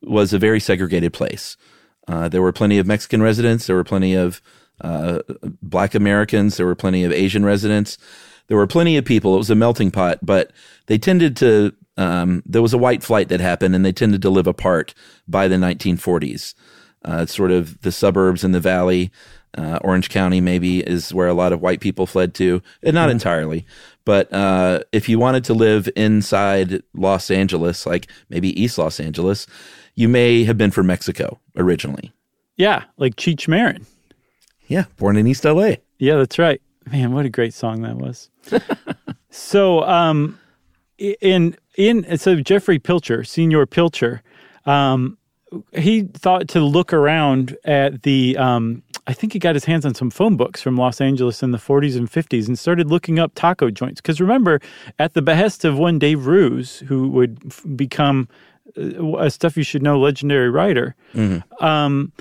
was 0.01 0.33
a 0.33 0.39
very 0.39 0.59
segregated 0.59 1.13
place. 1.13 1.55
Uh, 2.07 2.27
there 2.27 2.41
were 2.41 2.51
plenty 2.53 2.79
of 2.79 2.87
Mexican 2.87 3.21
residents. 3.21 3.67
There 3.67 3.75
were 3.75 3.83
plenty 3.83 4.15
of 4.15 4.41
uh, 4.81 5.21
black 5.61 5.95
Americans. 5.95 6.57
There 6.57 6.65
were 6.65 6.75
plenty 6.75 7.03
of 7.03 7.11
Asian 7.11 7.45
residents. 7.45 7.97
There 8.47 8.57
were 8.57 8.67
plenty 8.67 8.97
of 8.97 9.05
people. 9.05 9.35
It 9.35 9.39
was 9.39 9.49
a 9.49 9.55
melting 9.55 9.91
pot, 9.91 10.19
but 10.21 10.51
they 10.87 10.97
tended 10.97 11.35
to, 11.37 11.73
um, 11.97 12.43
there 12.45 12.61
was 12.61 12.73
a 12.73 12.77
white 12.77 13.03
flight 13.03 13.29
that 13.29 13.39
happened 13.39 13.75
and 13.75 13.85
they 13.85 13.91
tended 13.91 14.21
to 14.21 14.29
live 14.29 14.47
apart 14.47 14.93
by 15.27 15.47
the 15.47 15.55
1940s. 15.55 16.53
Uh, 17.03 17.25
sort 17.25 17.51
of 17.51 17.79
the 17.81 17.91
suburbs 17.91 18.43
and 18.43 18.53
the 18.53 18.59
valley. 18.59 19.11
Uh, 19.57 19.79
Orange 19.81 20.09
County 20.09 20.41
maybe 20.41 20.81
is 20.81 21.13
where 21.13 21.27
a 21.27 21.33
lot 21.33 21.53
of 21.53 21.61
white 21.61 21.79
people 21.79 22.05
fled 22.05 22.33
to, 22.35 22.61
and 22.83 22.93
not 22.93 23.09
entirely. 23.09 23.65
But 24.05 24.31
uh, 24.31 24.81
if 24.91 25.09
you 25.09 25.17
wanted 25.17 25.43
to 25.45 25.53
live 25.53 25.89
inside 25.95 26.83
Los 26.93 27.31
Angeles, 27.31 27.85
like 27.85 28.07
maybe 28.29 28.59
East 28.61 28.77
Los 28.77 28.99
Angeles, 28.99 29.47
you 29.95 30.07
may 30.07 30.43
have 30.43 30.57
been 30.57 30.71
from 30.71 30.87
Mexico 30.87 31.39
originally. 31.55 32.13
Yeah, 32.55 32.83
like 32.97 33.15
Cheech 33.15 33.47
Marin. 33.47 33.85
Yeah, 34.67 34.85
born 34.97 35.17
in 35.17 35.27
East 35.27 35.45
LA. 35.45 35.75
Yeah, 35.97 36.17
that's 36.17 36.37
right. 36.37 36.61
Man, 36.91 37.11
what 37.11 37.25
a 37.25 37.29
great 37.29 37.53
song 37.53 37.81
that 37.81 37.97
was. 37.97 38.29
so, 39.29 39.83
um, 39.83 40.39
in 40.97 41.55
in 41.75 42.17
so 42.17 42.35
Jeffrey 42.35 42.79
Pilcher, 42.79 43.23
Senior 43.23 43.65
Pilcher, 43.65 44.21
um, 44.65 45.17
he 45.73 46.03
thought 46.03 46.47
to 46.49 46.59
look 46.61 46.93
around 46.93 47.57
at 47.65 48.03
the. 48.03 48.37
Um, 48.37 48.83
I 49.09 49.13
think 49.13 49.31
he 49.31 49.39
got 49.39 49.55
his 49.55 49.63
hands 49.63 49.85
on 49.85 49.93
some 49.95 50.09
phone 50.09 50.35
books 50.35 50.61
from 50.61 50.75
Los 50.75 50.99
Angeles 50.99 51.41
in 51.41 51.51
the 51.51 51.57
40s 51.57 51.95
and 51.95 52.11
50s 52.11 52.45
and 52.45 52.59
started 52.59 52.89
looking 52.89 53.19
up 53.19 53.31
taco 53.35 53.71
joints. 53.71 54.01
Because 54.01 54.19
remember, 54.19 54.59
at 54.99 55.13
the 55.13 55.21
behest 55.21 55.63
of 55.63 55.77
one 55.77 55.97
Dave 55.97 56.27
Roos, 56.27 56.79
who 56.79 57.07
would 57.09 57.39
f- 57.45 57.63
become 57.73 58.27
uh, 58.77 59.15
a 59.17 59.29
stuff 59.31 59.55
you 59.55 59.63
should 59.63 59.81
know 59.81 59.97
legendary 59.97 60.49
writer, 60.49 60.93
um, 61.61 62.11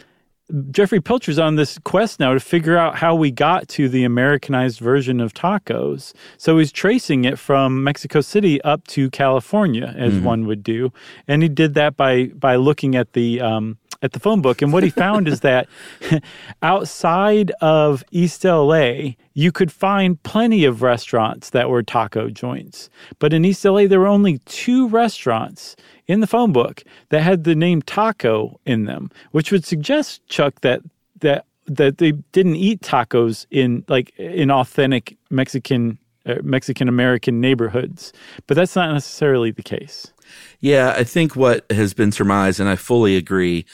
Jeffrey 0.70 1.00
Pilcher's 1.00 1.38
on 1.38 1.56
this 1.56 1.78
quest 1.84 2.20
now 2.20 2.32
to 2.32 2.40
figure 2.40 2.76
out 2.76 2.96
how 2.96 3.14
we 3.14 3.30
got 3.30 3.68
to 3.70 3.88
the 3.88 4.04
Americanized 4.04 4.78
version 4.78 5.20
of 5.20 5.34
tacos. 5.34 6.12
So 6.36 6.58
he's 6.58 6.70
tracing 6.70 7.24
it 7.24 7.38
from 7.38 7.82
Mexico 7.82 8.20
City 8.20 8.62
up 8.62 8.86
to 8.88 9.10
California, 9.10 9.92
as 9.96 10.18
one 10.20 10.46
would 10.46 10.62
do, 10.62 10.92
and 11.26 11.42
he 11.42 11.48
did 11.48 11.74
that 11.74 11.96
by 11.96 12.26
by 12.26 12.56
looking 12.56 12.94
at 12.94 13.12
the 13.12 13.40
um, 13.40 13.78
at 14.02 14.12
the 14.12 14.20
phone 14.20 14.40
book. 14.40 14.62
And 14.62 14.72
what 14.72 14.82
he 14.82 14.90
found 14.90 15.28
is 15.28 15.40
that 15.40 15.68
outside 16.62 17.52
of 17.60 18.04
East 18.10 18.44
LA, 18.44 19.12
you 19.34 19.52
could 19.52 19.72
find 19.72 20.22
plenty 20.22 20.64
of 20.64 20.82
restaurants 20.82 21.50
that 21.50 21.68
were 21.68 21.82
taco 21.82 22.30
joints, 22.30 22.90
but 23.18 23.32
in 23.32 23.44
East 23.44 23.64
LA, 23.64 23.86
there 23.86 24.00
were 24.00 24.06
only 24.06 24.38
two 24.46 24.88
restaurants 24.88 25.76
in 26.06 26.20
the 26.20 26.26
phone 26.26 26.52
book 26.52 26.82
that 27.10 27.22
had 27.22 27.44
the 27.44 27.54
name 27.54 27.82
taco 27.82 28.60
in 28.64 28.84
them, 28.84 29.10
which 29.32 29.50
would 29.52 29.64
suggest 29.64 30.26
Chuck 30.28 30.60
that 30.60 30.80
that 31.20 31.46
that 31.66 31.98
they 31.98 32.12
didn't 32.12 32.56
eat 32.56 32.80
tacos 32.80 33.46
in 33.50 33.84
like 33.88 34.16
in 34.18 34.50
authentic 34.50 35.16
Mexican 35.30 35.98
uh, 36.26 36.36
Mexican 36.42 36.88
American 36.88 37.40
neighborhoods, 37.40 38.12
but 38.46 38.54
that's 38.56 38.76
not 38.76 38.92
necessarily 38.92 39.50
the 39.50 39.62
case. 39.62 40.12
Yeah, 40.60 40.94
I 40.96 41.04
think 41.04 41.36
what 41.36 41.70
has 41.70 41.94
been 41.94 42.12
surmised, 42.12 42.60
and 42.60 42.68
I 42.68 42.76
fully 42.76 43.16
agree, 43.16 43.66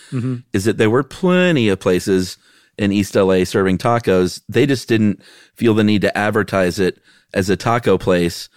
is 0.53 0.65
that 0.65 0.79
there 0.79 0.91
were 0.91 1.03
plenty 1.03 1.69
of 1.69 1.81
places 1.81 2.37
in 2.79 2.93
East 2.93 3.15
LA 3.15 3.45
serving 3.45 3.79
tacos. 3.79 4.41
They 4.49 4.67
just 4.67 4.89
didn't 4.89 5.23
feel 5.55 5.75
the 5.75 5.85
need 5.85 6.03
to 6.03 6.17
advertise 6.17 6.79
it 6.79 7.01
as 7.35 7.49
a 7.51 7.57
taco 7.57 7.99
place 7.99 8.49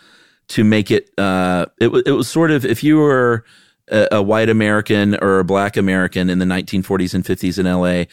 to 0.49 0.63
make 0.63 0.91
it. 0.91 1.09
Uh, 1.17 1.67
it, 1.79 1.89
it 2.05 2.11
was 2.11 2.27
sort 2.27 2.51
of 2.51 2.65
if 2.65 2.83
you 2.83 2.97
were 2.97 3.45
a, 3.89 4.07
a 4.13 4.21
white 4.21 4.49
American 4.49 5.15
or 5.21 5.39
a 5.39 5.43
black 5.43 5.77
American 5.77 6.29
in 6.29 6.39
the 6.39 6.45
1940s 6.45 7.13
and 7.13 7.23
50s 7.23 7.59
in 7.59 7.65
LA, 7.65 8.05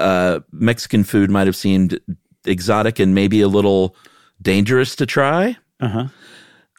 uh, 0.00 0.40
Mexican 0.52 1.04
food 1.04 1.30
might 1.30 1.46
have 1.46 1.56
seemed 1.56 1.98
exotic 2.44 2.98
and 2.98 3.14
maybe 3.14 3.40
a 3.40 3.48
little 3.48 3.96
dangerous 4.40 4.94
to 4.96 5.06
try. 5.06 5.56
Uh-huh. 5.80 6.08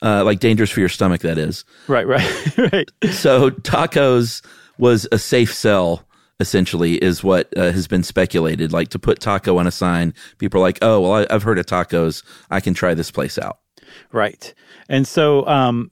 Uh, 0.01 0.23
like 0.23 0.39
dangerous 0.39 0.69
for 0.69 0.79
your 0.79 0.89
stomach, 0.89 1.21
that 1.21 1.37
is. 1.37 1.65
Right, 1.87 2.07
right, 2.07 2.57
right. 2.71 2.89
So 3.11 3.49
tacos 3.49 4.41
was 4.77 5.07
a 5.11 5.19
safe 5.19 5.53
sell 5.53 6.05
essentially 6.39 6.95
is 7.03 7.23
what 7.23 7.49
uh, 7.57 7.71
has 7.71 7.87
been 7.87 8.03
speculated. 8.03 8.71
Like 8.71 8.89
to 8.89 8.99
put 8.99 9.19
taco 9.19 9.57
on 9.57 9.67
a 9.67 9.71
sign, 9.71 10.13
people 10.37 10.59
are 10.59 10.63
like, 10.63 10.79
"Oh, 10.81 11.01
well, 11.01 11.13
I, 11.13 11.27
I've 11.29 11.43
heard 11.43 11.59
of 11.59 11.65
tacos. 11.65 12.23
I 12.49 12.59
can 12.59 12.73
try 12.73 12.93
this 12.93 13.11
place 13.11 13.37
out." 13.37 13.59
Right. 14.11 14.53
And 14.87 15.07
so 15.07 15.45
um, 15.47 15.91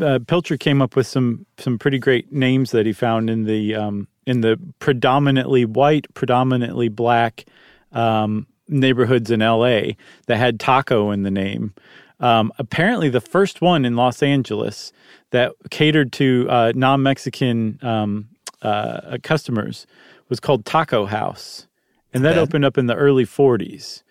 uh, 0.00 0.18
Pilcher 0.26 0.56
came 0.56 0.82
up 0.82 0.96
with 0.96 1.06
some 1.06 1.46
some 1.58 1.78
pretty 1.78 1.98
great 1.98 2.32
names 2.32 2.72
that 2.72 2.86
he 2.86 2.92
found 2.92 3.30
in 3.30 3.44
the 3.44 3.74
um, 3.74 4.08
in 4.26 4.40
the 4.40 4.58
predominantly 4.78 5.64
white, 5.64 6.12
predominantly 6.14 6.88
black 6.88 7.46
um, 7.92 8.46
neighborhoods 8.68 9.30
in 9.30 9.40
L.A. 9.40 9.96
that 10.26 10.36
had 10.36 10.60
taco 10.60 11.10
in 11.10 11.22
the 11.22 11.30
name. 11.30 11.74
Um, 12.20 12.52
apparently, 12.58 13.08
the 13.08 13.20
first 13.20 13.60
one 13.60 13.84
in 13.84 13.94
Los 13.96 14.22
Angeles 14.22 14.92
that 15.30 15.52
catered 15.70 16.12
to 16.14 16.46
uh, 16.50 16.72
non-Mexican 16.74 17.78
um, 17.82 18.28
uh, 18.62 19.18
customers 19.22 19.86
was 20.28 20.40
called 20.40 20.64
Taco 20.64 21.06
House, 21.06 21.66
and 22.12 22.24
that 22.24 22.36
opened 22.38 22.64
up 22.64 22.76
in 22.76 22.86
the 22.86 22.94
early 22.94 23.24
'40s 23.24 24.02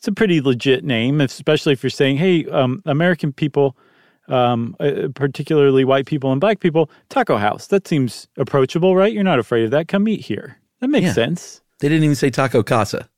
it's 0.00 0.08
a 0.08 0.12
pretty 0.12 0.40
legit 0.40 0.82
name, 0.82 1.20
especially 1.20 1.74
if 1.74 1.82
you're 1.82 1.90
saying, 1.90 2.16
"Hey, 2.16 2.46
um, 2.46 2.82
American 2.86 3.34
people, 3.34 3.76
um, 4.28 4.74
uh, 4.80 5.08
particularly 5.14 5.84
white 5.84 6.06
people 6.06 6.32
and 6.32 6.40
black 6.40 6.60
people, 6.60 6.90
taco 7.10 7.36
house." 7.36 7.66
That 7.66 7.86
seems 7.86 8.26
approachable, 8.38 8.96
right? 8.96 9.12
You're 9.12 9.24
not 9.24 9.38
afraid 9.38 9.64
of 9.66 9.70
that. 9.72 9.88
Come 9.88 10.08
eat 10.08 10.20
here. 10.22 10.56
That 10.80 10.88
makes 10.88 11.08
Yeah. 11.08 11.12
sense. 11.12 11.60
They 11.80 11.90
didn't 11.90 12.04
even 12.04 12.16
say 12.16 12.30
taco 12.30 12.62
casa. 12.62 13.10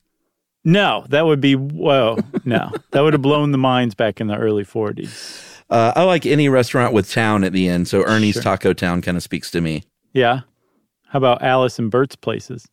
No, 0.64 1.04
that 1.08 1.26
would 1.26 1.40
be 1.40 1.54
whoa. 1.56 2.18
No, 2.44 2.70
that 2.92 3.00
would 3.00 3.12
have 3.14 3.22
blown 3.22 3.52
the 3.52 3.58
minds 3.58 3.94
back 3.94 4.20
in 4.20 4.28
the 4.28 4.36
early 4.36 4.64
40s. 4.64 5.60
Uh, 5.70 5.92
I 5.96 6.02
like 6.04 6.26
any 6.26 6.48
restaurant 6.48 6.92
with 6.92 7.10
town 7.10 7.44
at 7.44 7.52
the 7.52 7.68
end. 7.68 7.88
So 7.88 8.02
Ernie's 8.04 8.34
Sure. 8.34 8.42
Taco 8.42 8.72
Town 8.72 9.00
kind 9.02 9.16
of 9.16 9.22
speaks 9.22 9.50
to 9.52 9.60
me. 9.60 9.84
Yeah. 10.12 10.40
How 11.08 11.16
about 11.18 11.42
Alice 11.42 11.78
and 11.78 11.90
Bert's 11.90 12.14
places? 12.16 12.66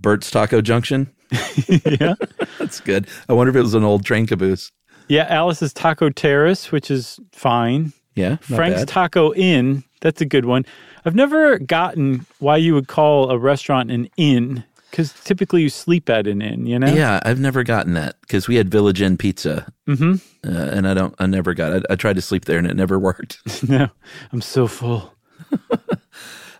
Bert's 0.00 0.30
Taco 0.30 0.60
Junction. 0.60 1.10
yeah. 1.68 2.14
That's 2.58 2.80
good. 2.80 3.06
I 3.28 3.32
wonder 3.32 3.50
if 3.50 3.56
it 3.56 3.62
was 3.62 3.74
an 3.74 3.84
old 3.84 4.04
train 4.04 4.26
caboose. 4.26 4.70
Yeah, 5.08 5.26
Alice's 5.28 5.72
Taco 5.72 6.10
Terrace, 6.10 6.72
which 6.72 6.90
is 6.90 7.20
fine. 7.32 7.92
Yeah, 8.14 8.36
Frank's 8.36 8.80
bad. 8.82 8.88
Taco 8.88 9.34
Inn, 9.34 9.84
that's 10.00 10.20
a 10.20 10.24
good 10.24 10.44
one. 10.44 10.64
I've 11.04 11.14
never 11.16 11.58
gotten 11.58 12.24
why 12.38 12.56
you 12.56 12.72
would 12.74 12.86
call 12.88 13.30
a 13.30 13.38
restaurant 13.38 13.90
an 13.90 14.08
inn 14.16 14.64
because 14.94 15.12
typically 15.24 15.60
you 15.60 15.68
sleep 15.68 16.08
at 16.08 16.28
an 16.28 16.40
inn, 16.40 16.66
you 16.66 16.78
know? 16.78 16.86
Yeah, 16.86 17.18
I've 17.24 17.40
never 17.40 17.64
gotten 17.64 17.94
that 17.94 18.20
because 18.20 18.46
we 18.46 18.54
had 18.54 18.70
Village 18.70 19.02
Inn 19.02 19.16
Pizza, 19.16 19.66
mm-hmm. 19.88 20.14
uh, 20.48 20.70
and 20.70 20.86
I 20.86 20.94
don't. 20.94 21.12
I 21.18 21.26
never 21.26 21.52
got. 21.52 21.72
it. 21.72 21.84
I 21.90 21.96
tried 21.96 22.14
to 22.14 22.22
sleep 22.22 22.44
there 22.44 22.58
and 22.58 22.66
it 22.68 22.76
never 22.76 22.96
worked. 23.00 23.40
no, 23.68 23.88
I'm 24.32 24.40
so 24.40 24.66
full. 24.68 25.12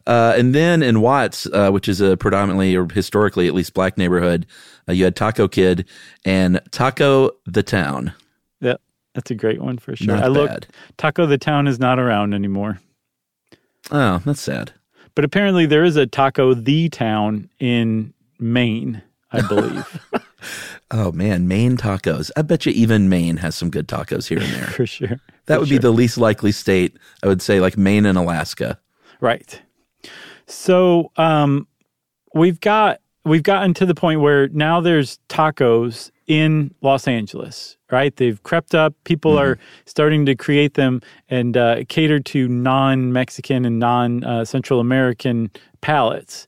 Uh, 0.07 0.35
and 0.37 0.55
then 0.55 0.83
in 0.83 1.01
Watts, 1.01 1.47
uh, 1.55 1.71
which 1.71 1.89
is 1.89 1.99
a 2.03 2.15
predominantly 2.15 2.77
or 2.77 2.87
historically 2.93 3.49
at 3.49 3.55
least 3.55 3.73
black 3.73 3.97
neighborhood, 3.97 4.45
uh, 4.87 4.93
you 4.93 5.03
had 5.03 5.17
Taco 5.17 5.49
Kid 5.49 5.89
and 6.27 6.61
Taco 6.73 7.31
the 7.47 7.63
Town. 7.63 8.13
Yeah, 8.61 8.77
that's 9.15 9.31
a 9.31 9.35
great 9.35 9.63
one 9.63 9.79
for 9.79 9.97
sure. 9.97 10.15
Not 10.15 10.25
I 10.25 10.27
looked. 10.27 10.69
Taco 10.99 11.25
the 11.25 11.39
Town 11.39 11.67
is 11.67 11.79
not 11.79 11.99
around 11.99 12.35
anymore. 12.35 12.81
Oh, 13.91 14.21
that's 14.27 14.43
sad. 14.43 14.75
But 15.15 15.25
apparently 15.25 15.65
there 15.65 15.85
is 15.85 15.97
a 15.97 16.07
Taco 16.07 16.53
the 16.53 16.91
Town 16.91 17.49
in 17.59 18.13
Maine, 18.45 19.03
I 19.33 19.41
believe, 19.47 20.01
Oh 20.91 21.11
man, 21.13 21.49
Maine 21.49 21.77
tacos. 21.77 22.31
I 22.37 22.43
bet 22.43 22.67
you 22.67 22.73
even 22.73 23.09
Maine 23.09 23.39
has 23.39 23.55
some 23.55 23.71
good 23.71 23.89
tacos 23.89 24.29
here 24.29 24.39
and 24.39 24.47
there. 24.53 24.67
for 24.67 24.87
sure. 24.87 25.21
That 25.47 25.55
For 25.55 25.61
would 25.61 25.69
sure. 25.69 25.79
be 25.79 25.83
the 25.83 25.91
least 25.91 26.19
likely 26.19 26.53
state. 26.53 26.97
I 27.23 27.27
would 27.29 27.41
say 27.43 27.61
like 27.61 27.77
Maine 27.79 28.07
and 28.07 28.19
Alaska. 28.19 28.79
Right. 29.21 29.61
So 30.47 31.11
um, 31.17 31.67
we've 32.35 32.61
got 32.61 33.01
we've 33.25 33.43
gotten 33.43 33.73
to 33.75 33.87
the 33.87 33.95
point 33.95 34.21
where 34.21 34.49
now 34.49 34.81
there's 34.81 35.19
tacos 35.29 36.11
in 36.27 36.75
Los 36.83 37.09
Angeles. 37.09 37.77
Right, 37.91 38.15
they've 38.17 38.43
crept 38.43 38.75
up. 38.75 38.93
People 39.05 39.39
are 39.39 39.57
starting 39.87 40.27
to 40.27 40.35
create 40.35 40.75
them 40.75 41.01
and 41.29 41.57
uh, 41.57 41.85
cater 41.89 42.19
to 42.19 42.49
non-Mexican 42.49 43.65
and 43.65 43.79
non-Central 43.79 44.81
American 44.81 45.49
palates. 45.81 46.45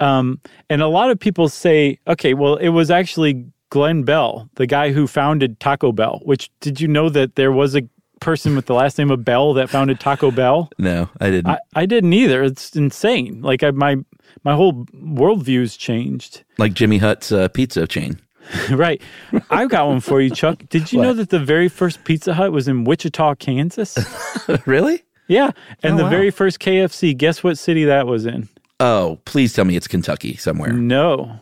Um, 0.00 0.40
and 0.68 0.82
a 0.82 0.88
lot 0.88 1.10
of 1.10 1.18
people 1.20 1.48
say, 1.48 1.98
okay, 2.06 2.34
well, 2.34 2.56
it 2.56 2.70
was 2.70 2.90
actually 2.90 3.44
Glenn 3.70 4.02
Bell, 4.02 4.48
the 4.54 4.66
guy 4.66 4.92
who 4.92 5.06
founded 5.06 5.60
Taco 5.60 5.92
Bell. 5.92 6.20
Which 6.24 6.50
did 6.60 6.80
you 6.80 6.88
know 6.88 7.08
that 7.10 7.36
there 7.36 7.52
was 7.52 7.76
a 7.76 7.82
person 8.20 8.54
with 8.56 8.66
the 8.66 8.74
last 8.74 8.98
name 8.98 9.10
of 9.10 9.24
Bell 9.24 9.54
that 9.54 9.70
founded 9.70 10.00
Taco 10.00 10.30
Bell? 10.30 10.70
No, 10.78 11.08
I 11.20 11.30
didn't. 11.30 11.50
I, 11.50 11.58
I 11.74 11.86
didn't 11.86 12.12
either. 12.14 12.42
It's 12.42 12.74
insane. 12.74 13.42
Like 13.42 13.62
I, 13.62 13.70
my 13.70 13.96
my 14.44 14.54
whole 14.54 14.86
worldview's 14.94 15.76
changed. 15.76 16.44
like 16.58 16.72
Jimmy 16.72 16.98
Hutt's 16.98 17.30
uh, 17.32 17.48
pizza 17.48 17.86
chain. 17.86 18.18
right. 18.70 19.00
I've 19.50 19.68
got 19.68 19.86
one 19.86 20.00
for 20.00 20.20
you, 20.20 20.30
Chuck. 20.30 20.64
Did 20.70 20.92
you 20.92 21.00
know 21.00 21.12
that 21.12 21.28
the 21.30 21.38
very 21.38 21.68
first 21.68 22.02
Pizza 22.04 22.34
Hut 22.34 22.50
was 22.52 22.66
in 22.66 22.84
Wichita, 22.84 23.34
Kansas? 23.36 23.96
really? 24.66 25.04
yeah. 25.28 25.50
And 25.82 25.94
Oh, 25.94 25.96
the 25.98 26.02
wow. 26.04 26.10
very 26.10 26.30
first 26.30 26.58
KFC, 26.58 27.16
guess 27.16 27.44
what 27.44 27.58
city 27.58 27.84
that 27.84 28.06
was 28.06 28.24
in? 28.26 28.48
Oh, 28.80 29.18
please 29.26 29.52
tell 29.52 29.64
me 29.64 29.76
it's 29.76 29.86
Kentucky 29.86 30.36
somewhere. 30.36 30.72
No. 30.72 31.38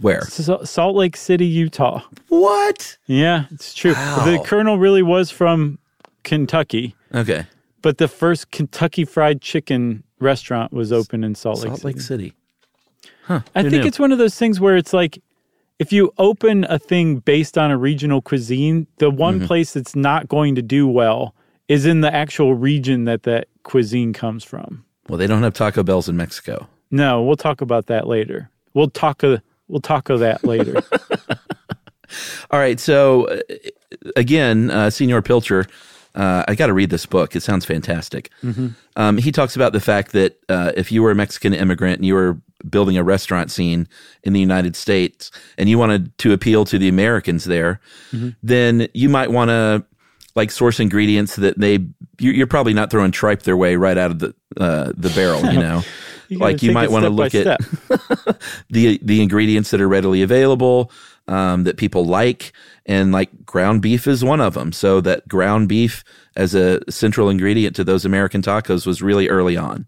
Where? 0.00 0.22
Sa- 0.22 0.64
Salt 0.64 0.96
Lake 0.96 1.16
City, 1.16 1.46
Utah. 1.46 2.02
What? 2.28 2.98
Yeah, 3.06 3.44
it's 3.52 3.72
true. 3.74 3.92
Wow. 3.92 4.24
The 4.24 4.38
Colonel 4.44 4.76
really 4.78 5.02
was 5.02 5.30
from 5.30 5.78
Kentucky, 6.24 6.96
Okay. 7.14 7.46
but 7.80 7.98
the 7.98 8.08
first 8.08 8.50
Kentucky 8.50 9.04
Fried 9.04 9.40
Chicken 9.40 10.02
restaurant 10.18 10.72
was 10.72 10.90
open 10.92 11.22
in 11.22 11.34
Salt 11.36 11.58
Lake 11.60 11.68
Salt 11.68 11.80
City. 11.80 11.86
Lake 11.94 12.00
City. 12.00 12.32
I 13.28 13.38
Who 13.62 13.70
think 13.70 13.82
knew? 13.82 13.88
it's 13.88 13.98
one 14.00 14.10
of 14.12 14.18
those 14.18 14.36
things 14.36 14.60
where 14.60 14.76
it's 14.76 14.92
like 14.92 15.22
if 15.78 15.92
you 15.92 16.12
open 16.18 16.64
a 16.68 16.78
thing 16.78 17.18
based 17.18 17.56
on 17.56 17.70
a 17.70 17.76
regional 17.78 18.20
cuisine, 18.20 18.86
the 18.98 19.10
one 19.10 19.38
Mm-hmm. 19.38 19.46
place 19.46 19.72
that's 19.74 19.94
not 19.96 20.28
going 20.28 20.54
to 20.56 20.62
do 20.62 20.86
well 20.88 21.34
is 21.68 21.86
in 21.86 22.00
the 22.00 22.12
actual 22.12 22.54
region 22.54 23.04
that 23.04 23.22
that 23.22 23.46
cuisine 23.62 24.12
comes 24.12 24.44
from. 24.44 24.83
Well, 25.08 25.18
they 25.18 25.26
don't 25.26 25.42
have 25.42 25.54
Taco 25.54 25.82
Bells 25.82 26.08
in 26.08 26.16
Mexico. 26.16 26.68
No, 26.90 27.22
we'll 27.22 27.36
talk 27.36 27.60
about 27.60 27.86
that 27.86 28.06
later. 28.06 28.50
We'll 28.72 28.90
talk 28.90 29.22
we'll 29.68 29.80
taco 29.80 30.16
that 30.18 30.44
later. 30.44 30.80
All 32.50 32.60
right. 32.60 32.78
So, 32.78 33.26
uh, 33.26 33.40
again, 34.16 34.70
uh, 34.70 34.90
Senor 34.90 35.22
Pilcher, 35.22 35.66
uh, 36.14 36.44
I 36.46 36.54
got 36.54 36.68
to 36.68 36.72
read 36.72 36.90
this 36.90 37.06
book. 37.06 37.34
It 37.34 37.42
sounds 37.42 37.64
fantastic. 37.64 38.30
Um, 38.96 39.18
he 39.18 39.32
talks 39.32 39.56
about 39.56 39.72
the 39.72 39.80
fact 39.80 40.12
that 40.12 40.38
uh, 40.48 40.72
if 40.76 40.92
you 40.92 41.02
were 41.02 41.10
a 41.10 41.14
Mexican 41.14 41.52
immigrant 41.54 41.98
and 41.98 42.06
you 42.06 42.14
were 42.14 42.38
building 42.68 42.96
a 42.96 43.02
restaurant 43.02 43.50
scene 43.50 43.88
in 44.22 44.32
the 44.32 44.40
United 44.40 44.76
States 44.76 45.30
and 45.58 45.68
you 45.68 45.78
wanted 45.78 46.16
to 46.18 46.32
appeal 46.32 46.64
to 46.66 46.78
the 46.78 46.88
Americans 46.88 47.44
there, 47.44 47.80
then 48.42 48.88
you 48.94 49.08
might 49.08 49.30
want 49.30 49.48
to 49.48 49.84
like 50.34 50.50
source 50.50 50.80
ingredients 50.80 51.36
that 51.36 51.58
they 51.58 51.74
you- 52.18 52.32
you're 52.32 52.46
probably 52.46 52.74
not 52.74 52.90
throwing 52.90 53.10
tripe 53.12 53.42
their 53.42 53.56
way 53.56 53.76
right 53.76 53.96
out 53.98 54.10
of 54.10 54.18
the 54.18 54.34
uh, 54.58 54.92
the 54.96 55.10
barrel, 55.10 55.44
you 55.52 55.58
know. 55.58 55.82
You 56.30 56.38
like 56.38 56.62
you 56.62 56.72
might 56.72 56.90
want 56.90 57.04
to 57.04 57.10
look 57.10 57.34
at 57.34 57.60
the 58.70 58.98
the 59.02 59.20
ingredients 59.20 59.70
that 59.70 59.80
are 59.82 59.88
readily 59.88 60.22
available 60.22 60.90
um, 61.28 61.64
that 61.64 61.76
people 61.76 62.06
like, 62.06 62.52
and 62.86 63.12
like 63.12 63.44
ground 63.44 63.82
beef 63.82 64.06
is 64.06 64.24
one 64.24 64.40
of 64.40 64.54
them. 64.54 64.72
So 64.72 65.02
that 65.02 65.28
ground 65.28 65.68
beef 65.68 66.02
as 66.34 66.54
a 66.54 66.80
central 66.90 67.28
ingredient 67.28 67.76
to 67.76 67.84
those 67.84 68.06
American 68.06 68.40
tacos 68.40 68.86
was 68.86 69.02
really 69.02 69.28
early 69.28 69.56
on. 69.58 69.86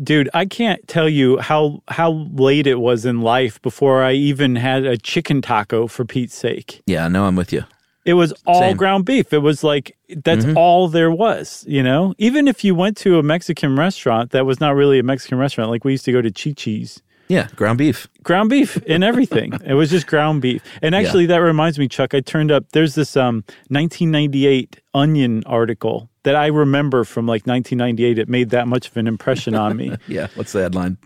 Dude, 0.00 0.30
I 0.32 0.46
can't 0.46 0.86
tell 0.86 1.08
you 1.08 1.38
how 1.38 1.82
how 1.88 2.12
late 2.32 2.68
it 2.68 2.80
was 2.80 3.04
in 3.04 3.20
life 3.20 3.60
before 3.60 4.02
I 4.04 4.12
even 4.12 4.54
had 4.56 4.84
a 4.84 4.96
chicken 4.96 5.42
taco 5.42 5.88
for 5.88 6.04
Pete's 6.04 6.36
sake. 6.36 6.82
Yeah, 6.86 7.08
no, 7.08 7.24
I'm 7.26 7.34
with 7.36 7.52
you. 7.52 7.64
It 8.04 8.14
was 8.14 8.32
all 8.46 8.60
Same. 8.60 8.76
ground 8.76 9.04
beef. 9.06 9.32
It 9.32 9.38
was 9.38 9.64
like 9.64 9.96
that's 10.24 10.44
all 10.56 10.88
there 10.88 11.10
was, 11.10 11.64
you 11.66 11.82
know? 11.82 12.14
Even 12.18 12.46
if 12.48 12.62
you 12.62 12.74
went 12.74 12.96
to 12.98 13.18
a 13.18 13.22
Mexican 13.22 13.76
restaurant 13.76 14.30
that 14.32 14.44
was 14.44 14.60
not 14.60 14.74
really 14.74 14.98
a 14.98 15.02
Mexican 15.02 15.38
restaurant, 15.38 15.70
like 15.70 15.84
we 15.84 15.92
used 15.92 16.04
to 16.04 16.12
go 16.12 16.20
to 16.20 16.30
Chi 16.30 16.52
Chi's, 16.52 17.02
Yeah, 17.28 17.48
ground 17.56 17.78
beef. 17.78 18.06
ground 18.22 18.50
beef 18.50 18.76
and 18.86 19.02
everything. 19.02 19.54
it 19.64 19.72
was 19.74 19.88
just 19.90 20.06
ground 20.06 20.42
beef. 20.42 20.62
And 20.82 20.94
actually 20.94 21.24
that 21.26 21.38
reminds 21.38 21.78
me, 21.78 21.88
Chuck, 21.88 22.12
I 22.14 22.20
turned 22.20 22.50
up 22.50 22.64
there's 22.72 22.94
this 22.94 23.16
um 23.16 23.36
1998 23.68 24.80
Onion 24.92 25.42
article 25.46 26.10
that 26.24 26.36
I 26.36 26.46
remember 26.48 27.04
from 27.04 27.26
like 27.26 27.46
1998. 27.46 28.18
It 28.18 28.28
made 28.28 28.50
that 28.50 28.68
much 28.68 28.88
of 28.88 28.96
an 28.98 29.06
impression 29.06 29.54
on 29.54 29.76
me. 29.76 29.96
Yeah, 30.08 30.26
what's 30.34 30.52
the 30.52 30.60
headline? 30.60 30.98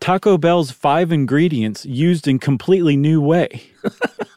Taco 0.00 0.38
Bell's 0.38 0.70
five 0.70 1.10
ingredients 1.10 1.84
used 1.84 2.28
in 2.28 2.38
completely 2.38 2.96
new 2.96 3.20
way. 3.20 3.62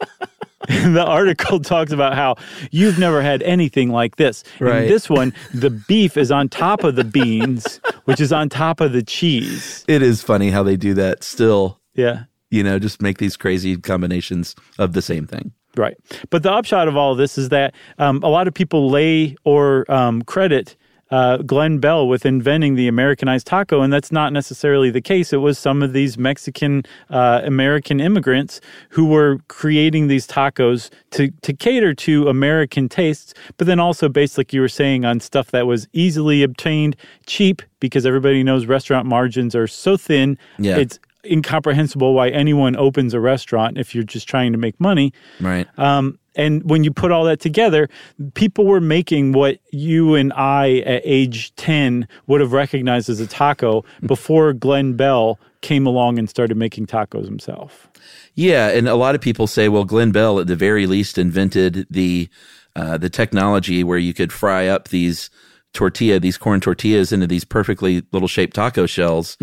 the 0.68 1.04
article 1.06 1.60
talks 1.60 1.92
about 1.92 2.14
how 2.16 2.36
you've 2.72 3.00
never 3.00 3.22
had 3.22 3.42
anything 3.44 3.90
like 3.90 4.18
this. 4.18 4.44
Right. 4.60 4.84
In 4.84 4.90
this 4.90 5.10
one, 5.10 5.34
the 5.54 5.70
beef 5.70 6.18
is 6.18 6.32
on 6.32 6.50
top 6.50 6.84
of 6.84 6.96
the 6.96 7.04
beans, 7.04 7.80
which 8.06 8.20
is 8.20 8.32
on 8.32 8.50
top 8.50 8.82
of 8.82 8.92
the 8.92 9.04
cheese. 9.04 9.84
It 9.88 10.02
is 10.02 10.22
funny 10.22 10.50
how 10.50 10.64
they 10.64 10.78
do 10.78 10.94
that 10.96 11.24
still. 11.24 11.80
Yeah. 11.96 12.24
You 12.50 12.64
know, 12.64 12.80
just 12.80 13.02
make 13.02 13.18
these 13.18 13.38
crazy 13.38 13.78
combinations 13.78 14.56
of 14.78 14.94
the 14.94 15.02
same 15.02 15.26
thing. 15.26 15.54
Right. 15.76 15.98
But 16.30 16.44
the 16.44 16.52
upshot 16.52 16.88
of 16.88 16.98
all 16.98 17.14
of 17.14 17.18
this 17.18 17.38
is 17.38 17.50
that 17.50 17.74
um, 17.98 18.22
a 18.24 18.28
lot 18.28 18.48
of 18.48 18.54
people 18.54 18.90
lay 18.90 19.36
or 19.46 19.90
um, 19.92 20.22
credit 20.24 20.76
uh, 21.12 21.38
Glenn 21.38 21.80
Bell 21.80 22.08
with 22.08 22.26
inventing 22.26 22.76
the 22.76 22.88
Americanized 22.88 23.48
taco, 23.48 23.82
and 23.82 23.92
that's 23.92 24.12
not 24.12 24.34
necessarily 24.34 24.90
the 24.90 25.02
case. 25.02 25.34
It 25.34 25.38
was 25.38 25.60
some 25.60 25.84
of 25.84 25.94
these 25.94 26.18
Mexican 26.18 26.84
uh, 27.10 27.42
American 27.44 28.00
immigrants 28.00 28.62
who 28.90 29.06
were 29.06 29.40
creating 29.48 30.08
these 30.08 30.26
tacos 30.26 30.90
to 31.12 31.30
to 31.42 31.54
cater 31.54 31.94
to 31.94 32.28
American 32.28 32.90
tastes, 32.90 33.34
but 33.58 33.68
then 33.68 33.80
also 33.80 34.10
based, 34.10 34.38
like 34.38 34.54
you 34.54 34.62
were 34.62 34.70
saying, 34.70 35.06
on 35.06 35.20
stuff 35.20 35.52
that 35.52 35.68
was 35.68 35.88
easily 35.94 36.44
obtained, 36.44 36.96
cheap, 37.26 37.62
because 37.80 38.06
everybody 38.06 38.44
knows 38.44 38.66
restaurant 38.66 39.06
margins 39.06 39.56
are 39.56 39.68
so 39.68 39.98
thin. 39.98 40.38
Yeah. 40.58 40.78
It's 40.78 41.00
incomprehensible 41.26 42.14
why 42.14 42.30
anyone 42.30 42.76
opens 42.76 43.14
a 43.14 43.20
restaurant 43.20 43.78
if 43.78 43.94
you're 43.94 44.04
just 44.04 44.28
trying 44.28 44.52
to 44.52 44.58
make 44.58 44.80
money. 44.80 45.14
Right. 45.40 45.68
Um, 45.78 46.20
and 46.36 46.70
when 46.70 46.84
you 46.84 46.92
put 46.92 47.12
all 47.12 47.26
that 47.26 47.40
together, 47.40 47.90
people 48.36 48.66
were 48.66 48.80
making 48.80 49.34
what 49.34 49.60
you 49.72 50.16
and 50.16 50.32
I 50.34 50.78
at 50.80 51.02
age 51.04 51.54
10 51.56 52.08
would 52.28 52.42
have 52.42 52.54
recognized 52.54 53.10
as 53.10 53.20
a 53.20 53.28
taco 53.28 53.84
before 54.06 54.54
Glenn 54.54 54.94
Bell 54.94 55.40
came 55.62 55.86
along 55.86 56.18
and 56.18 56.30
started 56.30 56.58
making 56.58 56.88
tacos 56.88 57.26
himself. 57.26 57.90
Yeah, 58.34 58.70
and 58.70 58.88
a 58.88 58.96
lot 58.96 59.14
of 59.14 59.22
people 59.22 59.46
say, 59.46 59.68
well, 59.70 59.84
Glenn 59.84 60.12
Bell 60.12 60.40
at 60.40 60.48
the 60.48 60.56
very 60.56 60.88
least 60.88 61.18
invented 61.18 61.86
the 61.90 62.30
uh, 62.74 62.98
the 62.98 63.10
technology 63.10 63.84
where 63.84 63.98
you 63.98 64.14
could 64.14 64.32
fry 64.32 64.66
up 64.66 64.88
these 64.88 65.30
tortilla, 65.74 66.22
these 66.22 66.38
corn 66.38 66.62
tortillas, 66.62 67.12
into 67.12 67.28
these 67.28 67.44
perfectly 67.44 68.02
little 68.14 68.30
shaped 68.30 68.56
taco 68.56 68.86
shells. 68.86 69.36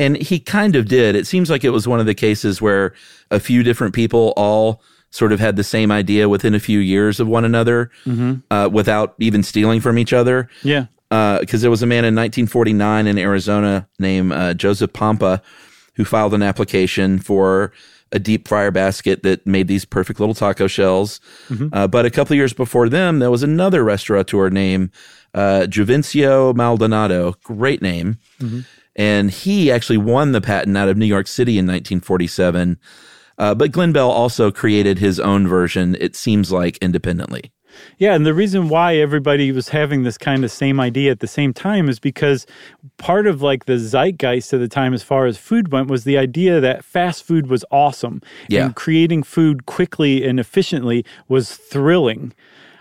And 0.00 0.16
he 0.16 0.40
kind 0.40 0.74
of 0.76 0.88
did. 0.88 1.14
It 1.14 1.26
seems 1.26 1.50
like 1.50 1.62
it 1.64 1.70
was 1.70 1.86
one 1.86 2.00
of 2.00 2.06
the 2.06 2.14
cases 2.14 2.60
where 2.60 2.94
a 3.30 3.38
few 3.38 3.62
different 3.62 3.94
people 3.94 4.32
all 4.36 4.82
sort 5.10 5.32
of 5.32 5.40
had 5.40 5.56
the 5.56 5.64
same 5.64 5.90
idea 5.92 6.28
within 6.28 6.54
a 6.54 6.60
few 6.60 6.78
years 6.78 7.20
of 7.20 7.28
one 7.28 7.44
another 7.44 7.90
uh, 8.50 8.68
without 8.72 9.14
even 9.18 9.42
stealing 9.42 9.80
from 9.80 9.98
each 9.98 10.12
other. 10.12 10.48
Yeah. 10.62 10.86
because 11.40 11.60
there 11.62 11.70
was 11.70 11.82
a 11.82 11.86
man 11.86 12.04
in 12.04 12.14
1949 12.14 13.06
in 13.06 13.18
Arizona 13.18 13.88
named 13.98 14.32
uh, 14.32 14.54
Joseph 14.54 14.92
Pompa 14.92 15.40
who 15.96 16.04
filed 16.04 16.32
an 16.34 16.42
application 16.42 17.18
for 17.18 17.72
a 18.12 18.18
deep 18.18 18.48
fryer 18.48 18.70
basket 18.70 19.22
that 19.22 19.46
made 19.46 19.68
these 19.68 19.84
perfect 19.84 20.18
little 20.20 20.34
taco 20.34 20.66
shells. 20.66 21.20
Uh, 21.72 21.86
but 21.86 22.06
a 22.06 22.10
couple 22.10 22.32
of 22.34 22.36
years 22.38 22.52
before 22.52 22.88
them, 22.88 23.18
there 23.18 23.30
was 23.30 23.42
another 23.42 23.84
restaurateur 23.84 24.50
named 24.50 24.90
uh, 25.34 25.66
Juvencio 25.68 26.54
Maldonado. 26.54 27.34
Great 27.44 27.82
name. 27.82 28.18
And 28.96 29.30
he 29.30 29.70
actually 29.70 29.98
won 29.98 30.32
the 30.32 30.40
patent 30.40 30.76
out 30.76 30.88
of 30.88 30.96
New 30.96 31.06
York 31.06 31.26
City 31.26 31.52
in 31.52 31.66
1947. 31.66 32.78
Uh, 33.38 33.54
but 33.54 33.72
Glenn 33.72 33.92
Bell 33.92 34.10
also 34.10 34.50
created 34.50 34.98
his 34.98 35.18
own 35.18 35.46
version, 35.46 35.96
it 35.98 36.14
seems 36.14 36.52
like, 36.52 36.76
independently. 36.78 37.52
Yeah, 37.98 38.14
and 38.14 38.26
the 38.26 38.34
reason 38.34 38.68
why 38.68 38.96
everybody 38.96 39.52
was 39.52 39.68
having 39.68 40.02
this 40.02 40.18
kind 40.18 40.44
of 40.44 40.50
same 40.50 40.80
idea 40.80 41.10
at 41.10 41.20
the 41.20 41.26
same 41.26 41.52
time 41.52 41.88
is 41.88 41.98
because 41.98 42.46
part 42.98 43.26
of 43.26 43.42
like 43.42 43.66
the 43.66 43.78
zeitgeist 43.78 44.52
of 44.52 44.60
the 44.60 44.68
time 44.68 44.94
as 44.94 45.02
far 45.02 45.26
as 45.26 45.38
food 45.38 45.72
went 45.72 45.88
was 45.88 46.04
the 46.04 46.18
idea 46.18 46.60
that 46.60 46.84
fast 46.84 47.24
food 47.24 47.48
was 47.48 47.64
awesome. 47.70 48.20
Yeah. 48.48 48.66
And 48.66 48.76
creating 48.76 49.22
food 49.22 49.66
quickly 49.66 50.26
and 50.26 50.40
efficiently 50.40 51.04
was 51.28 51.56
thrilling. 51.56 52.32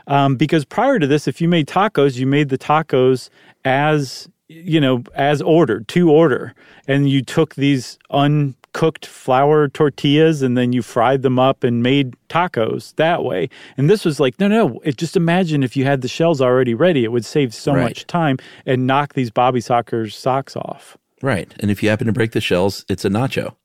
Um, 0.07 0.35
because 0.35 0.65
prior 0.65 0.97
to 0.99 1.07
this, 1.07 1.27
if 1.27 1.39
you 1.39 1.47
made 1.47 1.67
tacos, 1.67 2.17
you 2.17 2.25
made 2.25 2.49
the 2.49 2.57
tacos 2.57 3.29
as 3.63 4.27
you 4.49 4.81
know, 4.81 5.03
as 5.15 5.41
ordered, 5.41 5.87
to 5.89 6.09
order. 6.11 6.53
And 6.87 7.07
you 7.07 7.21
took 7.21 7.53
these 7.55 7.97
uncooked 8.09 9.05
flour 9.05 9.67
tortillas 9.69 10.41
and 10.41 10.57
then 10.57 10.73
you 10.73 10.81
fried 10.81 11.21
them 11.21 11.37
up 11.37 11.63
and 11.63 11.83
made 11.83 12.15
tacos 12.29 12.95
that 12.95 13.23
way. 13.23 13.47
And 13.77 13.89
this 13.89 14.03
was 14.03 14.19
like, 14.19 14.39
no, 14.39 14.47
no, 14.47 14.79
it 14.83 14.97
just 14.97 15.15
imagine 15.15 15.61
if 15.61 15.77
you 15.77 15.85
had 15.85 16.01
the 16.01 16.07
shells 16.07 16.41
already 16.41 16.73
ready, 16.73 17.03
it 17.03 17.11
would 17.11 17.25
save 17.25 17.53
so 17.53 17.73
Right. 17.73 17.83
much 17.83 18.07
time 18.07 18.37
and 18.65 18.87
knock 18.87 19.13
these 19.13 19.29
Bobby 19.29 19.59
Soxers 19.59 20.13
socks 20.13 20.55
off. 20.55 20.97
Right. 21.21 21.53
And 21.59 21.69
if 21.69 21.83
you 21.83 21.89
happen 21.89 22.07
to 22.07 22.13
break 22.13 22.31
the 22.31 22.41
shells, 22.41 22.85
it's 22.89 23.05
a 23.05 23.09
nacho. 23.09 23.55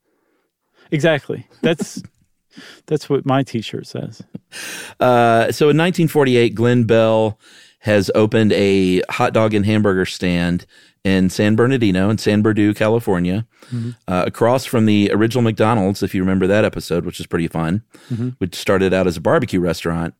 Exactly. 0.91 1.47
That's 1.63 2.03
that's 2.87 3.09
what 3.09 3.25
my 3.25 3.43
t-shirt 3.43 3.87
says. 3.87 4.23
Uh, 5.01 5.51
so 5.51 5.71
in 5.71 5.77
1948, 5.79 6.55
Glenn 6.55 6.85
Bell 6.85 7.39
has 7.85 8.11
opened 8.15 8.53
a 8.53 9.01
hot 9.11 9.33
dog 9.33 9.55
and 9.55 9.65
hamburger 9.67 10.07
stand 10.07 10.67
in 11.05 11.29
San 11.29 11.55
Bernardino 11.55 12.09
in 12.09 12.17
San 12.17 12.41
Bernardino, 12.41 12.73
California, 12.73 13.47
uh, 14.09 14.25
across 14.27 14.65
from 14.65 14.87
the 14.87 15.11
original 15.13 15.43
McDonald's, 15.43 16.03
if 16.03 16.15
you 16.15 16.23
remember 16.23 16.47
that 16.47 16.65
episode, 16.65 17.05
which 17.05 17.21
is 17.21 17.27
pretty 17.27 17.47
fun, 17.49 17.83
which 18.39 18.55
started 18.55 18.95
out 18.95 19.07
as 19.07 19.17
a 19.19 19.21
barbecue 19.21 19.61
restaurant. 19.61 20.15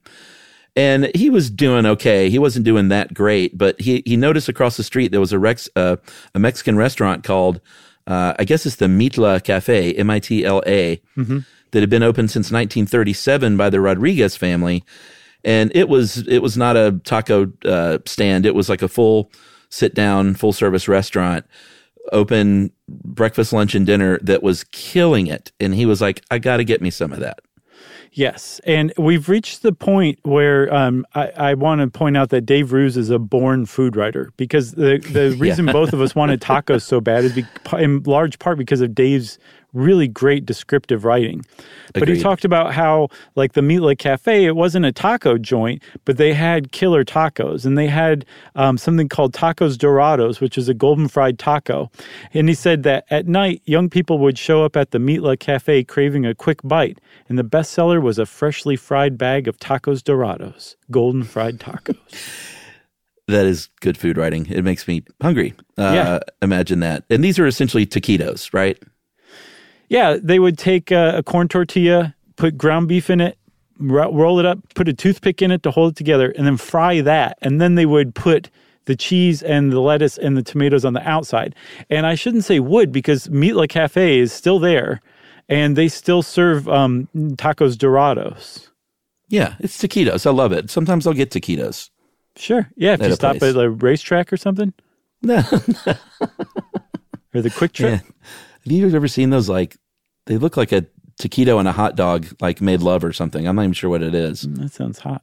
And 0.77 1.11
he 1.15 1.31
was 1.31 1.51
doing 1.51 1.87
okay. 1.87 2.29
He 2.29 2.39
wasn't 2.39 2.67
doing 2.67 2.89
that 2.89 3.15
great, 3.15 3.57
but 3.57 3.81
he, 3.81 4.03
he 4.05 4.17
noticed 4.17 4.49
across 4.49 4.77
the 4.77 4.83
street 4.83 5.11
there 5.13 5.21
was 5.21 5.33
a 5.33 5.39
Rex, 5.39 5.69
uh, 5.77 5.97
a 6.35 6.39
Mexican 6.39 6.77
restaurant 6.77 7.25
called, 7.25 7.61
uh, 8.07 8.35
I 8.39 8.45
guess 8.45 8.67
it's 8.67 8.77
the 8.77 8.87
Mitla 8.87 9.43
Cafe, 9.43 9.95
M 9.95 10.11
I 10.11 10.19
T 10.19 10.45
L 10.45 10.63
A, 10.67 11.01
that 11.71 11.81
had 11.81 11.89
been 11.91 12.03
open 12.03 12.29
since 12.29 12.53
1937 12.53 13.57
by 13.57 13.71
the 13.71 13.81
Rodriguez 13.81 14.37
family. 14.37 14.85
And 15.45 15.71
it 15.75 15.89
was 15.89 16.27
it 16.29 16.39
was 16.39 16.57
not 16.57 16.77
a 16.77 17.01
taco 17.05 17.53
uh, 17.65 17.99
stand. 18.07 18.47
It 18.47 18.55
was 18.55 18.69
like 18.69 18.83
a 18.83 18.89
full 18.89 19.31
sit 19.69 19.95
down, 19.95 20.35
full 20.35 20.53
service 20.53 20.89
restaurant, 20.89 21.45
open 22.13 22.71
breakfast, 22.89 23.53
lunch, 23.53 23.75
and 23.75 23.85
dinner 23.85 24.19
that 24.23 24.43
was 24.43 24.65
killing 24.65 25.27
it. 25.27 25.53
And 25.61 25.75
he 25.75 25.87
was 25.87 26.01
like, 26.01 26.23
I 26.31 26.39
got 26.39 26.59
to 26.59 26.65
get 26.65 26.81
me 26.81 26.91
some 26.91 27.13
of 27.13 27.21
that. 27.21 27.41
Yes, 28.17 28.61
and 28.65 28.93
we've 28.97 29.29
reached 29.29 29.63
the 29.63 29.73
point 29.73 30.21
where 30.23 30.73
um, 30.73 31.05
I, 31.17 31.31
I 31.37 31.55
want 31.55 31.81
to 31.81 31.89
point 31.89 32.17
out 32.17 32.31
that 32.31 32.43
Dave 32.43 32.73
Roos 32.73 32.97
is 32.97 33.11
a 33.11 33.19
born 33.19 33.67
food 33.67 33.97
writer 33.97 34.31
because 34.37 34.73
the 34.73 34.99
the 35.11 35.37
reason 35.41 35.67
both 35.67 35.93
of 35.93 36.01
us 36.01 36.15
wanted 36.15 36.41
tacos 36.41 36.83
so 36.83 37.01
bad 37.01 37.25
is 37.25 37.33
be, 37.33 37.45
in 37.73 38.05
large 38.05 38.39
part 38.39 38.57
because 38.57 38.81
of 38.81 38.95
Dave's 38.95 39.37
really 39.75 40.09
great 40.09 40.47
descriptive 40.47 41.05
writing. 41.05 41.45
But 41.93 42.09
he 42.09 42.21
talked 42.21 42.45
about 42.45 42.73
how, 42.73 43.09
like 43.35 43.53
the 43.53 43.61
Mitla 43.61 43.99
Cafe, 43.99 44.45
it 44.45 44.57
wasn't 44.57 44.87
a 44.87 44.93
taco 44.93 45.37
joint, 45.39 45.83
but 46.05 46.17
they 46.17 46.33
had 46.33 46.73
killer 46.73 47.05
tacos, 47.05 47.67
and 47.67 47.77
they 47.77 47.87
had 47.89 48.25
um, 48.55 48.79
something 48.79 49.09
called 49.09 49.33
tacos 49.35 49.77
dorados, 49.77 50.41
which 50.41 50.57
is 50.57 50.69
a 50.69 50.75
golden 50.75 51.09
fried 51.09 51.39
taco. 51.39 51.91
And 52.33 52.49
he 52.49 52.55
said 52.55 52.83
that 52.85 53.05
at 53.11 53.27
night, 53.29 53.63
young 53.65 53.91
people 53.91 54.19
would 54.21 54.39
show 54.39 54.65
up 54.65 54.77
at 54.77 54.91
the 54.91 54.99
Mitla 54.99 55.39
Cafe 55.39 55.85
craving 55.85 56.25
a 56.25 56.35
quick 56.35 56.61
bite, 56.65 56.99
and 57.29 57.39
the 57.39 57.45
bestseller 57.45 58.03
was 58.03 58.19
a 58.19 58.27
freshly 58.27 58.77
fried 58.77 59.19
bag 59.19 59.47
of 59.47 59.59
tacos 59.59 60.03
dorados, 60.03 60.77
golden 60.91 61.23
fried 61.25 61.59
tacos. 61.59 61.97
That 63.27 63.47
is 63.47 63.71
good 63.81 63.97
food 63.97 64.19
writing. 64.19 64.47
It 64.51 64.65
makes 64.65 64.87
me 64.87 65.03
hungry. 65.23 65.55
Uh, 65.79 65.93
Yeah. 65.95 66.19
Imagine 66.43 66.81
that. 66.81 67.05
And 67.09 67.25
these 67.25 67.39
are 67.39 67.47
essentially 67.47 67.87
taquitos, 67.87 68.53
right? 68.53 68.79
Yeah, 69.89 70.17
they 70.23 70.39
would 70.39 70.59
take 70.59 70.91
a, 70.91 71.19
a 71.19 71.23
corn 71.23 71.49
tortilla, 71.49 72.15
put 72.37 72.57
ground 72.59 72.89
beef 72.89 73.11
in 73.11 73.21
it, 73.21 73.37
ro- 73.79 74.13
roll 74.13 74.39
it 74.39 74.47
up, 74.47 74.59
put 74.75 74.89
a 74.89 74.93
toothpick 74.93 75.43
in 75.43 75.51
it 75.51 75.63
to 75.63 75.71
hold 75.71 75.93
it 75.93 75.97
together, 75.97 76.31
and 76.37 76.47
then 76.47 76.57
fry 76.57 77.01
that. 77.03 77.39
And 77.43 77.61
then 77.61 77.75
they 77.75 77.87
would 77.87 78.15
put 78.15 78.51
the 78.87 78.97
cheese 78.97 79.43
and 79.43 79.73
the 79.73 79.81
lettuce 79.81 80.19
and 80.19 80.37
the 80.37 80.43
tomatoes 80.43 80.85
on 80.85 80.93
the 80.93 81.07
outside. 81.09 81.55
And 81.91 82.07
I 82.07 82.15
shouldn't 82.15 82.45
say 82.45 82.61
would 82.61 82.93
because 82.93 83.29
Mitla 83.29 83.69
Cafe 83.69 84.19
is 84.19 84.33
still 84.33 84.59
there, 84.59 85.01
and 85.49 85.77
they 85.77 85.89
still 85.89 86.23
serve 86.23 86.69
um, 86.69 87.09
tacos 87.15 87.77
dorados. 87.77 88.69
Yeah, 89.29 89.55
it's 89.59 89.79
taquitos. 89.79 90.27
I 90.27 90.31
love 90.31 90.53
it. 90.53 90.71
Sometimes 90.71 91.07
I'll 91.07 91.13
get 91.15 91.31
taquitos. 91.31 91.91
Sure, 92.37 92.69
yeah. 92.77 92.93
If 92.95 93.01
At 93.03 93.09
you 93.11 93.15
stop 93.15 93.37
place. 93.39 93.55
at 93.55 93.63
a 93.65 93.71
racetrack 93.71 94.33
or 94.33 94.37
something, 94.37 94.73
No, 95.23 95.37
or 97.35 97.41
the 97.43 97.51
QuikTrip. 97.51 97.81
yeah. 97.91 98.01
Have 98.65 98.73
you 98.73 98.89
ever 98.95 99.09
seen 99.09 99.31
those? 99.31 99.49
Like, 99.49 99.77
they 100.27 100.37
look 100.39 100.57
like 100.57 100.73
a 100.73 100.87
taquito 101.21 101.59
and 101.59 101.69
a 101.69 101.73
hot 101.73 101.97
dog, 101.97 102.27
like 102.41 102.61
made 102.61 102.81
love 102.81 103.05
or 103.05 103.13
something. 103.13 103.47
I'm 103.47 103.57
not 103.57 103.63
even 103.63 103.73
sure 103.73 103.91
what 103.91 104.03
it 104.03 104.15
is. 104.15 104.43
That 104.43 104.73
sounds 104.73 104.99
hot. 105.01 105.23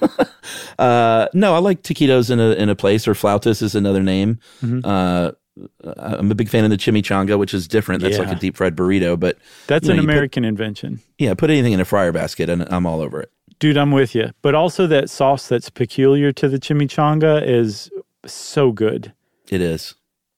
Uh, 0.78 1.28
no, 1.34 1.54
I 1.54 1.58
like 1.58 1.82
taquitos 1.82 2.30
in 2.30 2.40
a 2.40 2.52
in 2.52 2.70
a 2.70 2.74
place, 2.74 3.06
or 3.06 3.12
flautas 3.12 3.60
is 3.62 3.74
another 3.74 4.02
name. 4.02 4.38
Mm-hmm. 4.62 4.80
Uh, 4.82 5.32
I'm 5.98 6.30
a 6.30 6.34
big 6.34 6.48
fan 6.48 6.64
of 6.64 6.70
the 6.70 6.78
chimichanga, 6.78 7.38
which 7.38 7.52
is 7.52 7.68
different. 7.68 8.02
That's 8.02 8.16
like 8.18 8.30
a 8.30 8.34
deep 8.34 8.56
fried 8.56 8.74
burrito, 8.76 9.20
but 9.20 9.36
That's 9.66 9.86
you 9.86 9.88
know, 9.88 9.98
an 9.98 10.00
you 10.02 10.06
put- 10.06 10.12
American 10.14 10.44
invention. 10.46 11.00
yeah, 11.18 11.34
put 11.34 11.50
anything 11.50 11.74
in 11.74 11.80
a 11.80 11.84
fryer 11.84 12.12
basket, 12.12 12.48
and 12.48 12.66
I'm 12.72 12.86
all 12.86 13.02
over 13.02 13.20
it. 13.20 13.30
Dude, 13.58 13.76
I'm 13.76 13.90
with 13.90 14.14
you. 14.14 14.30
But 14.40 14.54
also 14.54 14.86
that 14.86 15.10
sauce 15.10 15.48
that's 15.48 15.68
peculiar 15.68 16.32
to 16.32 16.48
the 16.48 16.58
chimichanga 16.58 17.46
is 17.46 17.90
so 18.24 18.72
good. 18.72 19.12
It 19.50 19.60
is. 19.60 19.94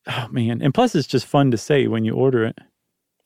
Oh 0.06 0.28
man. 0.30 0.60
And 0.62 0.74
plus 0.74 0.94
it's 0.94 1.06
just 1.06 1.26
fun 1.26 1.50
to 1.50 1.58
say 1.58 1.86
when 1.86 2.04
you 2.04 2.14
order 2.14 2.44
it. 2.44 2.58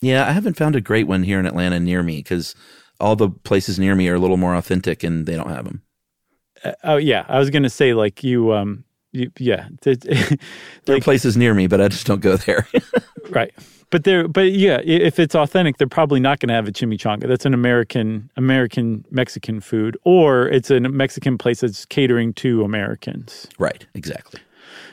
Yeah, 0.00 0.28
I 0.28 0.32
haven't 0.32 0.56
found 0.56 0.76
a 0.76 0.80
great 0.80 1.06
one 1.06 1.22
here 1.22 1.40
in 1.40 1.46
Atlanta 1.46 1.80
near 1.80 2.02
me 2.02 2.18
because 2.18 2.54
all 3.00 3.16
the 3.16 3.30
places 3.30 3.78
near 3.78 3.94
me 3.94 4.08
are 4.08 4.14
a 4.14 4.18
little 4.18 4.36
more 4.36 4.54
authentic, 4.54 5.02
and 5.02 5.26
they 5.26 5.36
don't 5.36 5.50
have 5.50 5.64
them. 5.64 5.82
Uh, 6.62 6.72
oh 6.84 6.96
yeah, 6.96 7.24
I 7.28 7.38
was 7.38 7.50
going 7.50 7.62
to 7.62 7.70
say 7.70 7.94
like 7.94 8.22
you 8.22 8.52
um 8.52 8.84
you, 9.12 9.30
yeah. 9.38 9.68
Th- 9.80 9.98
There 10.84 10.96
are 10.96 11.00
places 11.00 11.36
near 11.36 11.54
me, 11.54 11.66
but 11.66 11.80
I 11.80 11.88
just 11.88 12.06
don't 12.06 12.20
go 12.20 12.36
there. 12.36 12.66
right. 13.30 13.52
But 13.90 14.04
there 14.04 14.28
but 14.28 14.52
yeah, 14.52 14.80
if 14.84 15.18
it's 15.18 15.34
authentic, 15.34 15.78
they're 15.78 15.86
probably 15.86 16.20
not 16.20 16.40
going 16.40 16.48
to 16.48 16.54
have 16.54 16.68
a 16.68 16.72
chimichanga. 16.72 17.26
That's 17.28 17.46
an 17.46 17.54
American 17.54 18.30
American 18.36 19.04
Mexican 19.10 19.60
food 19.60 19.96
or 20.04 20.48
it's 20.48 20.70
a 20.70 20.80
Mexican 20.80 21.38
place 21.38 21.60
that's 21.60 21.86
catering 21.86 22.34
to 22.34 22.64
Americans. 22.64 23.46
right, 23.58 23.86
exactly. 23.94 24.40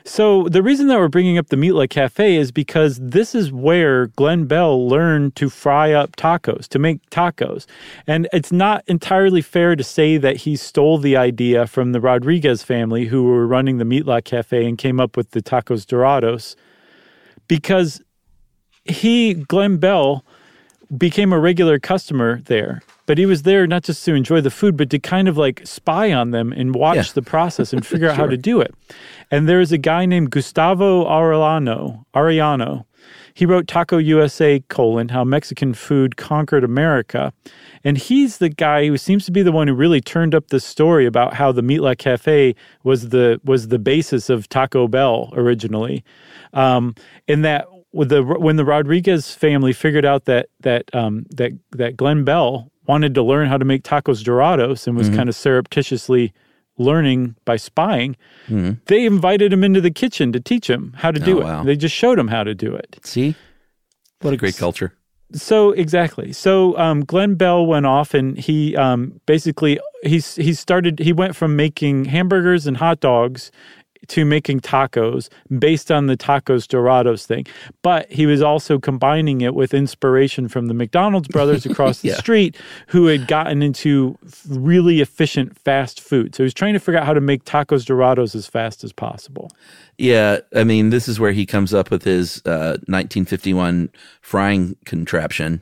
So 0.05 0.49
the 0.49 0.61
reason 0.61 0.87
that 0.87 0.99
we're 0.99 1.07
bringing 1.07 1.37
up 1.37 1.47
the 1.47 1.55
Mitla 1.55 1.89
Cafe 1.89 2.35
is 2.35 2.51
because 2.51 2.99
this 3.01 3.33
is 3.33 3.53
where 3.53 4.07
Glenn 4.07 4.45
Bell 4.45 4.87
learned 4.87 5.37
to 5.37 5.49
fry 5.49 5.93
up 5.93 6.17
tacos, 6.17 6.67
to 6.69 6.79
make 6.79 7.09
tacos. 7.09 7.65
And 8.05 8.27
it's 8.33 8.51
not 8.51 8.83
entirely 8.87 9.41
fair 9.41 9.77
to 9.77 9.83
say 9.83 10.17
that 10.17 10.37
he 10.37 10.57
stole 10.57 10.97
the 10.97 11.15
idea 11.15 11.67
from 11.67 11.93
the 11.93 12.01
Rodriguez 12.01 12.63
family 12.63 13.05
who 13.05 13.23
were 13.23 13.47
running 13.47 13.77
the 13.77 13.85
Mitla 13.85 14.23
Cafe 14.25 14.67
and 14.67 14.77
came 14.77 14.99
up 14.99 15.15
with 15.15 15.31
the 15.31 15.41
tacos 15.41 15.85
dorados 15.85 16.57
because 17.47 18.01
he, 18.83 19.33
Glenn 19.33 19.77
Bell, 19.77 20.25
became 20.97 21.33
a 21.33 21.39
regular 21.39 21.79
customer 21.79 22.41
there. 22.45 22.81
But 23.05 23.17
he 23.17 23.25
was 23.25 23.43
there 23.43 23.67
not 23.67 23.83
just 23.83 24.03
to 24.05 24.13
enjoy 24.13 24.39
the 24.41 24.49
food, 24.51 24.77
but 24.77 24.89
to 24.91 24.99
kind 24.99 25.27
of 25.27 25.37
like 25.37 25.61
spy 25.65 26.13
on 26.13 26.31
them 26.31 26.53
and 26.53 26.73
watch 26.73 26.95
Yeah. 26.95 27.03
the 27.15 27.21
process 27.21 27.73
and 27.73 27.85
figure 27.91 28.09
out 28.09 28.15
how 28.15 28.27
to 28.27 28.37
do 28.37 28.61
it. 28.61 28.73
And 29.29 29.47
there 29.49 29.59
is 29.59 29.71
a 29.71 29.77
guy 29.77 30.05
named 30.05 30.31
Gustavo 30.31 31.05
Arellano, 31.05 32.05
Arellano. 32.15 32.85
He 33.33 33.45
wrote 33.47 33.67
Taco 33.67 33.97
USA 33.97 34.59
colon 34.69 35.09
how 35.09 35.23
Mexican 35.23 35.73
food 35.73 36.15
conquered 36.17 36.63
America. 36.63 37.33
And 37.83 37.97
he's 37.97 38.37
the 38.37 38.47
guy 38.49 38.87
who 38.87 38.95
seems 38.97 39.25
to 39.25 39.31
be 39.31 39.41
the 39.41 39.51
one 39.51 39.67
who 39.67 39.73
really 39.73 39.99
turned 40.01 40.35
up 40.35 40.47
the 40.49 40.59
story 40.59 41.05
about 41.07 41.33
how 41.33 41.51
the 41.51 41.63
Mitla 41.63 41.97
Cafe 41.97 42.55
was 42.83 43.09
the 43.09 43.41
was 43.43 43.67
the 43.69 43.79
basis 43.79 44.29
of 44.29 44.47
Taco 44.49 44.87
Bell 44.87 45.31
originally. 45.35 46.03
Um, 46.53 46.93
in 47.27 47.41
that 47.41 47.65
with 47.93 48.09
the 48.09 48.23
when 48.23 48.55
the 48.57 48.65
Rodriguez 48.65 49.33
family 49.33 49.71
figured 49.73 50.05
out 50.05 50.25
that 50.25 50.49
that 50.61 50.93
um, 50.93 51.25
that 51.29 51.51
that 51.71 51.95
Glenn 51.95 52.23
Bell 52.23 52.71
wanted 52.87 53.15
to 53.15 53.23
learn 53.23 53.47
how 53.47 53.57
to 53.57 53.63
make 53.65 53.83
tacos 53.83 54.23
dorados 54.23 54.87
and 54.87 54.97
was 54.97 55.07
Mm-hmm. 55.07 55.15
kind 55.17 55.29
of 55.29 55.35
surreptitiously 55.35 56.33
learning 56.77 57.35
by 57.45 57.55
spying, 57.55 58.15
they 58.87 59.05
invited 59.05 59.53
him 59.53 59.63
into 59.63 59.79
the 59.79 59.91
kitchen 59.91 60.31
to 60.33 60.39
teach 60.39 60.67
him 60.69 60.93
how 60.97 61.11
to 61.11 61.19
do 61.19 61.35
Mm-hmm. 61.35 61.45
Oh, 61.45 61.49
it. 61.49 61.53
wow. 61.57 61.63
They 61.63 61.75
just 61.77 61.95
showed 61.95 62.17
him 62.19 62.27
how 62.29 62.43
to 62.43 62.55
do 62.55 62.73
it. 62.75 62.99
See, 63.03 63.35
what 64.21 64.33
a 64.33 64.37
great 64.37 64.57
culture. 64.57 64.93
So 65.33 65.71
exactly. 65.71 66.33
So 66.33 66.77
um, 66.77 67.05
Glenn 67.05 67.35
Bell 67.35 67.65
went 67.65 67.85
off 67.85 68.13
and 68.13 68.37
he 68.37 68.75
um, 68.75 69.19
basically 69.25 69.79
he's 70.03 70.35
he 70.35 70.53
started 70.53 70.99
he 70.99 71.13
went 71.13 71.35
from 71.35 71.55
making 71.55 72.05
hamburgers 72.05 72.67
and 72.67 72.77
hot 72.77 72.99
dogs 72.99 73.51
to 74.07 74.25
making 74.25 74.59
tacos 74.59 75.29
based 75.59 75.91
on 75.91 76.07
the 76.07 76.17
tacos 76.17 76.67
dorados 76.67 77.25
thing 77.25 77.45
but 77.81 78.11
he 78.11 78.25
was 78.25 78.41
also 78.41 78.79
combining 78.79 79.41
it 79.41 79.53
with 79.55 79.73
inspiration 79.73 80.47
from 80.47 80.67
the 80.67 80.73
mcdonald's 80.73 81.27
brothers 81.27 81.65
across 81.65 81.99
the 82.01 82.09
Yeah. 82.09 82.15
street 82.15 82.57
who 82.87 83.05
had 83.07 83.27
gotten 83.27 83.61
into 83.61 84.17
really 84.49 85.01
efficient 85.01 85.57
fast 85.57 86.01
food 86.01 86.35
so 86.35 86.43
he 86.43 86.45
was 86.45 86.53
trying 86.53 86.73
to 86.73 86.79
figure 86.79 86.99
out 86.99 87.05
how 87.05 87.13
to 87.13 87.21
make 87.21 87.45
tacos 87.45 87.85
dorados 87.85 88.35
as 88.35 88.47
fast 88.47 88.83
as 88.83 88.91
possible 88.91 89.51
Yeah, 89.97 90.39
I 90.55 90.63
mean, 90.63 90.89
this 90.89 91.07
is 91.07 91.19
where 91.19 91.31
he 91.33 91.45
comes 91.45 91.71
up 91.73 91.91
with 91.91 92.03
his 92.03 92.41
uh, 92.45 92.77
1951 92.87 93.89
frying 94.21 94.75
contraption. 94.85 95.61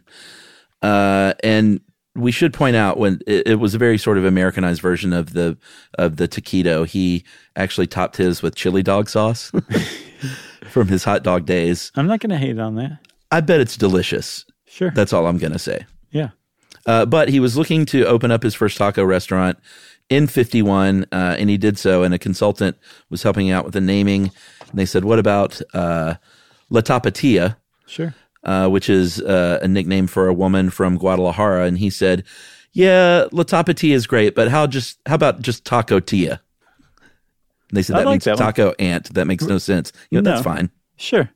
Uh, 0.82 1.34
and 1.44 1.82
we 2.16 2.32
should 2.32 2.54
point 2.54 2.76
out 2.76 2.98
when 2.98 3.20
it, 3.26 3.48
it 3.48 3.56
was 3.56 3.74
a 3.74 3.78
very 3.78 3.98
sort 3.98 4.18
of 4.18 4.26
Americanized 4.26 4.82
version 4.82 5.14
of 5.14 5.34
the 5.34 5.58
of 5.98 6.18
the 6.18 6.28
taquito. 6.28 6.86
He 6.86 7.24
actually 7.56 7.88
topped 7.88 8.18
his 8.18 8.42
with 8.42 8.56
chili 8.56 8.84
dog 8.84 9.10
sauce 9.10 9.52
from 10.70 10.88
his 10.88 11.04
hot 11.04 11.24
dog 11.24 11.46
days. 11.46 11.92
i'm 11.96 12.08
not 12.08 12.20
going 12.20 12.30
to 12.30 12.38
hate 12.38 12.60
on 12.60 12.76
that 12.76 13.00
I 13.32 13.40
bet 13.40 13.62
it's 13.62 13.78
delicious. 13.78 14.46
sure 14.66 14.92
That's 14.92 15.14
all 15.14 15.26
I'm 15.26 15.38
gonna 15.38 15.60
say. 15.60 15.86
yeah 16.12 16.30
Uh, 16.86 17.06
but 17.06 17.30
he 17.30 17.40
was 17.40 17.56
looking 17.58 17.86
to 17.88 18.06
open 18.06 18.30
up 18.32 18.44
his 18.44 18.56
first 18.56 18.78
taco 18.78 19.04
restaurant 19.06 19.58
in 20.10 20.28
51, 20.28 21.06
uh, 21.14 21.36
and 21.40 21.50
he 21.50 21.58
did 21.58 21.78
so. 21.78 22.04
And 22.04 22.14
a 22.14 22.20
consultant 22.20 22.76
was 23.10 23.24
helping 23.24 23.50
out 23.50 23.64
with 23.64 23.74
the 23.74 23.80
naming. 23.80 24.24
And 24.70 24.74
they 24.80 24.86
said, 24.86 25.06
What 25.06 25.18
about 25.20 25.62
uh, 25.74 26.16
La 26.70 26.82
Tapatia, 26.82 27.56
sure 27.88 28.14
uh, 28.44 28.68
which 28.70 28.90
is 28.90 29.22
uh, 29.22 29.60
a 29.62 29.68
nickname 29.68 30.08
for 30.08 30.28
a 30.28 30.34
woman 30.34 30.70
from 30.70 30.98
Guadalajara? 30.98 31.66
And 31.66 31.78
he 31.78 31.90
said, 31.90 32.24
Yeah, 32.74 33.26
La 33.32 33.44
Tapatia 33.44 33.94
is 33.94 34.08
great, 34.08 34.36
but 34.36 34.50
how 34.50 34.68
just 34.68 35.00
how 35.06 35.16
about 35.16 35.42
just 35.42 35.66
Taco 35.66 36.00
Tia? 36.00 36.42
And 37.72 37.78
they 37.78 37.84
said 37.84 37.96
I 37.96 38.00
that 38.00 38.06
like 38.06 38.14
means 38.16 38.24
that 38.26 38.32
one. 38.38 38.54
taco 38.54 38.74
ant. 38.80 39.14
That 39.14 39.26
makes 39.26 39.46
no 39.46 39.58
sense. 39.58 39.94
You 40.10 40.22
know, 40.22 40.30
that's 40.30 40.44
fine. 40.44 40.70
Sure. 40.98 41.30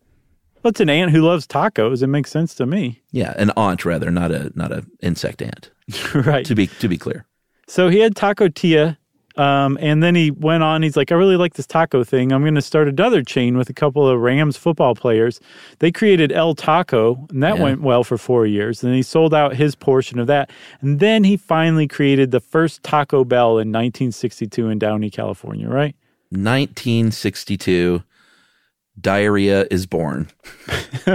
Well, 0.61 0.71
it's 0.71 0.81
an 0.81 0.89
ant 0.89 1.11
who 1.11 1.21
loves 1.21 1.47
tacos. 1.47 2.03
It 2.03 2.07
makes 2.07 2.29
sense 2.29 2.55
to 2.55 2.65
me. 2.65 3.01
Yeah, 3.11 3.33
an 3.37 3.51
aunt 3.55 3.85
rather, 3.85 4.11
not 4.11 4.31
a 4.31 4.51
not 4.55 4.71
a 4.71 4.85
insect 5.01 5.41
ant. 5.41 5.71
right. 6.13 6.45
To 6.45 6.55
be 6.55 6.67
to 6.67 6.87
be 6.89 6.97
clear. 6.97 7.25
So 7.67 7.87
he 7.89 7.99
had 7.99 8.15
Taco 8.15 8.49
Tia. 8.49 8.97
Um, 9.37 9.77
and 9.81 10.01
then 10.01 10.15
he 10.15 10.31
went 10.31 10.63
on. 10.63 10.81
He's 10.81 10.95
like, 10.95 11.11
I 11.11 11.15
really 11.15 11.35
like 11.35 11.55
this 11.55 11.67
taco 11.67 12.03
thing. 12.03 12.31
I'm 12.31 12.41
going 12.41 12.55
to 12.55 12.61
start 12.61 12.87
another 12.87 13.21
chain 13.21 13.57
with 13.57 13.69
a 13.69 13.73
couple 13.73 14.07
of 14.07 14.19
Rams 14.19 14.55
football 14.57 14.95
players. 14.95 15.39
They 15.79 15.91
created 15.91 16.31
El 16.31 16.55
Taco, 16.55 17.25
and 17.29 17.43
that 17.43 17.57
Yeah. 17.57 17.63
went 17.63 17.81
well 17.81 18.03
for 18.03 18.17
four 18.17 18.45
years. 18.45 18.83
And 18.83 18.95
he 18.95 19.01
sold 19.01 19.33
out 19.33 19.55
his 19.55 19.75
portion 19.75 20.19
of 20.19 20.27
that. 20.27 20.49
And 20.81 20.99
then 20.99 21.23
he 21.25 21.35
finally 21.37 21.87
created 21.87 22.31
the 22.31 22.39
first 22.39 22.81
Taco 22.83 23.25
Bell 23.25 23.51
in 23.57 23.71
1962 23.71 24.69
in 24.69 24.79
Downey, 24.79 25.09
California, 25.09 25.67
right? 25.67 25.95
1962, 26.31 28.03
diarrhea 28.99 29.65
is 29.69 29.85
born. 29.85 30.29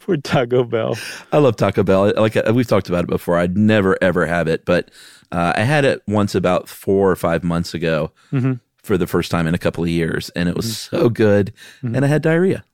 For 0.00 0.16
Taco 0.16 0.64
Bell. 0.64 0.96
I 1.32 1.38
love 1.38 1.56
Taco 1.56 1.82
Bell. 1.82 2.12
Like 2.16 2.34
we've 2.52 2.66
talked 2.66 2.88
about 2.88 3.04
it 3.04 3.10
before. 3.10 3.36
I'd 3.38 3.56
never 3.56 3.96
ever 4.02 4.26
have 4.26 4.48
it, 4.48 4.64
but 4.64 4.90
uh, 5.32 5.52
I 5.56 5.62
had 5.62 5.84
it 5.84 6.02
once 6.06 6.34
about 6.34 6.68
four 6.68 7.10
or 7.10 7.16
five 7.16 7.44
months 7.44 7.74
ago 7.74 8.12
mm-hmm. 8.32 8.54
for 8.82 8.96
the 8.96 9.06
first 9.06 9.30
time 9.30 9.46
in 9.46 9.54
a 9.54 9.58
couple 9.58 9.84
of 9.84 9.90
years, 9.90 10.30
and 10.30 10.48
it 10.48 10.56
was 10.56 10.66
mm-hmm. 10.66 10.96
so 10.96 11.08
good. 11.08 11.52
Mm-hmm. 11.82 11.94
And 11.94 12.04
I 12.04 12.08
had 12.08 12.22
diarrhea. 12.22 12.64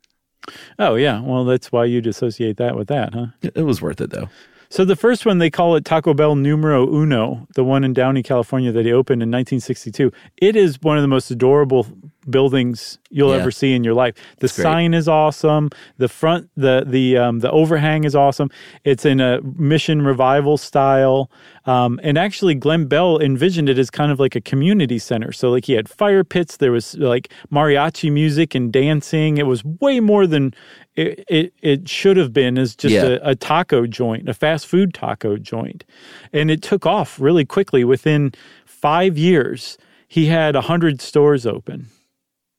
Oh, 0.78 0.94
yeah. 0.94 1.20
Well, 1.20 1.44
that's 1.44 1.72
why 1.72 1.84
you'd 1.84 2.06
associate 2.06 2.56
that 2.58 2.76
with 2.76 2.88
that, 2.88 3.14
huh? 3.14 3.26
It 3.42 3.56
it 3.56 3.62
was 3.62 3.82
worth 3.82 4.00
it 4.00 4.10
though. 4.10 4.28
So 4.68 4.84
the 4.84 4.96
first 4.96 5.24
one 5.24 5.38
they 5.38 5.50
call 5.50 5.76
it 5.76 5.84
Taco 5.84 6.12
Bell 6.12 6.34
Numero 6.34 6.88
Uno, 6.92 7.46
the 7.54 7.64
one 7.64 7.84
in 7.84 7.92
Downey, 7.92 8.22
California 8.22 8.72
that 8.72 8.84
he 8.84 8.92
opened 8.92 9.22
in 9.22 9.30
1962. 9.30 10.12
It 10.38 10.56
is 10.56 10.82
one 10.82 10.96
of 10.96 11.02
the 11.02 11.08
most 11.08 11.30
adorable 11.30 11.86
buildings 12.28 12.98
you'll 13.10 13.30
Yeah. 13.34 13.40
ever 13.40 13.50
see 13.50 13.74
in 13.74 13.84
your 13.84 13.94
life. 13.94 14.14
The 14.38 14.48
great. 14.48 14.50
sign 14.62 14.94
is 14.94 15.08
awesome. 15.08 15.70
The 15.98 16.08
front, 16.08 16.48
the 16.56 16.84
the 16.86 17.16
um, 17.16 17.38
the 17.40 17.50
overhang 17.50 18.04
is 18.04 18.14
awesome. 18.14 18.50
It's 18.84 19.04
in 19.04 19.20
a 19.20 19.40
Mission 19.42 20.02
Revival 20.02 20.56
style, 20.56 21.30
um, 21.66 22.00
and 22.02 22.18
actually 22.18 22.54
Glenn 22.54 22.86
Bell 22.86 23.18
envisioned 23.20 23.68
it 23.68 23.78
as 23.78 23.90
kind 23.90 24.10
of 24.12 24.18
like 24.20 24.34
a 24.36 24.40
community 24.40 24.98
center. 24.98 25.32
So 25.32 25.50
like 25.50 25.64
he 25.64 25.72
had 25.74 25.88
fire 25.88 26.24
pits. 26.24 26.56
There 26.58 26.72
was 26.72 26.94
like 26.98 27.30
mariachi 27.52 28.10
music 28.12 28.54
and 28.54 28.72
dancing. 28.72 29.38
It 29.38 29.46
was 29.46 29.64
way 29.64 30.00
more 30.00 30.26
than 30.26 30.52
it 30.94 31.24
it, 31.28 31.52
it 31.62 31.88
should 31.88 32.16
have 32.16 32.32
been 32.32 32.58
as 32.58 32.74
just 32.74 32.94
Yeah. 32.94 33.18
a, 33.22 33.30
a 33.30 33.34
taco 33.34 33.86
joint, 33.86 34.28
a 34.28 34.34
fast 34.34 34.66
food 34.66 34.94
taco 34.94 35.36
joint. 35.36 35.84
And 36.32 36.50
it 36.50 36.62
took 36.62 36.86
off 36.86 37.20
really 37.20 37.44
quickly. 37.44 37.84
Within 37.84 38.32
five 38.64 39.16
years, 39.18 39.78
he 40.08 40.26
had 40.26 40.54
100 40.54 41.00
stores 41.00 41.46
open. 41.46 41.86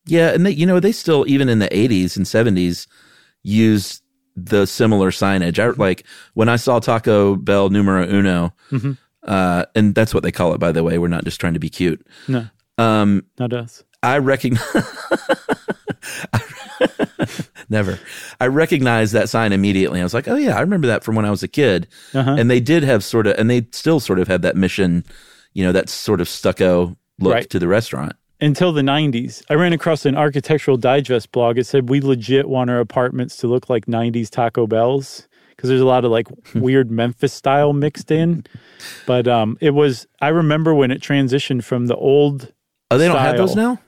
Yeah, 0.07 0.29
and 0.33 0.45
they, 0.45 0.51
you 0.51 0.65
know 0.65 0.79
they 0.79 0.91
still 0.91 1.25
even 1.27 1.49
in 1.49 1.59
the 1.59 1.69
80s 1.69 2.17
and 2.17 2.25
70s 2.25 2.87
used 3.43 4.01
the 4.35 4.65
similar 4.65 5.11
signage. 5.11 5.59
I 5.59 5.69
like 5.77 6.05
when 6.33 6.49
I 6.49 6.55
saw 6.55 6.79
Taco 6.79 7.35
Bell 7.35 7.69
Numero 7.69 8.07
Uno, 8.07 8.53
uh, 9.23 9.65
and 9.75 9.93
that's 9.95 10.13
what 10.13 10.23
they 10.23 10.31
call 10.31 10.53
it, 10.53 10.59
by 10.59 10.71
the 10.71 10.83
way. 10.83 10.97
We're 10.97 11.07
not 11.07 11.23
just 11.25 11.39
trying 11.39 11.53
to 11.55 11.59
be 11.59 11.69
cute. 11.69 12.05
No, 12.27 12.47
Um, 12.77 13.23
not 13.39 13.53
us. 13.53 13.83
I 14.03 14.19
recognize. 14.19 14.63
Never. 17.69 17.99
I 18.39 18.47
recognized 18.47 19.13
that 19.13 19.29
sign 19.29 19.51
immediately. 19.51 19.99
I 19.99 20.03
was 20.03 20.13
like, 20.13 20.27
"Oh 20.27 20.35
yeah, 20.35 20.55
I 20.55 20.61
remember 20.61 20.87
that 20.87 21.03
from 21.03 21.15
when 21.15 21.25
I 21.25 21.31
was 21.31 21.43
a 21.43 21.47
kid." 21.47 21.87
Uh-huh. 22.13 22.35
And 22.37 22.49
they 22.49 22.59
did 22.59 22.83
have 22.83 23.03
sort 23.03 23.27
of, 23.27 23.37
and 23.37 23.49
they 23.49 23.67
still 23.71 23.99
sort 23.99 24.19
of 24.19 24.27
have 24.29 24.41
that 24.43 24.55
mission, 24.55 25.03
you 25.53 25.65
know, 25.65 25.71
that 25.73 25.89
sort 25.89 26.21
of 26.21 26.29
stucco 26.29 26.95
look 27.19 27.33
Right. 27.33 27.49
to 27.49 27.59
the 27.59 27.67
restaurant. 27.67 28.13
Until 28.39 28.71
the 28.71 28.81
90s, 28.81 29.43
I 29.49 29.55
ran 29.55 29.73
across 29.73 30.05
an 30.05 30.15
architectural 30.15 30.77
digest 30.77 31.31
blog. 31.31 31.57
It 31.57 31.65
said, 31.65 31.89
We 31.89 32.01
legit 32.01 32.47
want 32.47 32.69
our 32.69 32.79
apartments 32.79 33.37
to 33.37 33.47
look 33.47 33.69
like 33.69 33.87
90s 33.87 34.29
Taco 34.29 34.67
Bells 34.67 35.27
because 35.49 35.69
there's 35.69 35.81
a 35.81 35.85
lot 35.85 36.05
of 36.05 36.11
like 36.11 36.27
weird 36.53 36.91
Memphis 36.91 37.33
style 37.33 37.73
mixed 37.73 38.11
in. 38.11 38.45
But 39.07 39.27
um, 39.27 39.57
it 39.59 39.71
was, 39.71 40.05
I 40.21 40.27
remember 40.27 40.75
when 40.75 40.91
it 40.91 41.01
transitioned 41.01 41.63
from 41.63 41.87
the 41.87 41.95
old. 41.95 42.53
Oh, 42.91 42.97
they 42.97 43.07
don't 43.07 43.17
have 43.17 43.37
those 43.37 43.55
now. 43.55 43.79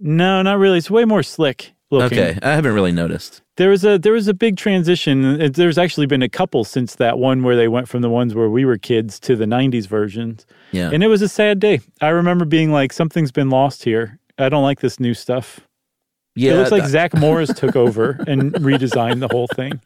No, 0.00 0.42
not 0.42 0.58
really. 0.58 0.78
It's 0.78 0.90
way 0.90 1.04
more 1.04 1.22
slick 1.22 1.72
looking. 1.90 2.18
Okay, 2.18 2.38
I 2.42 2.50
haven't 2.50 2.74
really 2.74 2.92
noticed. 2.92 3.42
There 3.56 3.70
was 3.70 3.84
a 3.84 3.98
there 3.98 4.12
was 4.12 4.28
a 4.28 4.34
big 4.34 4.56
transition. 4.56 5.52
There's 5.52 5.78
actually 5.78 6.06
been 6.06 6.22
a 6.22 6.28
couple 6.28 6.64
since 6.64 6.96
that 6.96 7.18
one 7.18 7.42
where 7.42 7.56
they 7.56 7.68
went 7.68 7.88
from 7.88 8.02
the 8.02 8.10
ones 8.10 8.34
where 8.34 8.48
we 8.48 8.64
were 8.64 8.78
kids 8.78 9.18
to 9.20 9.36
the 9.36 9.46
'90s 9.46 9.86
versions, 9.86 10.46
Yeah, 10.72 10.90
and 10.92 11.02
it 11.02 11.08
was 11.08 11.22
a 11.22 11.28
sad 11.28 11.58
day. 11.58 11.80
I 12.00 12.08
remember 12.08 12.44
being 12.44 12.72
like, 12.72 12.92
"Something's 12.92 13.32
been 13.32 13.50
lost 13.50 13.84
here. 13.84 14.18
I 14.38 14.48
don't 14.48 14.62
like 14.62 14.80
this 14.80 15.00
new 15.00 15.14
stuff." 15.14 15.60
yeah. 16.38 16.52
it 16.52 16.56
looks 16.56 16.70
like 16.70 16.86
Zach 16.86 17.14
Morris 17.14 17.52
took 17.52 17.74
over 17.76 18.22
and 18.26 18.52
redesigned 18.54 19.20
the 19.20 19.28
whole 19.28 19.48
thing. 19.48 19.80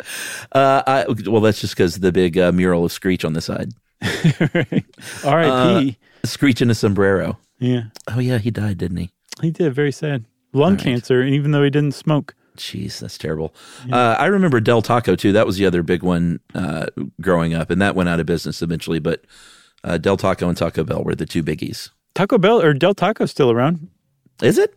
uh, 0.52 0.82
I, 0.86 1.06
well, 1.26 1.40
that's 1.40 1.60
just 1.60 1.74
because 1.74 1.96
the 1.96 2.12
big 2.12 2.38
uh, 2.38 2.52
mural 2.52 2.84
of 2.84 2.92
Screech 2.92 3.24
on 3.24 3.32
the 3.32 3.40
side. 3.40 3.72
R.I.P. 5.24 5.98
Screech 6.24 6.60
in 6.62 6.70
a 6.70 6.74
sombrero. 6.74 7.38
yeah, 7.58 7.84
Oh 8.08 8.20
yeah, 8.20 8.38
he 8.38 8.50
died, 8.50 8.78
didn't 8.78 8.98
he? 8.98 9.10
he 9.40 9.50
did. 9.50 9.74
Very 9.74 9.92
sad. 9.92 10.24
Lung 10.52 10.76
cancer, 10.76 11.20
and 11.20 11.34
even 11.34 11.50
though 11.50 11.62
he 11.62 11.70
didn't 11.70 11.92
smoke. 11.92 12.34
Jeez, 12.56 13.00
that's 13.00 13.18
terrible. 13.18 13.54
Uh, 13.92 14.16
I 14.18 14.26
remember 14.26 14.60
Del 14.60 14.80
Taco 14.80 15.14
too. 15.14 15.32
That 15.32 15.46
was 15.46 15.58
the 15.58 15.66
other 15.66 15.82
big 15.82 16.02
one 16.02 16.40
uh, 16.54 16.86
growing 17.20 17.52
up, 17.52 17.68
and 17.70 17.82
that 17.82 17.94
went 17.94 18.08
out 18.08 18.18
of 18.18 18.24
business 18.26 18.62
eventually. 18.62 18.98
But 18.98 19.24
uh, 19.84 19.98
Del 19.98 20.16
Taco 20.16 20.48
and 20.48 20.56
Taco 20.56 20.82
Bell 20.84 21.04
were 21.04 21.14
the 21.14 21.26
two 21.26 21.42
biggies. 21.42 21.90
Taco 22.14 22.38
Bell 22.38 22.62
or 22.62 22.72
Del 22.72 22.94
Taco 22.94 23.26
still 23.26 23.50
around. 23.50 23.88
Is 24.42 24.56
it? 24.56 24.74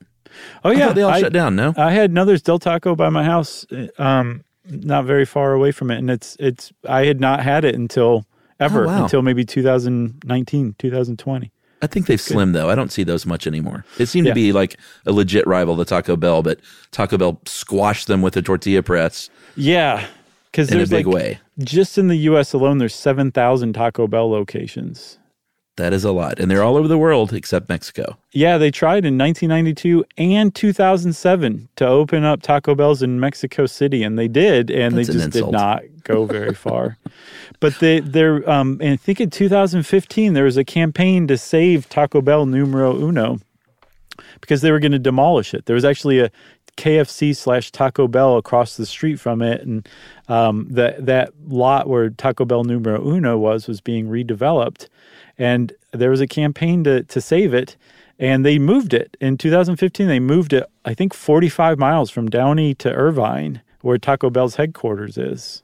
Oh 0.65 0.71
yeah, 0.71 0.91
they 0.91 1.01
all 1.03 1.11
I, 1.11 1.21
shut 1.21 1.31
down. 1.33 1.55
No. 1.55 1.73
I 1.77 1.91
had 1.91 2.11
another's 2.11 2.41
Del 2.41 2.59
Taco 2.59 2.95
by 2.95 3.07
my 3.09 3.23
house, 3.23 3.65
um, 3.97 4.43
not 4.65 5.05
very 5.05 5.25
far 5.25 5.53
away 5.53 5.71
from 5.71 5.89
it, 5.89 5.97
and 5.99 6.09
it's 6.11 6.35
it's. 6.39 6.73
I 6.87 7.05
had 7.05 7.21
not 7.21 7.41
had 7.41 7.63
it 7.63 7.75
until 7.75 8.25
ever 8.59 8.83
Oh, 8.83 8.87
wow. 8.87 9.03
until 9.03 9.21
maybe 9.21 9.45
2019, 9.45 10.75
2020. 10.77 11.51
I 11.81 11.87
think 11.87 12.07
they've 12.07 12.19
slimmed 12.19 12.53
though. 12.53 12.69
I 12.69 12.75
don't 12.75 12.91
see 12.91 13.03
those 13.03 13.25
much 13.25 13.45
anymore. 13.47 13.85
It 13.99 14.07
seemed 14.07 14.27
Yeah. 14.27 14.31
to 14.33 14.35
be 14.35 14.51
like 14.51 14.77
a 15.05 15.11
legit 15.13 15.45
rival 15.47 15.77
to 15.77 15.85
Taco 15.85 16.15
Bell, 16.17 16.41
but 16.43 16.59
Taco 16.91 17.17
Bell 17.17 17.39
squashed 17.45 18.07
them 18.07 18.21
with 18.21 18.35
a 18.35 18.41
tortilla 18.41 18.81
press 18.83 19.29
Yeah, 19.55 20.05
because 20.51 20.69
in 20.69 20.73
a 20.73 20.77
there's 20.79 20.89
big 20.89 21.05
like 21.07 21.15
way. 21.15 21.39
just 21.59 21.97
in 21.97 22.07
the 22.07 22.17
U.S. 22.17 22.51
alone, 22.51 22.79
there's 22.79 22.95
seven 22.95 23.31
thousand 23.31 23.73
Taco 23.73 24.07
Bell 24.07 24.29
locations. 24.29 25.18
That 25.79 25.93
is 25.93 26.03
a 26.03 26.11
lot, 26.11 26.39
and 26.39 26.51
they're 26.51 26.61
all 26.61 26.75
over 26.75 26.89
the 26.89 26.97
world 26.97 27.31
except 27.31 27.69
Mexico. 27.69 28.17
Yeah, 28.33 28.57
they 28.57 28.69
tried 28.69 29.05
in 29.05 29.17
1992 29.17 30.03
and 30.17 30.53
2007 30.53 31.69
to 31.77 31.87
open 31.87 32.25
up 32.25 32.41
Taco 32.41 32.75
Bells 32.75 33.01
in 33.01 33.17
Mexico 33.17 33.65
City, 33.65 34.03
and 34.03 34.19
they 34.19 34.27
did, 34.27 34.69
and 34.69 34.97
That's 34.97 35.07
they 35.07 35.13
an 35.13 35.19
just 35.19 35.31
did 35.31 35.49
not 35.49 35.83
go 36.03 36.25
very 36.25 36.53
far. 36.53 36.97
but 37.61 37.79
they, 37.79 38.01
they're, 38.01 38.47
um, 38.49 38.77
and 38.81 38.91
I 38.91 38.95
think 38.97 39.21
in 39.21 39.29
2015 39.29 40.33
there 40.33 40.43
was 40.43 40.57
a 40.57 40.65
campaign 40.65 41.27
to 41.27 41.37
save 41.37 41.87
Taco 41.87 42.19
Bell 42.21 42.45
numero 42.45 42.93
uno 43.01 43.39
because 44.41 44.59
they 44.59 44.71
were 44.71 44.81
going 44.81 44.91
to 44.91 44.99
demolish 44.99 45.53
it. 45.53 45.65
There 45.65 45.75
was 45.75 45.85
actually 45.85 46.19
a 46.19 46.29
KFC 46.75 47.33
slash 47.33 47.71
Taco 47.71 48.09
Bell 48.09 48.35
across 48.35 48.75
the 48.75 48.85
street 48.85 49.17
from 49.17 49.41
it, 49.41 49.61
and 49.61 49.87
um, 50.27 50.67
that 50.71 51.05
that 51.05 51.31
lot 51.47 51.87
where 51.87 52.09
Taco 52.09 52.43
Bell 52.43 52.65
numero 52.65 53.01
uno 53.05 53.37
was 53.37 53.65
was 53.65 53.79
being 53.79 54.07
redeveloped, 54.07 54.89
and 55.39 55.73
there 55.91 56.11
was 56.11 56.21
a 56.21 56.27
campaign 56.27 56.83
to 56.83 57.03
to 57.03 57.21
save 57.21 57.53
it, 57.53 57.75
and 58.19 58.45
they 58.45 58.59
moved 58.59 58.93
it 58.93 59.17
in 59.19 59.37
2015. 59.37 60.07
They 60.07 60.19
moved 60.19 60.53
it, 60.53 60.69
I 60.85 60.93
think, 60.93 61.15
45 61.15 61.79
miles 61.79 62.11
from 62.11 62.29
Downey 62.29 62.75
to 62.75 62.93
Irvine, 62.93 63.61
where 63.81 63.97
Taco 63.97 64.29
Bell's 64.29 64.55
headquarters 64.55 65.17
is. 65.17 65.63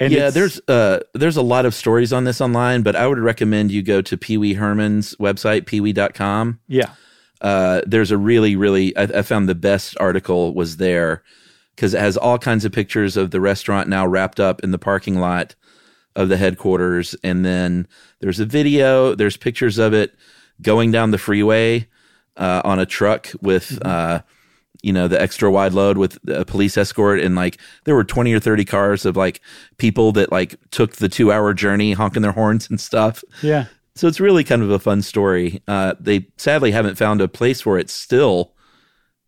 And 0.00 0.12
yeah, 0.12 0.30
there's 0.30 0.60
uh, 0.68 1.00
there's 1.14 1.36
a 1.36 1.42
lot 1.42 1.64
of 1.64 1.74
stories 1.74 2.12
on 2.12 2.24
this 2.24 2.40
online, 2.40 2.82
but 2.82 2.96
I 2.96 3.06
would 3.06 3.18
recommend 3.18 3.70
you 3.70 3.82
go 3.82 4.02
to 4.02 4.16
Pee 4.16 4.36
Wee 4.36 4.54
Herman's 4.54 5.14
website, 5.16 5.62
peewee.com. 5.62 6.60
yeah, 6.66 6.90
Uh, 7.40 7.80
there's 7.86 8.10
a 8.10 8.18
really, 8.18 8.56
really, 8.56 8.94
I, 8.96 9.02
I 9.04 9.22
found 9.22 9.48
the 9.48 9.54
best 9.54 9.96
article 10.00 10.52
was 10.54 10.76
there 10.76 11.22
because 11.74 11.94
it 11.94 12.00
has 12.00 12.16
all 12.16 12.38
kinds 12.38 12.64
of 12.66 12.72
pictures 12.72 13.16
of 13.16 13.30
the 13.30 13.40
restaurant 13.40 13.88
now 13.88 14.06
wrapped 14.06 14.40
up 14.40 14.62
in 14.62 14.70
the 14.70 14.78
parking 14.78 15.18
lot 15.18 15.54
of 16.16 16.28
the 16.28 16.36
headquarters. 16.36 17.14
And 17.22 17.44
then 17.44 17.86
there's 18.20 18.40
a 18.40 18.44
video, 18.44 19.14
there's 19.14 19.36
pictures 19.36 19.78
of 19.78 19.94
it 19.94 20.14
going 20.60 20.90
down 20.90 21.12
the 21.12 21.18
freeway 21.18 21.86
uh, 22.36 22.62
on 22.64 22.78
a 22.78 22.86
truck 22.86 23.30
with, 23.40 23.78
uh, 23.86 24.22
you 24.82 24.92
know, 24.92 25.06
the 25.08 25.20
extra 25.20 25.50
wide 25.50 25.72
load 25.72 25.98
with 25.98 26.18
a 26.28 26.44
police 26.44 26.76
escort. 26.76 27.20
And 27.20 27.36
like 27.36 27.58
there 27.84 27.94
were 27.94 28.04
20 28.04 28.32
or 28.32 28.40
30 28.40 28.64
cars 28.64 29.04
of 29.06 29.16
like 29.16 29.40
people 29.76 30.12
that 30.12 30.32
like 30.32 30.56
took 30.70 30.96
the 30.96 31.08
two 31.08 31.30
hour 31.30 31.54
journey 31.54 31.92
honking 31.92 32.22
their 32.22 32.32
horns 32.32 32.68
and 32.68 32.80
stuff. 32.80 33.22
yeah. 33.42 33.66
So 33.94 34.06
it's 34.08 34.20
really 34.20 34.44
kind 34.44 34.62
of 34.62 34.70
a 34.70 34.78
fun 34.78 35.00
story. 35.00 35.62
Uh, 35.66 35.94
they 35.98 36.26
sadly 36.36 36.70
haven't 36.70 36.96
found 36.96 37.22
a 37.22 37.28
place 37.28 37.62
for 37.62 37.78
it 37.78 37.88
still, 37.88 38.52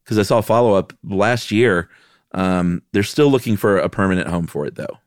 because 0.04 0.18
I 0.18 0.22
saw 0.22 0.42
follow 0.42 0.74
up 0.74 0.92
last 1.02 1.50
year. 1.50 1.88
Um, 2.32 2.82
they're 2.92 3.02
still 3.02 3.30
looking 3.30 3.56
for 3.56 3.78
a 3.78 3.88
permanent 3.88 4.28
home 4.28 4.46
for 4.46 4.66
it, 4.66 4.74
though. 4.74 4.98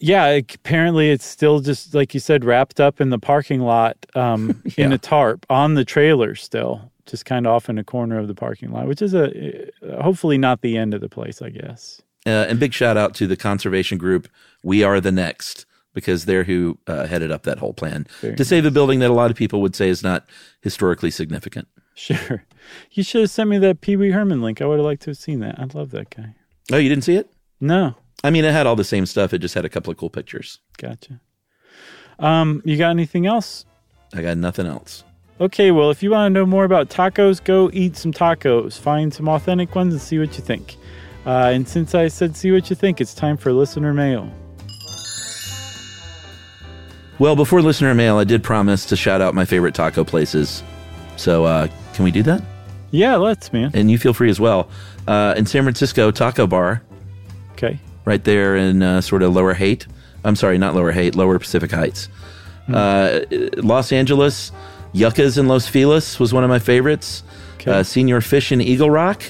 Yeah, 0.00 0.26
apparently 0.26 1.10
it's 1.10 1.24
still 1.24 1.60
just 1.60 1.94
like 1.94 2.14
you 2.14 2.20
said, 2.20 2.44
wrapped 2.44 2.80
up 2.80 3.00
in 3.00 3.10
the 3.10 3.18
parking 3.18 3.60
lot 3.60 3.96
um, 4.14 4.62
in 4.76 4.92
a 4.92 4.98
tarp 4.98 5.46
on 5.48 5.74
the 5.74 5.84
trailer, 5.84 6.34
still 6.34 6.90
just 7.06 7.24
kind 7.24 7.46
of 7.46 7.52
off 7.52 7.68
in 7.68 7.78
a 7.78 7.84
corner 7.84 8.18
of 8.18 8.28
the 8.28 8.34
parking 8.34 8.70
lot, 8.70 8.86
which 8.86 9.02
is 9.02 9.14
a 9.14 9.66
uh, 9.82 10.02
hopefully 10.02 10.38
not 10.38 10.62
the 10.62 10.76
end 10.76 10.94
of 10.94 11.00
the 11.00 11.08
place, 11.08 11.42
I 11.42 11.50
guess. 11.50 12.00
Uh, 12.26 12.46
and 12.48 12.58
big 12.58 12.72
shout 12.72 12.96
out 12.96 13.14
to 13.16 13.26
the 13.26 13.36
conservation 13.36 13.98
group 13.98 14.28
We 14.62 14.82
Are 14.82 15.00
the 15.00 15.12
Next, 15.12 15.66
because 15.92 16.24
they're 16.24 16.44
who 16.44 16.78
uh, 16.86 17.06
headed 17.06 17.30
up 17.30 17.42
that 17.42 17.58
whole 17.58 17.74
plan 17.74 18.06
Very 18.20 18.34
to 18.36 18.44
save 18.44 18.64
a 18.64 18.70
building 18.70 19.00
that 19.00 19.10
a 19.10 19.14
lot 19.14 19.30
of 19.30 19.36
people 19.36 19.60
would 19.60 19.76
say 19.76 19.88
is 19.88 20.02
not 20.02 20.26
historically 20.62 21.10
significant. 21.10 21.68
Sure, 21.94 22.44
you 22.90 23.02
should 23.02 23.20
have 23.20 23.30
sent 23.30 23.50
me 23.50 23.58
that 23.58 23.80
Pee 23.80 23.96
Wee 23.96 24.10
Herman 24.10 24.42
link. 24.42 24.60
I 24.60 24.66
would 24.66 24.78
have 24.78 24.86
liked 24.86 25.02
to 25.02 25.10
have 25.10 25.18
seen 25.18 25.40
that. 25.40 25.58
I 25.58 25.66
love 25.74 25.90
that 25.90 26.10
guy. 26.10 26.34
Oh, 26.72 26.78
you 26.78 26.88
didn't 26.88 27.04
see 27.04 27.16
it? 27.16 27.30
No, 27.60 27.94
I 28.24 28.30
mean, 28.30 28.44
it 28.44 28.52
had 28.52 28.66
all 28.66 28.74
the 28.74 28.84
same 28.84 29.06
stuff. 29.06 29.32
It 29.32 29.38
just 29.38 29.54
had 29.54 29.64
a 29.64 29.68
couple 29.68 29.90
of 29.90 29.96
cool 29.98 30.10
pictures. 30.10 30.58
gotcha. 30.78 31.20
Um, 32.18 32.62
you 32.64 32.76
got 32.76 32.90
anything 32.90 33.26
else? 33.26 33.66
I 34.14 34.22
got 34.22 34.38
nothing 34.38 34.66
else. 34.66 35.04
Okay, 35.40 35.70
well, 35.72 35.90
if 35.90 36.02
you 36.02 36.10
want 36.10 36.32
to 36.32 36.40
know 36.40 36.46
more 36.46 36.64
about 36.64 36.88
tacos, 36.88 37.42
go 37.42 37.68
eat 37.72 37.96
some 37.96 38.12
tacos. 38.12 38.78
Find 38.78 39.12
some 39.12 39.28
authentic 39.28 39.74
ones 39.74 39.92
and 39.92 40.00
see 40.00 40.18
what 40.18 40.36
you 40.38 40.42
think. 40.42 40.76
Uh, 41.26 41.50
and 41.52 41.68
since 41.68 41.94
I 41.94 42.08
said 42.08 42.36
see 42.36 42.50
what 42.50 42.70
you 42.70 42.76
think, 42.76 43.00
it's 43.00 43.14
time 43.14 43.36
for 43.36 43.52
listener 43.52 43.92
mail. 43.92 44.32
Well, 47.18 47.36
before 47.36 47.62
listener 47.62 47.94
mail, 47.94 48.18
I 48.18 48.24
did 48.24 48.42
promise 48.42 48.86
to 48.86 48.96
shout 48.96 49.20
out 49.20 49.34
my 49.34 49.44
favorite 49.44 49.74
taco 49.74 50.02
places. 50.02 50.62
So, 51.16 51.44
uh, 51.44 51.68
can 51.92 52.04
we 52.04 52.10
do 52.10 52.22
that? 52.24 52.42
Yeah, 52.90 53.16
let's, 53.16 53.52
man. 53.52 53.70
And 53.74 53.90
you 53.90 53.98
feel 53.98 54.14
free 54.14 54.30
as 54.30 54.40
well. 54.40 54.68
Uh, 55.06 55.34
in 55.36 55.46
San 55.46 55.62
Francisco, 55.62 56.10
Taco 56.10 56.46
Bar, 56.46 56.82
Okay. 57.52 57.78
Right 58.04 58.22
there 58.22 58.56
in 58.56 58.82
uh, 58.82 59.00
sort 59.00 59.22
of 59.22 59.32
Lower 59.34 59.54
Haight. 59.54 59.86
I'm 60.24 60.36
sorry, 60.36 60.58
not 60.58 60.74
Lower 60.74 60.92
Haight, 60.92 61.14
Lower 61.14 61.38
Pacific 61.38 61.70
Heights. 61.70 62.08
Uh, 62.72 63.20
Los 63.56 63.92
Angeles, 63.92 64.52
Yuca's 64.94 65.36
in 65.38 65.48
Los 65.48 65.66
Feliz 65.68 66.18
was 66.18 66.32
one 66.32 66.44
of 66.44 66.50
my 66.50 66.58
favorites. 66.58 67.22
Okay. 67.56 67.70
Uh, 67.70 67.82
Señor 67.82 68.22
Fish 68.24 68.52
in 68.52 68.60
Eagle 68.60 68.90
Rock. 68.90 69.22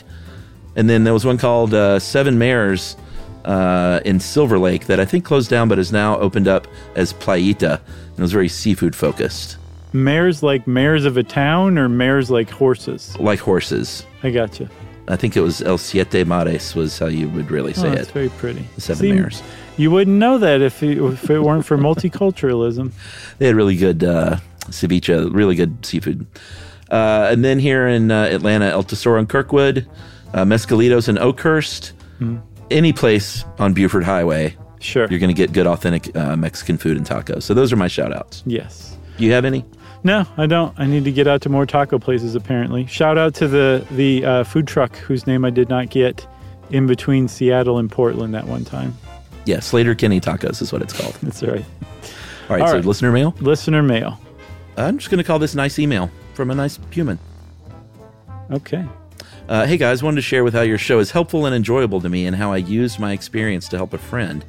And 0.76 0.88
then 0.90 1.04
there 1.04 1.12
was 1.12 1.24
one 1.24 1.38
called 1.38 1.72
uh, 1.72 1.98
Seven 2.00 2.36
Mares 2.38 2.96
uh, 3.44 4.00
in 4.04 4.18
Silver 4.20 4.58
Lake 4.58 4.86
that 4.86 4.98
I 4.98 5.04
think 5.04 5.24
closed 5.24 5.50
down 5.50 5.68
but 5.68 5.78
is 5.78 5.92
now 5.92 6.18
opened 6.18 6.48
up 6.48 6.66
as 6.96 7.12
Playita. 7.12 7.80
And 7.80 8.18
it 8.18 8.22
was 8.22 8.32
very 8.32 8.48
seafood 8.48 8.94
focused, 8.96 9.56
Mares 9.92 10.42
like 10.42 10.66
mares 10.66 11.04
of 11.04 11.16
a 11.16 11.22
town 11.22 11.78
or 11.78 11.88
mares 11.88 12.30
like 12.30 12.50
horses? 12.50 13.16
like 13.20 13.38
horses. 13.38 14.04
I 14.24 14.30
gotcha. 14.30 14.68
I 15.08 15.16
think 15.16 15.36
it 15.36 15.40
was 15.42 15.60
El 15.62 15.76
Siete 15.78 16.24
Mares 16.26 16.74
was 16.74 16.98
how 16.98 17.06
you 17.06 17.28
would 17.30 17.50
really 17.50 17.72
Oh, 17.72 17.82
say 17.82 17.90
that's 17.90 18.08
it. 18.08 18.12
very 18.12 18.28
pretty. 18.30 18.64
The 18.74 18.80
seven 18.80 19.00
See, 19.00 19.12
mares. 19.12 19.42
You 19.76 19.90
wouldn't 19.90 20.16
know 20.18 20.38
that 20.38 20.62
if 20.62 20.82
it, 20.82 20.98
if 20.98 21.28
it 21.30 21.40
weren't 21.40 21.66
for 21.66 21.76
multiculturalism. 21.76 22.92
They 23.38 23.46
had 23.46 23.56
really 23.56 23.76
good 23.76 24.02
uh, 24.04 24.38
ceviche, 24.70 25.28
really 25.34 25.56
good 25.56 25.84
seafood. 25.84 26.26
Uh, 26.90 27.28
and 27.30 27.44
then 27.44 27.58
here 27.58 27.86
in 27.88 28.10
uh, 28.10 28.24
Atlanta, 28.24 28.66
El 28.66 28.84
Tesoro 28.84 29.18
in 29.18 29.26
Kirkwood, 29.26 29.86
uh, 30.32 30.44
Mescalitos 30.44 31.08
in 31.08 31.18
Oakhurst. 31.18 31.92
Any 32.70 32.92
place 32.94 33.44
on 33.58 33.74
Buford 33.74 34.04
Highway, 34.04 34.56
Sure. 34.80 35.06
you're 35.10 35.18
going 35.20 35.28
to 35.34 35.34
get 35.36 35.52
good, 35.52 35.66
authentic 35.66 36.16
uh, 36.16 36.34
Mexican 36.36 36.78
food 36.78 36.96
and 36.96 37.04
tacos. 37.06 37.42
So 37.42 37.52
those 37.52 37.72
are 37.72 37.76
my 37.76 37.88
shout 37.88 38.12
outs. 38.14 38.42
yes. 38.46 38.96
Do 39.18 39.24
you 39.24 39.32
have 39.32 39.44
any? 39.44 39.64
No, 40.04 40.26
I 40.36 40.46
don't. 40.46 40.78
I 40.78 40.86
need 40.86 41.04
to 41.04 41.12
get 41.12 41.26
out 41.26 41.40
to 41.42 41.48
more 41.48 41.64
taco 41.64 41.98
places. 41.98 42.34
Apparently, 42.34 42.86
shout 42.86 43.16
out 43.16 43.34
to 43.36 43.48
the 43.48 43.86
the 43.90 44.24
uh, 44.24 44.44
food 44.44 44.66
truck 44.66 44.94
whose 44.96 45.26
name 45.26 45.44
I 45.46 45.50
did 45.50 45.70
not 45.70 45.88
get 45.88 46.26
in 46.70 46.86
between 46.86 47.26
Seattle 47.26 47.78
and 47.78 47.90
Portland 47.90 48.34
that 48.34 48.46
one 48.46 48.64
time. 48.64 48.96
Yeah, 49.46 49.60
Slater 49.60 49.94
Kenny 49.94 50.20
Tacos 50.20 50.60
is 50.62 50.72
what 50.72 50.82
it's 50.82 50.92
called. 50.92 51.14
That's 51.22 51.42
right. 51.42 51.64
All 52.48 52.56
right, 52.56 52.60
All 52.62 52.68
so 52.68 52.74
right. 52.74 52.84
listener 52.84 53.12
mail. 53.12 53.34
Listener 53.40 53.82
mail. 53.82 54.20
I'm 54.76 54.98
just 54.98 55.10
going 55.10 55.18
to 55.18 55.24
call 55.24 55.38
this 55.38 55.54
nice 55.54 55.78
email 55.78 56.10
from 56.34 56.50
a 56.50 56.54
nice 56.54 56.78
human. 56.90 57.18
Okay. 58.50 58.84
Uh, 59.48 59.66
hey 59.66 59.76
guys, 59.76 60.02
wanted 60.02 60.16
to 60.16 60.22
share 60.22 60.44
with 60.44 60.54
how 60.54 60.62
your 60.62 60.78
show 60.78 60.98
is 60.98 61.10
helpful 61.10 61.46
and 61.46 61.54
enjoyable 61.54 62.00
to 62.00 62.08
me 62.08 62.26
and 62.26 62.36
how 62.36 62.52
I 62.52 62.56
used 62.58 62.98
my 62.98 63.12
experience 63.12 63.68
to 63.68 63.76
help 63.76 63.92
a 63.92 63.98
friend. 63.98 64.44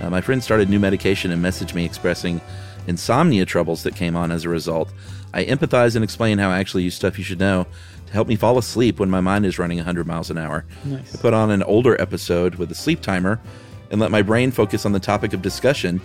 Uh, 0.00 0.10
my 0.10 0.20
friend 0.20 0.42
started 0.42 0.68
new 0.68 0.78
medication 0.78 1.30
and 1.30 1.42
messaged 1.42 1.74
me 1.74 1.84
expressing 1.84 2.40
insomnia 2.86 3.44
troubles 3.44 3.82
that 3.82 3.94
came 3.96 4.16
on 4.16 4.30
as 4.30 4.44
a 4.44 4.48
result. 4.48 4.92
I 5.32 5.44
empathize 5.44 5.94
and 5.96 6.04
explain 6.04 6.38
how 6.38 6.50
I 6.50 6.58
actually 6.58 6.84
use 6.84 6.94
stuff 6.94 7.18
you 7.18 7.24
should 7.24 7.40
know 7.40 7.66
to 8.06 8.12
help 8.12 8.28
me 8.28 8.36
fall 8.36 8.58
asleep 8.58 9.00
when 9.00 9.10
my 9.10 9.20
mind 9.20 9.46
is 9.46 9.58
running 9.58 9.78
100 9.78 10.06
miles 10.06 10.30
an 10.30 10.38
hour. 10.38 10.64
Nice. 10.84 11.14
I 11.14 11.18
put 11.18 11.34
on 11.34 11.50
an 11.50 11.62
older 11.64 12.00
episode 12.00 12.54
with 12.56 12.70
a 12.70 12.74
sleep 12.74 13.00
timer 13.00 13.40
and 13.90 14.00
let 14.00 14.10
my 14.10 14.22
brain 14.22 14.50
focus 14.50 14.86
on 14.86 14.92
the 14.92 15.00
topic 15.00 15.32
of 15.32 15.42
discussion. 15.42 16.00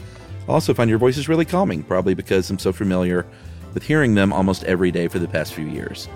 I 0.48 0.52
also 0.52 0.74
find 0.74 0.90
your 0.90 1.00
voices 1.00 1.30
really 1.30 1.46
calming, 1.46 1.84
probably 1.84 2.14
because 2.14 2.50
I'm 2.50 2.60
so 2.60 2.74
familiar 2.74 3.26
with 3.74 3.84
hearing 3.84 4.16
them 4.16 4.34
almost 4.34 4.64
every 4.64 4.92
day 4.92 5.08
for 5.08 5.20
the 5.20 5.28
past 5.28 5.54
few 5.54 5.68
years. 5.68 6.08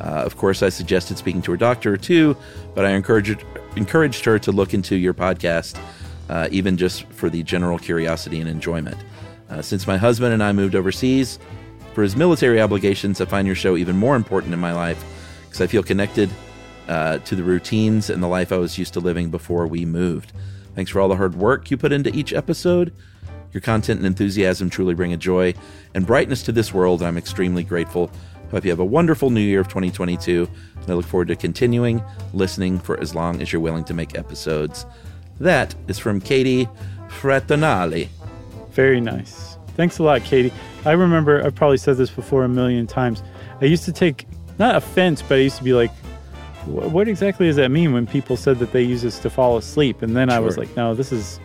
Uh, 0.00 0.22
of 0.24 0.36
course, 0.36 0.62
I 0.62 0.68
suggested 0.70 1.18
speaking 1.18 1.42
to 1.42 1.50
her 1.52 1.56
doctor 1.56 1.92
or 1.92 1.96
two, 1.96 2.36
but 2.74 2.84
I 2.84 2.90
encouraged 2.90 3.44
encouraged 3.76 4.24
her 4.24 4.38
to 4.40 4.52
look 4.52 4.74
into 4.74 4.96
your 4.96 5.14
podcast, 5.14 5.78
uh, 6.28 6.48
even 6.50 6.76
just 6.76 7.04
for 7.08 7.28
the 7.28 7.42
general 7.42 7.78
curiosity 7.78 8.40
and 8.40 8.48
enjoyment. 8.48 8.96
Uh, 9.48 9.62
since 9.62 9.86
my 9.86 9.96
husband 9.96 10.32
and 10.32 10.42
I 10.42 10.52
moved 10.52 10.74
overseas 10.74 11.38
for 11.92 12.02
his 12.02 12.16
military 12.16 12.60
obligations, 12.60 13.20
I 13.20 13.24
find 13.24 13.46
your 13.46 13.56
show 13.56 13.76
even 13.76 13.96
more 13.96 14.16
important 14.16 14.52
in 14.52 14.60
my 14.60 14.72
life 14.72 15.02
because 15.44 15.60
I 15.60 15.66
feel 15.66 15.82
connected 15.82 16.30
uh, 16.88 17.18
to 17.18 17.36
the 17.36 17.42
routines 17.42 18.10
and 18.10 18.22
the 18.22 18.28
life 18.28 18.52
I 18.52 18.56
was 18.56 18.78
used 18.78 18.94
to 18.94 19.00
living 19.00 19.30
before 19.30 19.66
we 19.66 19.84
moved. 19.84 20.32
Thanks 20.74 20.90
for 20.90 21.00
all 21.00 21.08
the 21.08 21.16
hard 21.16 21.36
work 21.36 21.70
you 21.70 21.76
put 21.76 21.92
into 21.92 22.14
each 22.14 22.32
episode. 22.32 22.92
Your 23.52 23.60
content 23.60 23.98
and 23.98 24.06
enthusiasm 24.06 24.68
truly 24.68 24.94
bring 24.94 25.12
a 25.12 25.16
joy 25.16 25.54
and 25.94 26.04
brightness 26.04 26.42
to 26.42 26.52
this 26.52 26.74
world. 26.74 27.02
I'm 27.02 27.16
extremely 27.16 27.62
grateful. 27.62 28.10
Hope 28.50 28.64
you 28.64 28.70
have 28.70 28.80
a 28.80 28.84
wonderful 28.84 29.30
new 29.30 29.40
year 29.40 29.60
of 29.60 29.68
2022. 29.68 30.48
And 30.80 30.90
I 30.90 30.94
look 30.94 31.06
forward 31.06 31.28
to 31.28 31.36
continuing 31.36 32.02
listening 32.32 32.80
for 32.80 32.98
as 32.98 33.14
long 33.14 33.40
as 33.40 33.52
you're 33.52 33.62
willing 33.62 33.84
to 33.84 33.94
make 33.94 34.18
episodes. 34.18 34.86
That 35.38 35.74
is 35.86 35.98
from 35.98 36.20
Katie 36.20 36.68
Fratonali. 37.08 38.08
Very 38.74 39.00
nice. 39.00 39.56
Thanks 39.76 39.98
a 39.98 40.02
lot, 40.02 40.22
Katie. 40.24 40.52
I 40.84 40.92
remember 40.92 41.44
I've 41.44 41.54
probably 41.54 41.78
said 41.78 41.96
this 41.96 42.10
before 42.10 42.44
a 42.44 42.48
million 42.48 42.86
times. 42.86 43.22
I 43.60 43.64
used 43.64 43.84
to 43.84 43.92
take 43.92 44.26
not 44.58 44.76
offense, 44.76 45.22
but 45.22 45.38
I 45.38 45.40
used 45.40 45.58
to 45.58 45.64
be 45.64 45.72
like, 45.72 45.90
"What 46.66 47.08
exactly 47.08 47.46
does 47.46 47.56
that 47.56 47.70
mean?" 47.70 47.92
When 47.92 48.06
people 48.06 48.36
said 48.36 48.58
that 48.58 48.72
they 48.72 48.82
use 48.82 49.02
this 49.02 49.18
to 49.20 49.30
fall 49.30 49.56
asleep, 49.56 50.02
and 50.02 50.16
then 50.16 50.30
I 50.30 50.38
was 50.38 50.56
like, 50.56 50.74
"No, 50.76 50.94
this 50.94 51.12
is 51.12 51.40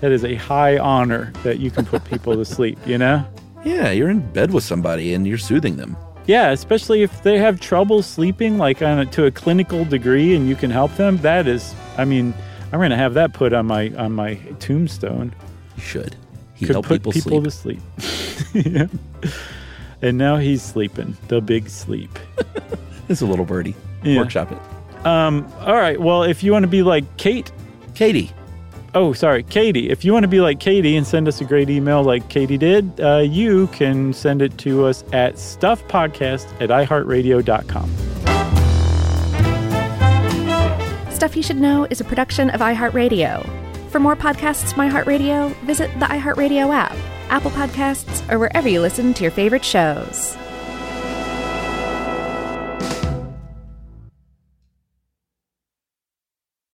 that 0.00 0.12
is 0.12 0.24
a 0.24 0.34
high 0.36 0.78
honor 0.78 1.32
that 1.42 1.58
you 1.58 1.70
can 1.70 1.84
put 1.84 2.04
people 2.04 2.34
to 2.34 2.44
sleep." 2.44 2.78
You 2.86 2.98
know? 2.98 3.24
Yeah, 3.64 3.90
you're 3.90 4.10
in 4.10 4.20
bed 4.32 4.52
with 4.52 4.64
somebody 4.64 5.14
and 5.14 5.26
you're 5.26 5.38
soothing 5.38 5.76
them. 5.76 5.96
Yeah, 6.26 6.50
especially 6.50 7.02
if 7.02 7.22
they 7.22 7.38
have 7.38 7.60
trouble 7.60 8.02
sleeping, 8.02 8.56
like 8.56 8.82
on 8.82 8.98
a, 9.00 9.06
to 9.06 9.26
a 9.26 9.30
clinical 9.30 9.84
degree, 9.84 10.34
and 10.34 10.48
you 10.48 10.56
can 10.56 10.70
help 10.70 10.94
them. 10.96 11.18
That 11.18 11.46
is, 11.46 11.74
I 11.98 12.04
mean, 12.04 12.34
I'm 12.72 12.78
going 12.78 12.90
to 12.90 12.96
have 12.96 13.14
that 13.14 13.32
put 13.34 13.52
on 13.52 13.66
my 13.66 13.90
on 13.96 14.12
my 14.12 14.34
tombstone. 14.58 15.34
You 15.76 15.82
should. 15.82 16.16
He 16.64 16.68
Could 16.68 16.74
helped 16.76 16.88
put 16.88 17.02
people, 17.02 17.12
people 17.12 17.50
sleep. 17.50 17.80
to 17.94 18.00
sleep. 18.00 18.64
yeah. 18.76 18.86
And 20.02 20.18
now 20.18 20.36
he's 20.36 20.62
sleeping, 20.62 21.16
the 21.28 21.40
big 21.40 21.68
sleep. 21.68 22.10
It's 23.06 23.20
a 23.20 23.26
little 23.26 23.44
birdie. 23.44 23.74
Yeah. 24.02 24.16
Workshop 24.16 24.50
it. 24.50 25.06
Um, 25.06 25.46
all 25.60 25.74
right. 25.74 26.00
Well, 26.00 26.22
if 26.22 26.42
you 26.42 26.52
want 26.52 26.62
to 26.62 26.68
be 26.68 26.82
like 26.82 27.04
Kate, 27.18 27.52
Katie. 27.94 28.30
oh, 28.94 29.12
sorry, 29.12 29.42
Katie, 29.42 29.90
if 29.90 30.06
you 30.06 30.12
want 30.14 30.22
to 30.24 30.28
be 30.28 30.40
like 30.40 30.58
Katie 30.58 30.96
and 30.96 31.06
send 31.06 31.28
us 31.28 31.38
a 31.42 31.44
great 31.44 31.68
email 31.68 32.02
like 32.02 32.30
Katie 32.30 32.56
did, 32.56 32.98
uh, 32.98 33.18
you 33.18 33.66
can 33.68 34.14
send 34.14 34.40
it 34.40 34.56
to 34.56 34.86
us 34.86 35.04
at 35.12 35.34
stuffpodcast 35.34 36.46
at 36.62 36.70
iheartradio.com. 36.70 37.90
Stuff 41.10 41.36
You 41.36 41.42
Should 41.42 41.60
Know 41.60 41.86
is 41.90 42.00
a 42.00 42.04
production 42.04 42.48
of 42.48 42.62
iHeartRadio. 42.62 43.46
For 43.94 44.00
more 44.00 44.16
podcasts 44.16 44.74
iHeartRadio, 44.90 45.54
visit 45.58 45.88
the 46.00 46.06
iHeartRadio 46.06 46.74
app, 46.74 46.96
Apple 47.28 47.52
Podcasts, 47.52 48.28
or 48.28 48.40
wherever 48.40 48.68
you 48.68 48.80
listen 48.80 49.14
to 49.14 49.22
your 49.22 49.30
favorite 49.30 49.64
shows. 49.64 50.36